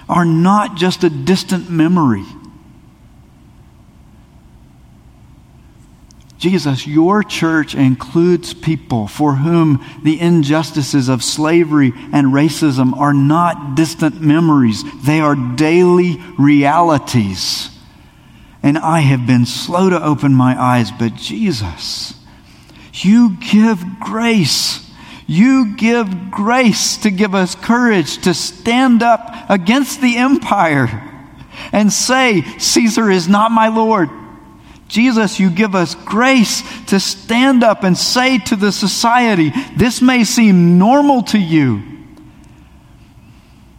are 0.08 0.24
not 0.24 0.76
just 0.76 1.04
a 1.04 1.10
distant 1.10 1.70
memory 1.70 2.24
Jesus, 6.42 6.88
your 6.88 7.22
church 7.22 7.76
includes 7.76 8.52
people 8.52 9.06
for 9.06 9.36
whom 9.36 9.80
the 10.02 10.18
injustices 10.20 11.08
of 11.08 11.22
slavery 11.22 11.92
and 12.12 12.34
racism 12.34 12.96
are 12.98 13.14
not 13.14 13.76
distant 13.76 14.20
memories, 14.20 14.82
they 15.04 15.20
are 15.20 15.36
daily 15.36 16.20
realities. 16.36 17.70
And 18.60 18.76
I 18.76 19.02
have 19.02 19.24
been 19.24 19.46
slow 19.46 19.88
to 19.90 20.02
open 20.02 20.34
my 20.34 20.60
eyes, 20.60 20.90
but 20.90 21.14
Jesus, 21.14 22.14
you 22.92 23.36
give 23.52 24.00
grace. 24.00 24.81
You 25.32 25.74
give 25.76 26.30
grace 26.30 26.98
to 26.98 27.10
give 27.10 27.34
us 27.34 27.54
courage 27.54 28.18
to 28.24 28.34
stand 28.34 29.02
up 29.02 29.48
against 29.48 30.02
the 30.02 30.18
empire 30.18 31.08
and 31.72 31.90
say, 31.90 32.42
Caesar 32.58 33.10
is 33.10 33.28
not 33.28 33.50
my 33.50 33.68
Lord. 33.68 34.10
Jesus, 34.88 35.40
you 35.40 35.48
give 35.48 35.74
us 35.74 35.94
grace 35.94 36.62
to 36.88 37.00
stand 37.00 37.64
up 37.64 37.82
and 37.82 37.96
say 37.96 38.40
to 38.40 38.56
the 38.56 38.70
society, 38.70 39.54
this 39.74 40.02
may 40.02 40.24
seem 40.24 40.76
normal 40.76 41.22
to 41.22 41.38
you, 41.38 41.82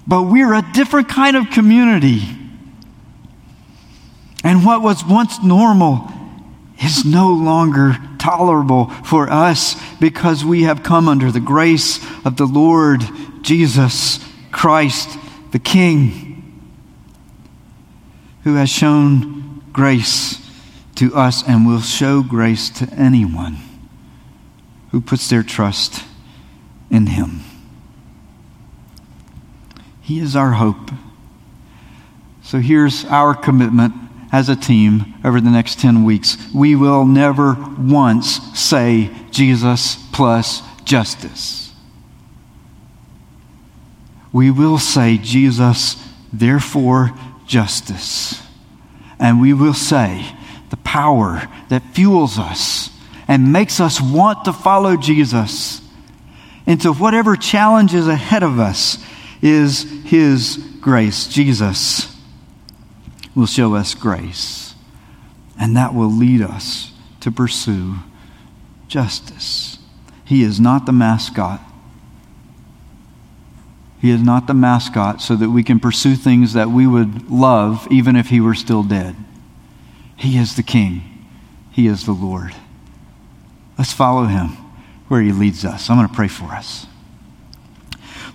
but 0.07 0.23
we're 0.23 0.55
a 0.55 0.67
different 0.73 1.07
kind 1.07 1.37
of 1.37 1.51
community. 1.51 2.23
And 4.43 4.65
what 4.65 4.81
was 4.81 5.05
once 5.05 5.43
normal 5.43 6.11
is 6.83 7.05
no 7.05 7.29
longer 7.29 7.95
tolerable 8.17 8.85
for 9.03 9.29
us 9.29 9.75
because 10.03 10.43
we 10.43 10.63
have 10.63 10.83
come 10.83 11.07
under 11.07 11.31
the 11.31 11.39
grace 11.39 11.97
of 12.25 12.35
the 12.35 12.45
Lord 12.45 13.01
Jesus 13.41 14.19
Christ, 14.51 15.17
the 15.53 15.59
King, 15.59 16.59
who 18.43 18.55
has 18.55 18.69
shown 18.69 19.63
grace 19.71 20.45
to 20.95 21.15
us 21.15 21.41
and 21.47 21.65
will 21.65 21.79
show 21.79 22.21
grace 22.21 22.69
to 22.71 22.93
anyone 22.95 23.59
who 24.91 24.99
puts 24.99 25.29
their 25.29 25.41
trust 25.41 26.03
in 26.91 27.05
Him. 27.05 27.39
He 30.01 30.19
is 30.19 30.35
our 30.35 30.51
hope. 30.51 30.91
So 32.41 32.59
here's 32.59 33.05
our 33.05 33.33
commitment 33.33 33.93
as 34.33 34.49
a 34.49 34.55
team 34.55 35.13
over 35.23 35.39
the 35.39 35.51
next 35.51 35.79
10 35.79 36.03
weeks. 36.03 36.37
We 36.53 36.75
will 36.75 37.05
never 37.05 37.55
once 37.77 38.41
say 38.59 39.11
Jesus 39.29 39.95
plus 40.11 40.63
justice. 40.83 41.71
We 44.33 44.49
will 44.49 44.79
say 44.79 45.19
Jesus, 45.19 45.95
therefore 46.33 47.13
justice. 47.45 48.41
And 49.19 49.39
we 49.39 49.53
will 49.53 49.75
say, 49.75 50.25
the 50.71 50.77
power 50.77 51.47
that 51.69 51.83
fuels 51.93 52.39
us 52.39 52.89
and 53.27 53.53
makes 53.53 53.79
us 53.79 54.01
want 54.01 54.45
to 54.45 54.53
follow 54.53 54.97
Jesus 54.97 55.79
into 56.65 56.91
whatever 56.91 57.35
challenge 57.35 57.93
is 57.93 58.07
ahead 58.07 58.41
of 58.41 58.59
us 58.59 58.97
is 59.43 59.83
His 60.05 60.57
grace. 60.81 61.27
Jesus 61.27 62.12
will 63.35 63.45
show 63.45 63.75
us 63.75 63.95
grace, 63.95 64.75
and 65.59 65.75
that 65.75 65.93
will 65.93 66.11
lead 66.11 66.41
us 66.41 66.91
to 67.19 67.31
pursue 67.31 67.95
justice. 68.87 69.79
He 70.25 70.43
is 70.43 70.59
not 70.59 70.85
the 70.85 70.91
mascot. 70.91 71.61
He 73.99 74.09
is 74.09 74.21
not 74.21 74.47
the 74.47 74.53
mascot 74.53 75.21
so 75.21 75.35
that 75.35 75.49
we 75.49 75.63
can 75.63 75.79
pursue 75.79 76.15
things 76.15 76.53
that 76.53 76.69
we 76.69 76.85
would 76.85 77.31
love 77.31 77.87
even 77.89 78.15
if 78.15 78.29
he 78.29 78.41
were 78.41 78.53
still 78.53 78.83
dead. 78.83 79.15
He 80.15 80.37
is 80.37 80.55
the 80.55 80.63
King, 80.63 81.01
He 81.71 81.87
is 81.87 82.05
the 82.05 82.11
Lord. 82.11 82.53
Let's 83.77 83.93
follow 83.93 84.25
Him 84.25 84.49
where 85.07 85.21
He 85.21 85.31
leads 85.31 85.65
us. 85.65 85.89
I'm 85.89 85.97
going 85.97 86.07
to 86.07 86.13
pray 86.13 86.27
for 86.27 86.45
us. 86.45 86.87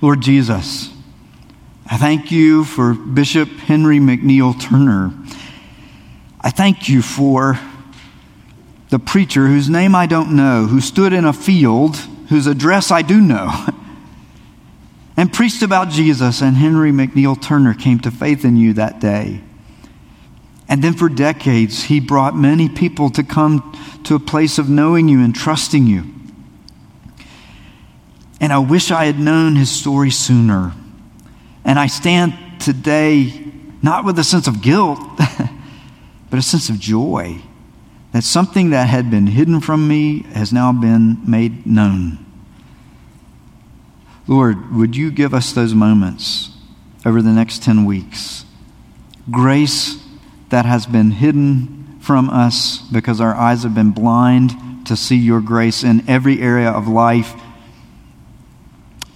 Lord 0.01 0.21
Jesus, 0.21 0.91
I 1.91 1.97
thank 1.97 2.31
you 2.31 2.65
for 2.65 2.93
Bishop 2.93 3.49
Henry 3.49 3.99
McNeil 3.99 4.61
Turner. 4.61 5.11
I 6.39 6.51
thank 6.51 6.87
you 6.87 7.01
for 7.01 7.59
the 8.91 8.99
preacher 8.99 9.47
whose 9.47 9.71
name 9.71 9.95
I 9.95 10.05
don't 10.05 10.37
know, 10.37 10.67
who 10.67 10.83
stood 10.83 11.15
in 11.15 11.25
a 11.25 11.33
field 11.33 11.97
whose 12.29 12.47
address 12.47 12.91
I 12.91 13.01
do 13.01 13.23
know, 13.23 13.51
and 15.17 15.33
preached 15.33 15.63
about 15.63 15.89
Jesus. 15.89 16.43
And 16.43 16.59
Henry 16.59 16.93
McNeil 16.93 17.41
Turner 17.41 17.73
came 17.73 18.01
to 18.01 18.11
faith 18.11 18.45
in 18.45 18.59
you 18.59 18.75
that 18.75 19.01
day. 19.01 19.41
And 20.69 20.85
then 20.85 20.93
for 20.93 21.09
decades, 21.09 21.85
he 21.85 22.01
brought 22.01 22.37
many 22.37 22.69
people 22.69 23.09
to 23.11 23.23
come 23.23 23.75
to 24.05 24.15
a 24.15 24.21
place 24.21 24.59
of 24.59 24.69
knowing 24.69 25.09
you 25.09 25.25
and 25.25 25.35
trusting 25.35 25.87
you. 25.87 26.05
And 28.43 28.53
I 28.53 28.59
wish 28.59 28.91
I 28.91 29.07
had 29.07 29.19
known 29.19 29.57
his 29.57 29.71
story 29.71 30.11
sooner. 30.11 30.75
And 31.69 31.79
I 31.79 31.87
stand 31.87 32.33
today 32.61 33.45
not 33.83 34.07
with 34.07 34.19
a 34.19 34.25
sense 34.25 34.47
of 34.47 34.63
guilt, 34.63 34.99
but 36.31 36.39
a 36.39 36.41
sense 36.41 36.71
of 36.71 36.81
joy 36.81 37.43
that 38.15 38.25
something 38.25 38.71
that 38.71 38.89
had 38.89 39.11
been 39.11 39.27
hidden 39.27 39.61
from 39.61 39.87
me 39.87 40.23
has 40.33 40.51
now 40.51 40.73
been 40.73 41.19
made 41.27 41.67
known. 41.67 42.25
Lord, 44.27 44.75
would 44.75 44.97
you 44.97 45.11
give 45.11 45.35
us 45.35 45.53
those 45.53 45.75
moments 45.75 46.53
over 47.05 47.21
the 47.21 47.33
next 47.33 47.63
10 47.63 47.85
weeks? 47.85 48.47
Grace 49.31 50.03
that 50.49 50.65
has 50.65 50.87
been 50.87 51.11
hidden 51.11 51.99
from 52.01 52.31
us 52.31 52.79
because 52.91 53.21
our 53.21 53.35
eyes 53.35 53.63
have 53.65 53.75
been 53.75 53.91
blind 53.91 54.87
to 54.87 54.97
see 54.97 55.17
your 55.17 55.43
grace 55.43 55.85
in 55.85 56.03
every 56.09 56.41
area 56.41 56.71
of 56.71 56.89
life, 56.89 57.35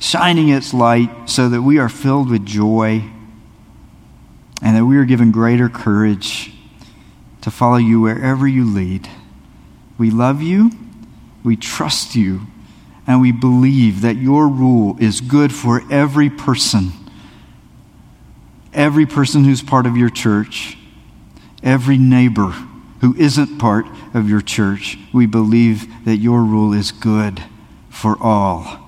shining 0.03 0.49
its 0.49 0.75
light 0.75 1.31
so 1.31 1.49
that 1.49 1.63
we 1.63 1.79
are 1.79 1.89
filled 1.89 2.29
with 2.29 2.45
joy 2.45 3.03
and 4.61 4.77
that 4.77 4.85
we 4.85 4.97
are 4.97 5.05
given 5.05 5.31
greater 5.31 5.69
courage 5.69 6.53
to 7.41 7.51
follow 7.51 7.77
you 7.77 8.01
wherever 8.01 8.47
you 8.47 8.65
lead. 8.65 9.09
We 9.99 10.11
love 10.11 10.43
you 10.43 10.71
We 11.45 11.57
trust 11.57 12.15
you 12.15 12.43
and 13.07 13.21
we 13.21 13.33
believe 13.33 14.03
that 14.03 14.17
your 14.17 14.49
rule 14.49 14.97
is 15.01 15.21
good 15.21 15.53
for 15.53 15.83
every 15.91 16.31
person, 16.31 16.93
every 18.73 19.07
person 19.07 19.45
who's 19.45 19.63
part 19.63 19.87
of 19.87 19.97
your 19.97 20.11
church, 20.11 20.77
every 21.63 21.99
neighbor 21.99 22.51
who 23.01 23.17
isn't 23.17 23.59
part 23.59 23.87
of 24.15 24.29
your 24.29 24.41
church. 24.41 24.97
We 25.13 25.27
believe 25.27 26.05
that 26.05 26.19
your 26.19 26.43
rule 26.43 26.73
is 26.73 26.93
good 26.93 27.43
for 27.91 28.17
all. 28.21 28.82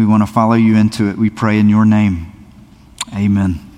We 0.00 0.06
want 0.06 0.22
to 0.26 0.32
follow 0.32 0.54
you 0.54 0.78
into 0.78 1.10
it. 1.10 1.18
We 1.18 1.28
pray 1.28 1.58
in 1.58 1.68
your 1.68 1.84
name. 1.84 2.32
Amen. 3.14 3.69